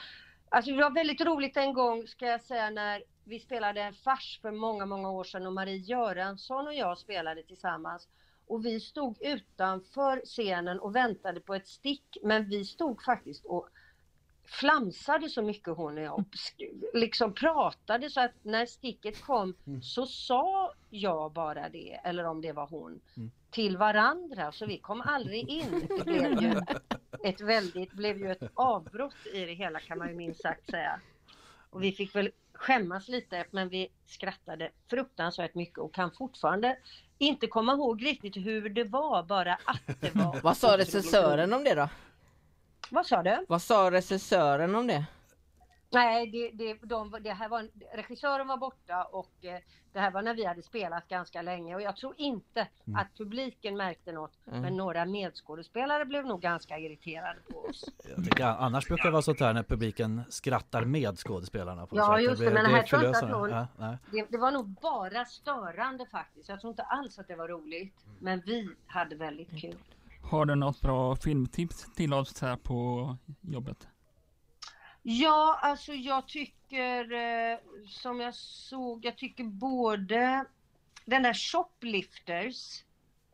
Alltså 0.54 0.72
det 0.72 0.78
var 0.82 0.90
väldigt 0.92 1.22
roligt 1.22 1.58
en 1.58 1.74
gång 1.74 2.08
ska 2.08 2.26
jag 2.26 2.42
säga 2.42 2.70
när 2.70 3.04
vi 3.24 3.40
spelade 3.40 3.82
en 3.82 3.94
fars 3.94 4.40
för 4.42 4.52
många, 4.52 4.86
många 4.86 5.12
år 5.12 5.24
sedan 5.24 5.48
och 5.48 5.54
Marie 5.54 5.78
Göransson 5.78 6.68
och 6.68 6.74
jag 6.74 6.98
spelade 6.98 7.44
tillsammans. 7.44 8.08
Och 8.48 8.66
vi 8.66 8.80
stod 8.80 9.18
utanför 9.22 10.22
scenen 10.26 10.80
och 10.80 10.96
väntade 10.96 11.40
på 11.40 11.56
ett 11.56 11.68
stick 11.68 12.18
men 12.24 12.50
vi 12.50 12.66
stod 12.66 13.04
faktiskt 13.04 13.46
och 13.46 13.70
flamsade 14.46 15.30
så 15.30 15.42
mycket 15.42 15.78
hon 15.78 15.98
och 15.98 16.04
jag 16.04 16.24
liksom 16.94 17.34
pratade 17.34 18.10
så 18.10 18.22
att 18.22 18.34
när 18.42 18.66
sticket 18.66 19.22
kom 19.22 19.54
så 19.82 20.06
sa 20.06 20.74
jag 20.90 21.32
bara 21.32 21.70
det, 21.70 22.00
eller 22.04 22.24
om 22.24 22.42
det 22.42 22.52
var 22.52 22.68
hon, 22.68 23.02
Mm. 23.18 23.32
till 23.52 23.78
varandra 23.78 24.52
så 24.52 24.66
vi 24.66 24.78
kom 24.78 25.02
aldrig 25.02 25.50
in. 25.50 25.88
Det 25.98 26.06
blev 26.06 26.42
ju 26.42 26.62
ett 27.24 27.42
väldigt, 27.42 27.92
blev 27.92 28.18
ju 28.18 28.32
ett 28.32 28.44
avbrott 28.54 29.16
i 29.34 29.46
det 29.46 29.54
hela 29.54 29.80
kan 29.80 29.98
man 29.98 30.10
ju 30.10 30.16
minst 30.16 30.42
sagt 30.42 30.70
säga. 30.70 31.00
Och 31.70 31.84
vi 31.84 31.92
fick 31.92 32.16
väl 32.16 32.32
skämmas 32.54 33.08
lite 33.08 33.46
men 33.52 33.70
vi 33.70 33.88
skrattade 34.06 34.72
fruktansvärt 34.90 35.56
mycket 35.56 35.78
och 35.78 35.94
kan 35.94 36.12
fortfarande 36.12 36.78
inte 37.18 37.48
komma 37.48 37.74
ihåg 37.74 38.06
riktigt 38.06 38.38
hur 38.38 38.70
det 38.70 38.84
var, 38.84 39.24
bara 39.24 39.54
att 39.54 40.02
det 40.02 40.16
var. 40.16 40.40
Vad 40.44 40.58
sa 40.58 40.78
roligt. 40.78 40.88
om 41.54 41.64
det 41.64 41.76
då? 41.76 41.90
Vad 42.90 43.06
sa 43.06 43.24
du? 43.24 43.46
Vad 43.48 43.62
sa 43.62 43.92
regissören 43.92 44.76
om 44.76 44.88
det? 44.88 45.06
Nej, 45.94 46.28
det, 46.28 46.52
det, 46.52 46.74
de, 46.88 47.18
det 47.22 47.34
här 47.34 47.50
var, 47.50 47.68
regissören 47.96 48.48
var 48.48 48.58
borta 48.58 49.04
och 49.04 49.46
eh, 49.46 49.60
det 49.94 50.00
här 50.00 50.12
var 50.12 50.22
när 50.22 50.34
vi 50.36 50.46
hade 50.46 50.62
spelat 50.62 51.08
ganska 51.08 51.42
länge 51.42 51.76
och 51.76 51.82
jag 51.82 51.96
tror 51.98 52.14
inte 52.18 52.68
Mm. 52.88 53.00
att 53.00 53.18
publiken 53.18 53.78
märkte 53.78 54.12
något 54.12 54.38
Mm. 54.48 54.62
men 54.62 54.78
några 54.78 55.06
medskådespelare 55.06 56.06
blev 56.06 56.26
nog 56.26 56.42
ganska 56.42 56.78
irriterade 56.80 57.40
på 57.52 57.58
oss. 57.60 57.86
Jag 58.16 58.24
tycker, 58.26 58.44
annars 58.46 58.88
brukar 58.88 59.04
det 59.06 59.12
vara 59.12 59.22
sånt 59.22 59.40
här 59.40 59.54
när 59.54 59.64
publiken 59.64 60.22
skrattar 60.30 60.86
med 60.86 61.18
skådespelarna. 61.18 61.88
På 61.88 61.98
Ja, 61.98 62.16
sätt. 62.18 62.24
just 62.26 62.42
det, 62.42 62.52
men 62.52 62.66
här 62.66 62.84
tror 62.84 63.04
jag 63.04 63.10
inte 63.10 63.20
förlösande. 63.20 63.58
att 63.60 63.70
Ja, 63.78 63.86
nej. 63.88 63.98
Det, 64.12 64.28
det 64.32 64.38
var 64.38 64.52
nog 64.52 64.68
bara 64.68 65.26
störande 65.26 66.06
faktiskt. 66.06 66.50
Jag 66.50 66.60
tror 66.62 66.72
inte 66.72 66.84
alls 66.84 67.20
att 67.20 67.28
det 67.28 67.36
var 67.36 67.48
roligt. 67.48 68.06
Men 68.20 68.42
vi 68.46 68.70
hade 68.88 69.16
väldigt 69.16 69.62
kul. 69.62 69.76
Har 70.32 70.46
du 70.46 70.56
något 70.56 70.82
bra 70.82 71.16
filmtips 71.16 71.94
till 71.96 72.14
oss 72.14 72.42
här 72.42 72.56
på 72.56 73.16
jobbet? 73.42 73.88
Ja, 75.04 75.60
alltså 75.62 75.94
jag 75.94 76.28
tycker 76.28 77.12
eh, 77.14 77.58
som 77.88 78.20
jag 78.20 78.36
såg, 78.36 79.06
jag 79.06 79.18
tycker 79.18 79.44
både 79.44 80.46
den 81.06 81.24
där 81.24 81.34
Shoplifters, 81.34 82.84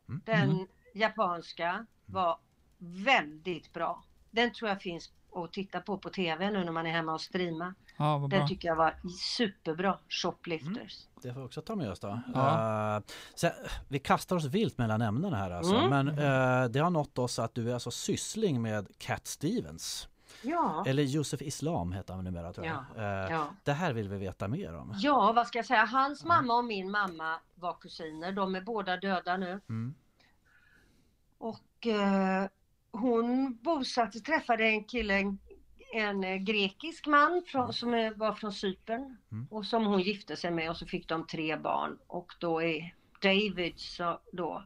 Mm. 0.09 0.21
den 0.25 0.67
japanska, 0.93 1.85
var 2.05 2.37
väldigt 2.77 3.73
bra. 3.73 4.03
Den 4.31 4.53
tror 4.53 4.69
jag 4.69 4.81
finns 4.81 5.11
att 5.35 5.53
titta 5.53 5.81
på 5.81 5.97
på 5.97 6.09
TV 6.09 6.51
nu 6.51 6.63
när 6.63 6.71
man 6.71 6.85
är 6.85 6.91
hemma 6.91 7.13
och 7.13 7.21
streama. 7.21 7.73
Ja, 7.97 8.27
Den 8.31 8.47
tycker 8.47 8.67
jag 8.67 8.75
var 8.75 8.95
superbra, 9.37 9.97
Shoplifters. 10.09 11.07
Det 11.21 11.33
får 11.33 11.39
vi 11.41 11.47
också 11.47 11.61
ta 11.61 11.75
med 11.75 11.91
oss 11.91 11.99
då. 11.99 12.19
Ja. 12.33 12.95
Eh, 12.97 13.03
så, 13.35 13.49
vi 13.87 13.99
kastar 13.99 14.35
oss 14.35 14.45
vilt 14.45 14.77
mellan 14.77 15.01
ämnena 15.01 15.37
här 15.37 15.51
alltså. 15.51 15.75
Mm. 15.75 15.89
Men 15.89 16.07
eh, 16.07 16.69
det 16.69 16.79
har 16.79 16.89
nått 16.89 17.17
oss 17.17 17.39
att 17.39 17.55
du 17.55 17.69
är 17.69 17.73
alltså 17.73 17.91
syssling 17.91 18.61
med 18.61 18.87
Cat 18.97 19.27
Stevens. 19.27 20.07
Ja. 20.41 20.83
Eller 20.87 21.03
Josef 21.03 21.41
Islam 21.41 21.91
heter 21.91 22.13
han 22.13 22.23
numera 22.23 22.53
tror 22.53 22.67
jag. 22.67 22.83
Eh, 22.97 23.31
ja. 23.31 23.47
Det 23.63 23.73
här 23.73 23.93
vill 23.93 24.09
vi 24.09 24.17
veta 24.17 24.47
mer 24.47 24.75
om. 24.75 24.93
Ja, 24.97 25.31
vad 25.35 25.47
ska 25.47 25.57
jag 25.57 25.65
säga? 25.65 25.85
Hans 25.85 26.25
mamma 26.25 26.57
och 26.57 26.65
min 26.65 26.91
mamma 26.91 27.39
var 27.55 27.73
kusiner. 27.73 28.31
De 28.31 28.55
är 28.55 28.61
båda 28.61 28.97
döda 28.97 29.37
nu. 29.37 29.61
Mm. 29.69 29.93
Och 31.37 31.87
eh, 31.87 32.47
hon 32.91 33.57
bosatte, 33.61 34.19
träffade 34.19 34.63
en 34.63 34.83
kille, 34.83 35.37
en, 35.93 36.23
eh, 36.23 36.35
grekisk 36.35 37.07
man 37.07 37.43
från, 37.47 37.73
som 37.73 37.93
är, 37.93 38.13
var 38.13 38.33
från 38.33 38.53
Cypern. 38.53 39.17
Mm. 39.31 39.47
Och 39.51 39.65
som 39.65 39.85
hon 39.85 40.01
gifte 40.01 40.35
sig 40.35 40.51
med 40.51 40.69
och 40.69 40.77
så 40.77 40.85
fick 40.85 41.07
de 41.07 41.27
tre 41.27 41.57
barn. 41.57 41.97
Och 42.07 42.33
då 42.39 42.61
är 42.61 42.93
David 43.21 43.73
så 43.79 44.19
då, 44.31 44.63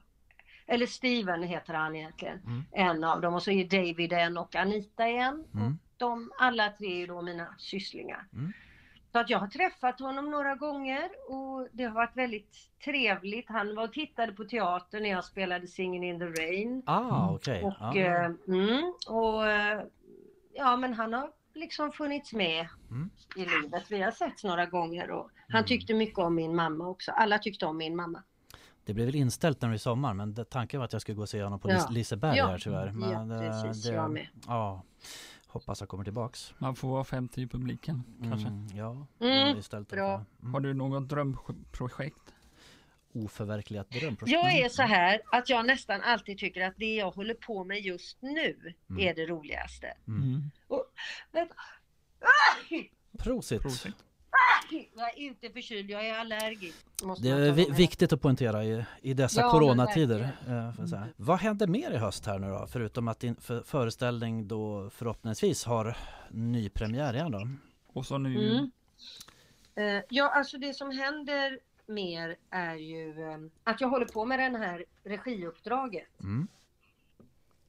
eller 0.67 0.85
Steven 0.85 1.43
heter 1.43 1.73
han 1.73 1.95
egentligen, 1.95 2.39
Mm. 2.45 2.63
en 2.71 3.03
av 3.03 3.21
dem. 3.21 3.33
Och 3.33 3.43
så 3.43 3.51
är 3.51 3.65
David 3.65 4.13
en 4.13 4.37
och 4.37 4.55
Anita 4.55 5.07
en. 5.07 5.45
Mm. 5.53 5.65
Och 5.67 5.71
de 5.97 6.31
alla 6.39 6.69
tre 6.69 7.03
är 7.03 7.07
då 7.07 7.21
mina 7.21 7.55
sysslingar. 7.57 8.25
Mm. 8.33 8.53
Så 9.11 9.19
att 9.19 9.29
jag 9.29 9.39
har 9.39 9.47
träffat 9.47 9.99
honom 9.99 10.31
några 10.31 10.55
gånger 10.55 11.09
och 11.29 11.67
det 11.71 11.83
har 11.83 11.91
varit 11.95 12.17
väldigt 12.17 12.55
trevligt. 12.85 13.49
Han 13.49 13.75
var 13.75 13.83
och 13.83 13.93
tittade 13.93 14.31
på 14.31 14.43
teater 14.43 14.99
när 15.01 15.09
jag 15.09 15.23
spelade 15.25 15.67
Singin' 15.67 16.03
in 16.03 16.19
the 16.19 16.25
Rain. 16.25 16.83
Ah, 16.85 17.31
okej. 17.33 17.63
Och, 17.63 17.73
Ja. 17.79 17.95
eh, 17.95 18.25
mm, 18.47 18.93
och 19.07 19.47
eh, 19.49 19.81
ja 20.53 20.77
men 20.77 20.93
han 20.93 21.13
har 21.13 21.31
liksom 21.53 21.91
funnits 21.91 22.33
med 22.33 22.67
Mm. 22.89 23.09
i 23.35 23.45
livet. 23.45 23.91
Vi 23.91 24.01
har 24.01 24.11
setts 24.11 24.43
några 24.43 24.65
gånger 24.65 25.11
och 25.11 25.29
han 25.49 25.59
Mm. 25.59 25.67
tyckte 25.67 25.93
mycket 25.93 26.19
om 26.19 26.35
min 26.35 26.55
mamma 26.55 26.87
också. 26.87 27.11
Alla 27.11 27.37
tyckte 27.39 27.65
om 27.65 27.77
min 27.77 27.95
mamma. 27.95 28.23
Det 28.85 28.93
blev 28.93 29.05
väl 29.05 29.15
inställt 29.15 29.61
när 29.61 29.69
det 29.69 29.75
är 29.75 29.77
sommar 29.77 30.13
men 30.13 30.33
det, 30.33 30.45
tanken 30.45 30.79
var 30.79 30.85
att 30.85 30.93
jag 30.93 31.01
skulle 31.01 31.15
gå 31.15 31.21
och 31.21 31.29
se 31.29 31.43
honom 31.43 31.59
på 31.59 31.69
Ja. 31.71 31.75
Lis- 31.75 31.91
Liseberg 31.91 32.37
Ja. 32.37 32.47
här 32.47 32.57
tyvärr. 32.57 32.91
Men, 32.91 33.29
Ja, 33.29 33.39
precis, 33.39 33.83
det, 33.83 33.93
jag 33.93 34.11
med. 34.11 34.27
Ja, 34.47 34.83
hoppas 35.47 35.79
jag 35.79 35.89
kommer 35.89 36.03
tillbaks. 36.03 36.53
Man 36.57 36.75
får 36.75 36.89
vara 36.89 37.03
50 37.03 37.41
i 37.41 37.47
publiken 37.47 38.03
kanske. 38.23 38.47
Mm, 38.47 38.67
ja, 38.73 39.07
Mm, 39.19 39.57
istället 39.57 39.87
bra. 39.87 40.25
Mm. 40.41 40.53
Har 40.53 40.59
du 40.59 40.73
något 40.73 41.09
drömprojekt? 41.09 42.33
Oförverkligat 43.15 43.89
drömprojekt. 43.89 44.31
Jag 44.43 44.53
är 44.53 44.69
så 44.69 44.81
här 44.83 45.21
att 45.31 45.49
jag 45.49 45.65
nästan 45.65 46.01
alltid 46.01 46.37
tycker 46.37 46.67
att 46.67 46.73
det 46.77 46.95
jag 46.95 47.11
håller 47.11 47.33
på 47.33 47.63
med 47.63 47.79
just 47.81 48.21
nu 48.21 48.73
Mm. 48.89 49.07
är 49.07 49.13
det 49.15 49.25
roligaste. 49.25 49.87
Mm. 50.07 50.51
Vänta. 51.31 51.55
Prosit! 53.19 53.61
Prosit. 53.61 53.95
Jag 54.95 55.09
är 55.09 55.17
inte 55.19 55.49
förkyld, 55.49 55.89
jag 55.89 56.07
är 56.07 56.19
allergisk. 56.19 56.85
Måste 57.03 57.23
Det 57.27 57.29
är 57.47 57.51
vi, 57.51 57.69
viktigt 57.71 58.13
att 58.13 58.21
poängtera 58.21 58.63
i, 58.63 58.85
i 59.01 59.13
dessa 59.13 59.41
Ja, 59.41 59.51
coronatider. 59.51 60.29
eh, 60.47 60.85
säga. 60.85 61.07
Vad 61.15 61.39
händer 61.39 61.67
mer 61.67 61.91
i 61.91 61.97
höst 61.97 62.25
här 62.25 62.39
nu 62.39 62.47
då? 62.47 62.67
Förutom 62.69 63.07
att 63.07 63.19
din 63.19 63.35
för, 63.35 63.61
föreställning 63.63 64.47
då 64.47 64.89
förhoppningsvis 64.89 65.65
har 65.65 65.97
nypremiär 66.29 67.13
igen 67.13 67.31
då? 67.31 67.47
Och 67.93 68.05
så 68.05 68.17
nu 68.17 68.51
Mm. 68.51 68.71
Eh, 69.75 70.03
ja, 70.09 70.29
alltså 70.29 70.57
det 70.57 70.73
som 70.73 70.91
händer 70.91 71.59
mer 71.85 72.35
är 72.49 72.75
ju 72.75 73.09
eh, 73.31 73.37
att 73.63 73.81
jag 73.81 73.87
håller 73.87 74.05
på 74.05 74.25
med 74.25 74.39
den 74.39 74.55
här 74.55 74.85
regiuppdraget. 75.03 76.19
Mm. 76.19 76.47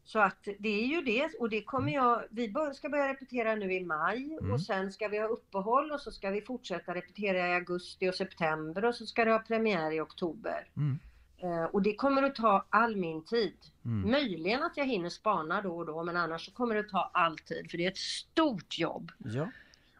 Så 0.04 0.18
att 0.18 0.48
det 0.58 0.82
är 0.82 0.86
ju 0.86 1.02
det 1.02 1.30
och 1.38 1.48
det 1.50 1.62
kommer 1.62 1.92
jag, 1.94 2.22
vi 2.30 2.54
ska 2.74 2.88
börja 2.88 3.08
repetera 3.08 3.54
nu 3.54 3.72
i 3.72 3.84
maj 3.84 4.38
Mm. 4.40 4.52
och 4.52 4.60
sen 4.60 4.92
ska 4.92 5.08
vi 5.08 5.18
ha 5.18 5.26
uppehåll 5.26 5.90
och 5.92 6.00
så 6.00 6.10
ska 6.12 6.30
vi 6.30 6.40
fortsätta 6.40 6.94
repetera 6.94 7.48
i 7.48 7.52
augusti 7.54 8.10
och 8.10 8.14
september 8.14 8.84
och 8.84 8.94
så 8.94 9.06
ska 9.06 9.24
det 9.24 9.30
ha 9.32 9.38
premiär 9.38 9.90
i 9.92 10.00
oktober. 10.00 10.68
Mm. 10.76 10.98
Eh, 11.38 11.64
och 11.64 11.82
det 11.82 11.94
kommer 11.94 12.22
att 12.22 12.34
ta 12.34 12.66
all 12.70 12.96
min 12.96 13.24
tid. 13.24 13.56
Mm. 13.84 14.10
Möjligen 14.10 14.62
att 14.62 14.76
jag 14.76 14.86
hinner 14.86 15.08
spana 15.08 15.62
då 15.62 15.76
och 15.76 15.86
då, 15.86 16.02
men 16.04 16.16
annars 16.16 16.46
så 16.46 16.52
kommer 16.52 16.74
det 16.74 16.80
att 16.80 16.88
ta 16.88 17.10
all 17.14 17.38
tid. 17.38 17.70
För 17.70 17.78
det 17.78 17.84
är 17.84 17.90
ett 17.90 17.96
stort 17.98 18.78
jobb 18.78 19.12
Ja. 19.18 19.50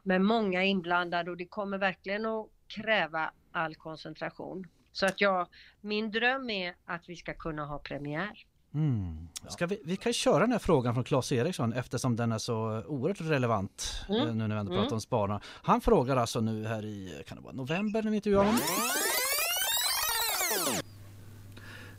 med 0.03 0.21
många 0.21 0.65
inblandade 0.65 1.31
och 1.31 1.37
det 1.37 1.47
kommer 1.47 1.79
verkligen 1.79 2.27
att 2.27 2.47
kräva 2.67 3.31
all 3.53 3.75
koncentration. 3.75 4.67
Så 4.93 5.07
att 5.07 5.21
jag, 5.21 5.47
min 5.81 6.11
dröm 6.11 6.51
är 6.51 6.75
att 6.85 7.09
vi 7.09 7.17
ska 7.17 7.35
kunna 7.35 7.65
ha 7.67 7.79
premiär. 7.79 8.45
Mm. 8.75 9.29
Ska 9.49 9.67
vi, 9.67 9.81
vi 9.85 9.97
kan 9.97 10.13
köra 10.13 10.39
den 10.39 10.53
här 10.53 10.59
frågan 10.59 10.95
från 10.95 11.05
Claes 11.05 11.33
Eriksson 11.33 11.73
eftersom 11.73 12.17
den 12.17 12.33
är 12.33 12.39
så 12.39 12.83
oerhört 12.87 13.21
relevant 13.21 13.93
Mm. 14.09 14.21
eh, 14.29 14.35
nu 14.35 14.47
när 14.49 14.55
vi 14.55 14.61
ändå 14.61 14.73
Mm. 14.73 14.83
pratar 14.85 14.95
om 14.97 15.01
spararna. 15.01 15.41
Han 15.47 15.81
frågar 15.81 16.17
alltså 16.17 16.41
nu 16.41 16.67
här 16.67 16.85
i, 16.85 17.23
kan 17.29 17.37
det 17.37 17.43
vara 17.45 17.55
november 17.55 18.03
när 18.03 18.11
vi 18.11 18.17
intervjuar 18.17 18.45
honom? 18.45 18.61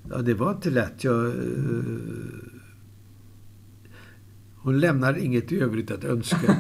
Ja, 0.10 0.18
det 0.18 0.34
var 0.34 0.52
inte 0.52 0.70
lätt. 0.70 1.04
Jag, 1.04 1.26
eh, 1.28 1.34
hon 4.58 4.80
lämnar 4.80 5.18
inget 5.18 5.52
i 5.52 5.60
övrigt 5.62 5.92
att 5.92 6.04
önska. 6.04 6.38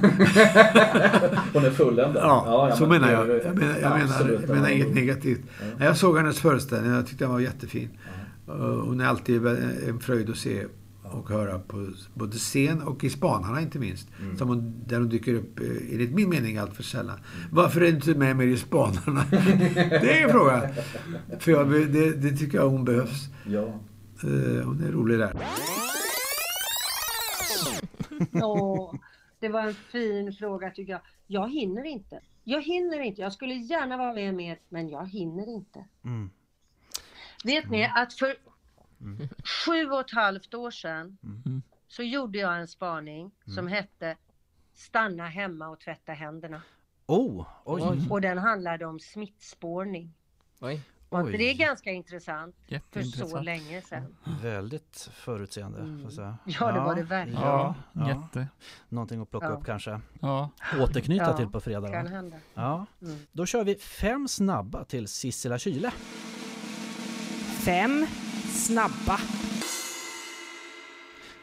Hon 1.53 1.65
är 1.65 1.71
fulländad. 1.71 2.23
Ja, 2.23 2.75
så 2.77 2.85
men 2.87 3.01
menar 3.01 3.13
jag. 3.13 3.29
Jag 3.29 3.55
menar, 3.57 3.79
jag 3.79 3.91
menar, 3.99 4.39
jag 4.41 4.49
menar 4.49 4.69
inget 4.69 4.95
negativt. 4.95 5.41
Ja. 5.79 5.85
Jag 5.85 5.97
såg 5.97 6.17
hennes 6.17 6.39
föreställning 6.39 6.91
och 6.91 6.97
jag 6.97 7.07
tyckte 7.07 7.23
den 7.23 7.31
var 7.31 7.39
jättefin. 7.39 7.89
Uh, 7.89 8.14
Hon 8.47 9.01
är 9.01 9.05
alltid 9.05 9.47
en 9.47 9.99
fröjd 9.99 10.29
att 10.29 10.37
se 10.37 10.65
och 11.03 11.29
höra 11.29 11.59
på 11.59 11.87
både 12.13 12.37
scen 12.37 12.81
och 12.81 13.03
i 13.03 13.09
Spanarna 13.09 13.61
inte 13.61 13.79
minst. 13.79 14.07
Mm. 14.21 14.37
Som 14.37 14.47
hon, 14.49 14.83
där 14.87 14.99
hon 14.99 15.09
dyker 15.09 15.33
upp, 15.33 15.59
eh, 15.59 15.65
enligt 15.93 16.11
min 16.11 16.29
mening, 16.29 16.57
allt 16.57 16.75
för 16.75 16.83
sällan. 16.83 17.19
Varför 17.51 17.81
är 17.81 17.85
du 17.85 17.95
inte 17.95 18.15
med 18.15 18.35
mer 18.35 18.47
i 18.47 18.57
Spanarna? 18.57 19.25
det 19.31 20.19
är 20.19 20.23
en 20.23 20.31
fråga. 20.31 20.69
För 21.39 21.51
jag, 21.51 21.71
det, 21.71 22.11
det 22.11 22.37
tycker 22.37 22.57
jag 22.57 22.69
hon 22.69 22.85
behövs. 22.85 23.29
Ja. 23.47 23.63
Eh, 24.23 24.65
Hon 24.65 24.83
är 24.83 24.91
rolig 24.91 25.19
där. 25.19 25.33
Åh, 28.33 28.93
det 29.39 29.49
var 29.49 29.67
en 29.67 29.73
fin 29.73 30.33
fråga 30.33 30.69
tycker 30.69 30.91
jag. 30.91 31.01
Jag 31.27 31.51
hinner 31.51 31.83
inte. 31.85 32.19
Jag 32.43 32.61
hinner 32.61 32.99
inte. 32.99 33.21
Jag 33.21 33.33
skulle 33.33 33.53
gärna 33.53 33.97
vara 33.97 34.13
med 34.13 34.33
mer, 34.33 34.59
men 34.69 34.89
jag 34.89 35.07
hinner 35.07 35.55
inte. 35.55 35.85
Mm. 36.05 36.29
Vet 37.45 37.69
ni 37.69 37.85
att 37.95 38.13
för 38.13 38.35
sju 39.65 39.89
och 39.89 39.99
ett 39.99 40.11
halvt 40.11 40.53
år 40.53 40.71
sedan 40.71 41.17
Mm. 41.23 41.61
så 41.87 42.03
gjorde 42.03 42.37
jag 42.37 42.59
en 42.59 42.67
spaning 42.67 43.31
som 43.55 43.67
hette 43.67 44.15
Stanna 44.73 45.27
hemma 45.27 45.67
och 45.67 45.79
tvätta 45.79 46.11
händerna. 46.11 46.61
Oh, 47.05 47.47
oj. 47.65 48.07
Och 48.09 48.21
den 48.21 48.37
handlade 48.37 48.85
om 48.85 48.99
smittspårning. 48.99 50.13
Oj. 50.59 50.81
Inte 51.13 51.31
det 51.31 51.37
oj. 51.37 51.53
ganska 51.53 51.91
intressant 51.91 52.55
för 52.91 53.01
så 53.01 53.39
länge 53.41 53.81
sedan? 53.81 54.15
Väldigt 54.41 55.09
förutseende. 55.13 55.79
Mm. 55.79 56.11
säga. 56.11 56.37
Ja, 56.45 56.71
det 56.71 56.79
var 56.79 56.95
det 56.95 57.03
verkligen. 57.03 57.41
Ja, 57.41 57.75
ja. 57.93 58.07
Jätte. 58.07 58.47
Någonting 58.89 59.21
att 59.21 59.29
plocka 59.31 59.45
Ja. 59.45 59.51
upp 59.51 59.65
kanske. 59.65 60.01
Ja. 60.21 60.49
Återknyta 60.79 61.23
Ja, 61.23 61.37
till 61.37 61.47
på 61.49 61.59
fredag. 61.59 61.91
Kan 61.91 62.05
Då. 62.05 62.11
hända. 62.11 62.37
Ja. 62.53 62.85
Mm. 63.01 63.17
Då 63.31 63.45
kör 63.45 63.63
vi 63.63 63.75
fem 63.75 64.27
snabba 64.27 64.83
till 64.83 65.07
Sissela 65.07 65.57
Kyle. 65.59 65.91
Fem 67.65 68.05
snabba. 68.53 69.19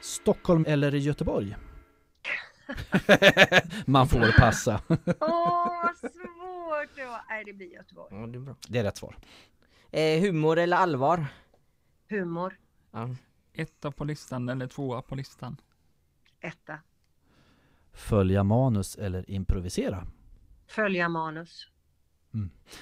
Stockholm 0.01 0.64
eller 0.68 0.93
Göteborg? 0.93 1.57
Man 3.87 4.09
får 4.09 4.39
passa. 4.41 4.81
Åh, 5.20 5.83
vad 5.83 5.97
svårt 5.97 6.97
det 6.97 7.07
var. 7.07 7.20
Nej, 7.29 7.45
det 7.45 7.53
blir 7.53 7.73
Göteborg. 7.73 8.14
Ja, 8.20 8.27
det 8.27 8.39
är 8.39 8.41
bra. 8.41 8.57
Det 8.68 8.79
är 8.79 8.85
rätt 8.85 8.97
svar. 8.97 9.16
Eh, 9.91 10.20
humor 10.20 10.59
eller 10.59 10.77
allvar? 10.77 11.27
Humor, 12.09 12.59
Ja. 12.91 13.09
Etta 13.55 13.91
på 13.91 14.05
listan 14.05 14.49
eller 14.49 14.66
tvåa 14.66 15.03
på 15.03 15.14
listan. 15.14 15.57
etta. 16.41 16.79
Följa 17.93 18.45
manus 18.45 18.97
eller 18.97 19.31
improvisera? 19.31 20.07
Följa 20.66 21.09
manus. 21.09 21.68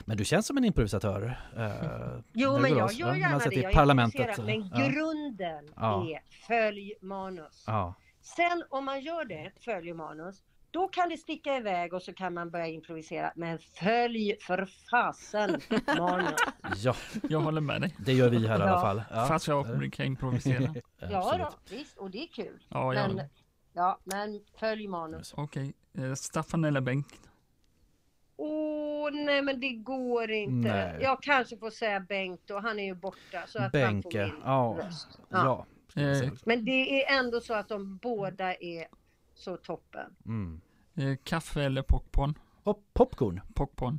Men 0.05 0.17
du 0.17 0.25
känns 0.25 0.47
som 0.47 0.57
en 0.57 0.65
improvisatör. 0.65 1.39
Eh, 1.57 1.71
Jo, 2.33 2.59
men 2.59 2.71
jag 2.77 2.93
gör 2.93 3.15
gärna 3.15 3.41
sett 3.41 3.51
det. 3.51 3.57
i 3.57 3.63
Jag 3.63 3.73
parlamentet. 3.73 4.21
improviserar. 4.21 4.47
Men 4.47 4.69
ja. 4.85 4.89
grunden 4.89 5.69
Ja. 5.77 6.07
är 6.11 6.21
följ 6.47 6.93
manus. 7.01 7.65
Ja. 7.67 7.95
Sen 8.23 8.65
om 8.71 8.85
man 8.85 9.01
gör 9.01 9.25
det, 9.25 9.53
följer 9.65 9.95
manus, 9.95 10.43
då 10.71 10.89
kan 10.89 11.09
det 11.09 11.17
sticka 11.17 11.57
iväg 11.57 11.95
och 11.95 12.03
så 12.03 12.13
kan 12.13 12.35
man 12.35 12.51
börja 12.51 12.67
improvisera. 12.67 13.33
Men 13.37 13.59
följ 13.59 14.37
för 14.41 14.69
fasen 14.91 15.61
manus. 15.99 16.35
ja, 16.77 16.95
Jag 17.23 17.41
håller 17.41 17.61
med 17.61 17.81
dig. 17.81 17.97
det 17.99 18.13
gör 18.13 18.29
vi 18.31 18.47
här 18.47 18.59
i 18.59 18.63
alla 18.63 18.71
Ja. 18.71 18.81
fall. 18.81 19.03
Ja, 19.11 19.27
Fast 19.27 19.49
jag 19.49 19.79
brukar 19.79 20.05
improvisera. 20.05 20.75
Ja 21.11 21.37
då, 21.39 21.75
visst. 21.77 21.99
Och 21.99 22.11
det 22.11 22.19
är 22.23 22.27
kul. 22.29 22.63
Ja, 22.69 22.93
Men, 22.93 23.21
ja, 23.73 23.99
men 24.05 24.41
följ 24.61 24.89
manus. 24.89 25.35
Okej. 25.37 25.73
Eh, 25.99 26.15
Staffan 26.15 26.65
eller 26.65 26.81
Bengt? 26.81 27.30
Åh, 28.43 29.11
nej 29.13 29.43
men 29.43 29.61
det 29.61 29.69
går 29.73 30.31
inte. 30.31 30.69
Nej. 30.69 30.99
Jag 31.03 31.23
kanske 31.23 31.57
får 31.57 31.71
säga 31.71 32.01
Bengt 32.01 32.51
och 32.51 32.63
han 32.63 32.79
är 32.79 32.85
ju 32.85 32.95
borta 32.95 33.43
så 33.47 33.59
att 33.59 33.75
han 33.75 34.03
får 34.03 34.13
min 34.13 34.33
Ja. 34.45 34.79
röst. 34.83 35.21
Ja. 35.29 35.67
Ja. 35.95 36.03
Eh, 36.03 36.33
Men 36.45 36.65
det 36.65 37.05
är 37.05 37.19
ändå 37.19 37.41
så 37.41 37.55
att 37.55 37.69
de 37.69 37.97
båda 37.97 38.55
är 38.55 38.87
så 39.35 39.57
toppen. 39.57 40.17
Mm. 40.27 40.61
eh, 40.95 41.17
kaffe 41.25 41.63
eller 41.63 41.83
popcorn? 41.83 42.35
Pop 42.65 42.85
popcorn. 42.93 43.41
Popcorn. 43.55 43.99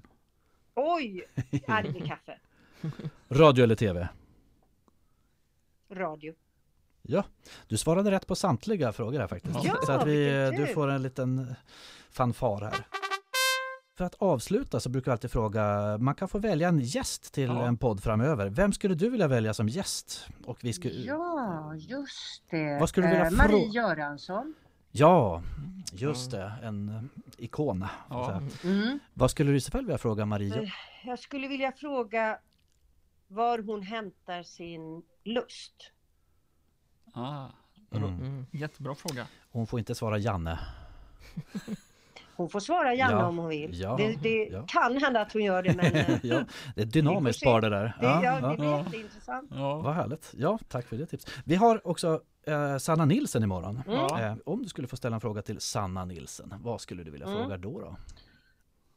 Oj! 0.76 1.26
Ja, 1.68 1.82
det 1.84 1.89
blir 1.92 2.06
kaffe. 2.08 2.39
Radio 3.30 3.64
eller 3.64 3.76
TV? 3.76 4.08
Radio. 5.92 6.34
Ja, 7.02 7.24
du 7.68 7.78
svarade 7.78 8.12
rätt 8.12 8.28
på 8.28 8.36
samtliga 8.36 8.92
frågor 8.94 9.20
här 9.20 9.28
faktiskt. 9.28 9.64
Ja, 9.64 9.76
så 9.86 9.92
att 9.92 10.08
vi, 10.08 10.52
du 10.58 10.68
får 10.68 10.88
en 10.88 11.02
liten 11.04 11.56
fanfar 12.12 12.62
här. 12.62 12.76
För 13.98 14.06
att 14.06 14.16
avsluta 14.16 14.80
så 14.80 14.89
brukar 14.89 15.12
jag 15.12 15.14
alltid 15.14 15.32
fråga, 15.32 15.98
man 15.98 16.16
kan 16.16 16.28
få 16.28 16.39
välja 16.39 16.68
en 16.68 16.80
gäst 16.80 17.34
till 17.34 17.50
Ja. 17.50 17.68
en 17.68 17.78
podd 17.78 18.04
framöver. 18.04 18.50
Vem 18.50 18.74
skulle 18.74 18.96
du 18.96 19.10
vilja 19.10 19.28
välja 19.28 19.54
som 19.54 19.68
gäst? 19.70 20.28
Och 20.46 20.64
vi 20.64 20.74
skulle, 20.74 20.94
Ja, 20.94 21.76
just 21.76 22.44
det. 22.50 22.80
Vad 22.80 22.89
skulle 22.89 23.08
du 23.08 23.12
vilja 23.12 23.26
Eh, 23.28 23.32
Marie 23.32 23.68
Göransson. 23.68 24.54
Ja, 24.92 25.42
just 25.94 26.32
det, 26.32 26.54
en 26.64 27.10
ikon. 27.38 27.86
Ja. 28.10 28.42
Mm. 28.64 29.00
Vad 29.14 29.32
skulle 29.32 29.52
du 29.52 29.58
i 29.58 29.62
så 29.62 29.72
fall 29.72 29.82
vilja 29.86 29.98
fråga 29.98 30.26
Marie? 30.26 30.62
Eh, 30.64 30.70
Jag 31.06 31.20
skulle 31.20 31.48
vilja 31.48 31.72
fråga 31.72 32.39
var 33.28 33.60
hon 33.60 33.82
hämtar 33.82 34.44
sin 34.44 35.04
lust. 35.24 35.74
Ah, 37.14 37.46
Mm. 37.94 38.04
Mm. 38.10 38.46
jättebra 38.52 38.96
fråga. 38.96 39.28
Hon 39.52 39.68
får 39.68 39.80
inte 39.80 39.96
svara 39.96 40.18
Janne. 40.18 40.60
Hon 42.42 42.50
får 42.50 42.60
svara 42.60 42.94
gärna 42.94 43.12
Ja, 43.20 43.28
om 43.28 43.38
hon 43.38 43.48
vill. 43.50 43.80
ja, 43.80 43.96
det 43.98 44.16
det 44.16 44.46
ja. 44.52 44.66
kan 44.68 44.98
hända 44.98 45.22
att 45.22 45.34
hon 45.34 45.44
gör 45.44 45.64
det 45.64 45.76
men 45.76 45.86
eh, 45.96 46.20
ja, 46.26 46.44
det 46.76 46.82
är 46.82 46.86
dynamiskt 46.86 47.39
får 47.44 47.46
se. 47.46 47.52
par 47.54 47.62
det 47.62 47.70
där. 47.70 47.84
det, 48.00 48.06
ja, 48.06 48.24
Ja, 48.24 48.50
det 48.50 48.58
blir 48.58 48.66
ja. 48.68 48.78
jätteintressant. 48.84 49.52
Ja. 49.56 49.76
Vad 49.82 49.94
härligt. 49.94 50.34
Ja, 50.38 50.60
tack 50.68 50.88
för 50.88 50.98
det 50.98 51.06
tipset. 51.06 51.32
Vi 51.46 51.56
har 51.56 51.88
också 51.88 52.22
eh, 52.48 52.78
Sanna 52.78 53.06
Nilsen 53.06 53.44
imorgon. 53.44 53.82
Ja. 53.88 54.22
Eh, 54.22 54.36
om 54.46 54.64
du 54.64 54.70
skulle 54.70 54.88
få 54.88 54.98
ställa 54.98 55.16
en 55.16 55.22
fråga 55.22 55.42
till 55.42 55.60
Sanna 55.60 56.06
Nilsen, 56.06 56.54
vad 56.64 56.82
skulle 56.82 57.04
du 57.04 57.12
vilja 57.12 57.28
Mm. 57.28 57.39
fråga 57.39 57.58
då? 57.58 57.80
då? 57.82 57.96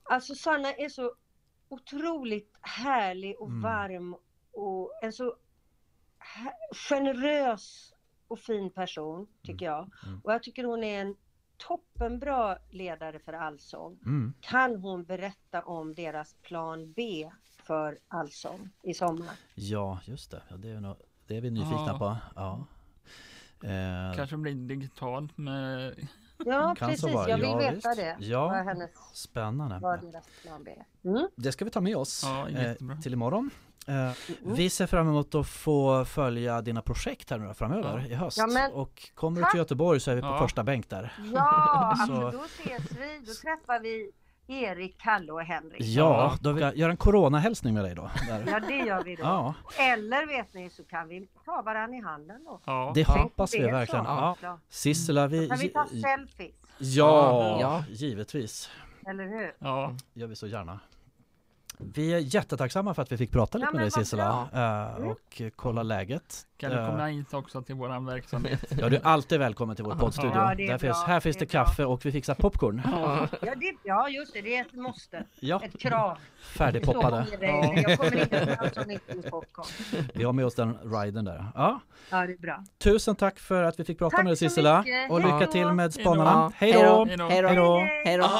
Alltså 0.02 0.34
Sanna 0.34 0.72
är 0.72 0.88
så 0.88 1.12
otroligt 1.68 2.56
härlig 2.60 3.40
och 3.40 3.48
Mm. 3.48 3.62
varm 3.62 4.16
och 4.52 4.90
en 5.02 5.12
så 5.12 5.34
generös 6.72 7.92
och 8.28 8.38
fin 8.38 8.70
person 8.70 9.26
tycker 9.42 9.66
jag. 9.66 9.90
Mm. 10.06 10.20
Och 10.24 10.32
jag 10.32 10.42
tycker 10.42 10.64
hon 10.64 10.84
är 10.84 11.00
en 11.00 11.16
toppenbra 11.68 12.58
ledare 12.70 13.18
för 13.18 13.32
Allsång. 13.32 13.98
Mm. 14.06 14.34
Kan 14.40 14.76
hon 14.76 15.04
berätta 15.04 15.62
om 15.62 15.94
deras 15.94 16.34
plan 16.42 16.92
B 16.92 17.30
för 17.62 17.98
Allsång 18.08 18.70
i 18.82 18.94
sommar? 18.94 19.34
Ja, 19.54 20.00
just 20.04 20.30
det. 20.30 20.42
Ja, 20.48 20.56
det, 20.56 20.68
är 20.70 20.80
nog, 20.80 20.96
det 21.26 21.36
är 21.36 21.40
vi 21.40 21.50
nyfikna 21.50 21.86
Ja. 21.86 21.98
på. 21.98 22.16
Ja. 22.36 22.66
Eh, 23.68 24.16
Kanske 24.16 24.36
blir 24.36 24.54
digitalt 24.54 25.38
med... 25.38 25.94
Ja, 26.38 26.74
Kan 26.78 26.88
precis. 26.88 27.10
Jag 27.12 27.36
vill 27.38 27.46
Ja, 27.48 27.56
veta 27.58 27.72
visst. 27.74 27.96
det. 27.96 28.16
Ja. 28.20 28.48
Vad, 28.48 28.64
hennes, 28.64 28.90
Spännande. 29.14 29.78
vad 29.78 30.00
deras 30.02 30.28
plan 30.42 30.64
B 30.64 30.70
är. 31.02 31.10
Mm. 31.10 31.28
Det 31.36 31.52
ska 31.52 31.64
vi 31.64 31.70
ta 31.70 31.80
med 31.80 31.96
oss 31.96 32.22
Ja, 32.24 32.48
eh, 32.48 32.98
till 33.02 33.12
imorgon. 33.12 33.50
Mm. 33.86 34.12
vi 34.42 34.70
ser 34.70 34.86
fram 34.86 35.08
emot 35.08 35.34
att 35.34 35.46
få 35.46 36.04
följa 36.04 36.62
dina 36.62 36.82
projekt 36.82 37.30
här 37.30 37.38
nu 37.38 37.46
då 37.46 37.54
framöver 37.54 37.98
Ja. 37.98 38.06
i 38.06 38.14
höst. 38.14 38.38
Ja, 38.38 38.46
men- 38.46 38.72
Och 38.72 39.10
kommer 39.14 39.40
du 39.42 39.50
till 39.50 39.58
Göteborg 39.58 40.00
så 40.00 40.10
är 40.10 40.14
vi 40.14 40.20
på 40.20 40.26
Ja. 40.28 40.38
första 40.38 40.64
bänk 40.64 40.90
där. 40.90 41.12
Ja, 41.34 41.94
Så- 42.06 42.12
alltså 42.12 42.38
då 42.38 42.44
ses 42.44 42.82
vi. 42.92 43.18
Då 43.26 43.32
träffar 43.34 43.80
vi 43.80 44.10
Erik, 44.46 44.98
Kalle 45.00 45.32
och 45.32 45.40
Henrik. 45.42 45.80
Ja, 45.80 46.34
då 46.40 46.52
vill 46.52 46.62
jag 46.62 46.76
göra 46.76 46.90
en 46.90 46.96
coronahälsning 46.96 47.74
med 47.74 47.84
dig 47.84 47.94
då. 47.94 48.10
Där. 48.28 48.44
Ja, 48.46 48.60
det 48.68 48.76
gör 48.76 49.04
vi 49.04 49.16
då. 49.16 49.22
Ja, 49.22 49.54
Eller 49.78 50.26
vet 50.26 50.54
ni 50.54 50.70
så 50.70 50.84
kan 50.84 51.08
vi 51.08 51.28
ta 51.44 51.62
varandra 51.62 51.98
i 51.98 52.00
handen 52.00 52.44
då. 52.44 52.60
Ja. 52.64 52.92
det 52.94 53.04
Tänk 53.04 53.18
hoppas 53.18 53.54
vi 53.54 53.58
verkligen. 53.58 54.04
Ja. 54.04 54.36
Ja. 54.40 54.58
Sissela, 54.68 55.26
vi... 55.26 55.48
Kan 55.48 55.58
vi 55.58 55.68
ta 55.68 55.86
selfies? 55.86 56.54
Ja, 56.78 57.58
Ja. 57.60 57.84
givetvis. 57.88 58.70
Eller 59.06 59.24
hur? 59.24 59.54
ja. 59.58 59.94
gör 60.14 60.26
vi 60.26 60.36
så 60.36 60.46
gärna. 60.46 60.80
Vi 61.78 62.14
är 62.14 62.18
jättetacksamma 62.18 62.94
för 62.94 63.02
att 63.02 63.12
vi 63.12 63.16
fick 63.16 63.30
prata 63.32 63.58
lite 63.58 63.68
Ja, 63.72 63.72
med 63.76 63.82
dig 63.82 63.90
Sissela 63.90 64.48
eh, 64.52 64.96
Mm. 64.96 65.08
och 65.10 65.42
kolla 65.56 65.82
läget. 65.82 66.46
Kan 66.56 66.70
du 66.70 66.76
Eh, 66.78 66.86
komma 66.90 67.06
hit 67.06 67.34
också 67.34 67.62
till 67.62 67.74
våran 67.74 68.06
verksamhet? 68.06 68.64
Ja, 68.80 68.88
du 68.88 68.96
är 68.96 69.06
alltid 69.06 69.38
välkommen 69.38 69.76
till 69.76 69.84
vår 69.84 69.94
poddstudio. 69.94 70.32
Ja, 70.34 70.54
Där 70.54 70.78
finns, 70.78 71.02
här 71.02 71.20
finns 71.20 71.36
det 71.36 71.44
det 71.44 71.54
är 71.54 71.58
bra. 71.58 71.64
kaffe 71.64 71.84
och 71.84 72.06
vi 72.06 72.12
fixar 72.12 72.34
popcorn. 72.34 72.82
Ja, 72.84 73.28
det, 73.40 73.72
ja 73.82 74.08
just 74.08 74.32
det, 74.34 74.40
det 74.42 74.56
är 74.56 74.60
ett 74.60 74.72
måste. 74.74 75.24
Ja, 75.40 75.60
Ett 75.64 75.78
krav. 75.80 76.18
färdigpoppade. 76.56 77.26
Jag 77.86 77.98
kommer 77.98 78.20
inte 78.20 78.56
att 78.58 79.30
popcorn. 79.30 79.66
Vi 80.14 80.24
har 80.24 80.32
med 80.32 80.46
oss 80.46 80.54
den 80.54 80.78
riden 81.02 81.24
där. 81.24 81.46
Ja, 81.54 81.80
Ja, 82.10 82.26
det 82.26 82.32
är 82.32 82.36
bra. 82.38 82.64
tusen 82.78 83.16
tack 83.16 83.38
för 83.38 83.62
att 83.62 83.80
vi 83.80 83.84
fick 83.84 83.98
prata 83.98 84.16
Tack 84.16 84.24
med 84.24 84.30
dig 84.30 84.36
Sissela. 84.36 84.84
Och 85.10 85.20
lycka 85.20 85.46
till 85.52 85.66
med 85.72 85.94
spanarna. 85.94 86.52
Hej 86.56 86.72
då! 86.72 87.04
Hej 87.04 87.42
då. 87.56 87.78
Hej 88.04 88.16
då! 88.18 88.30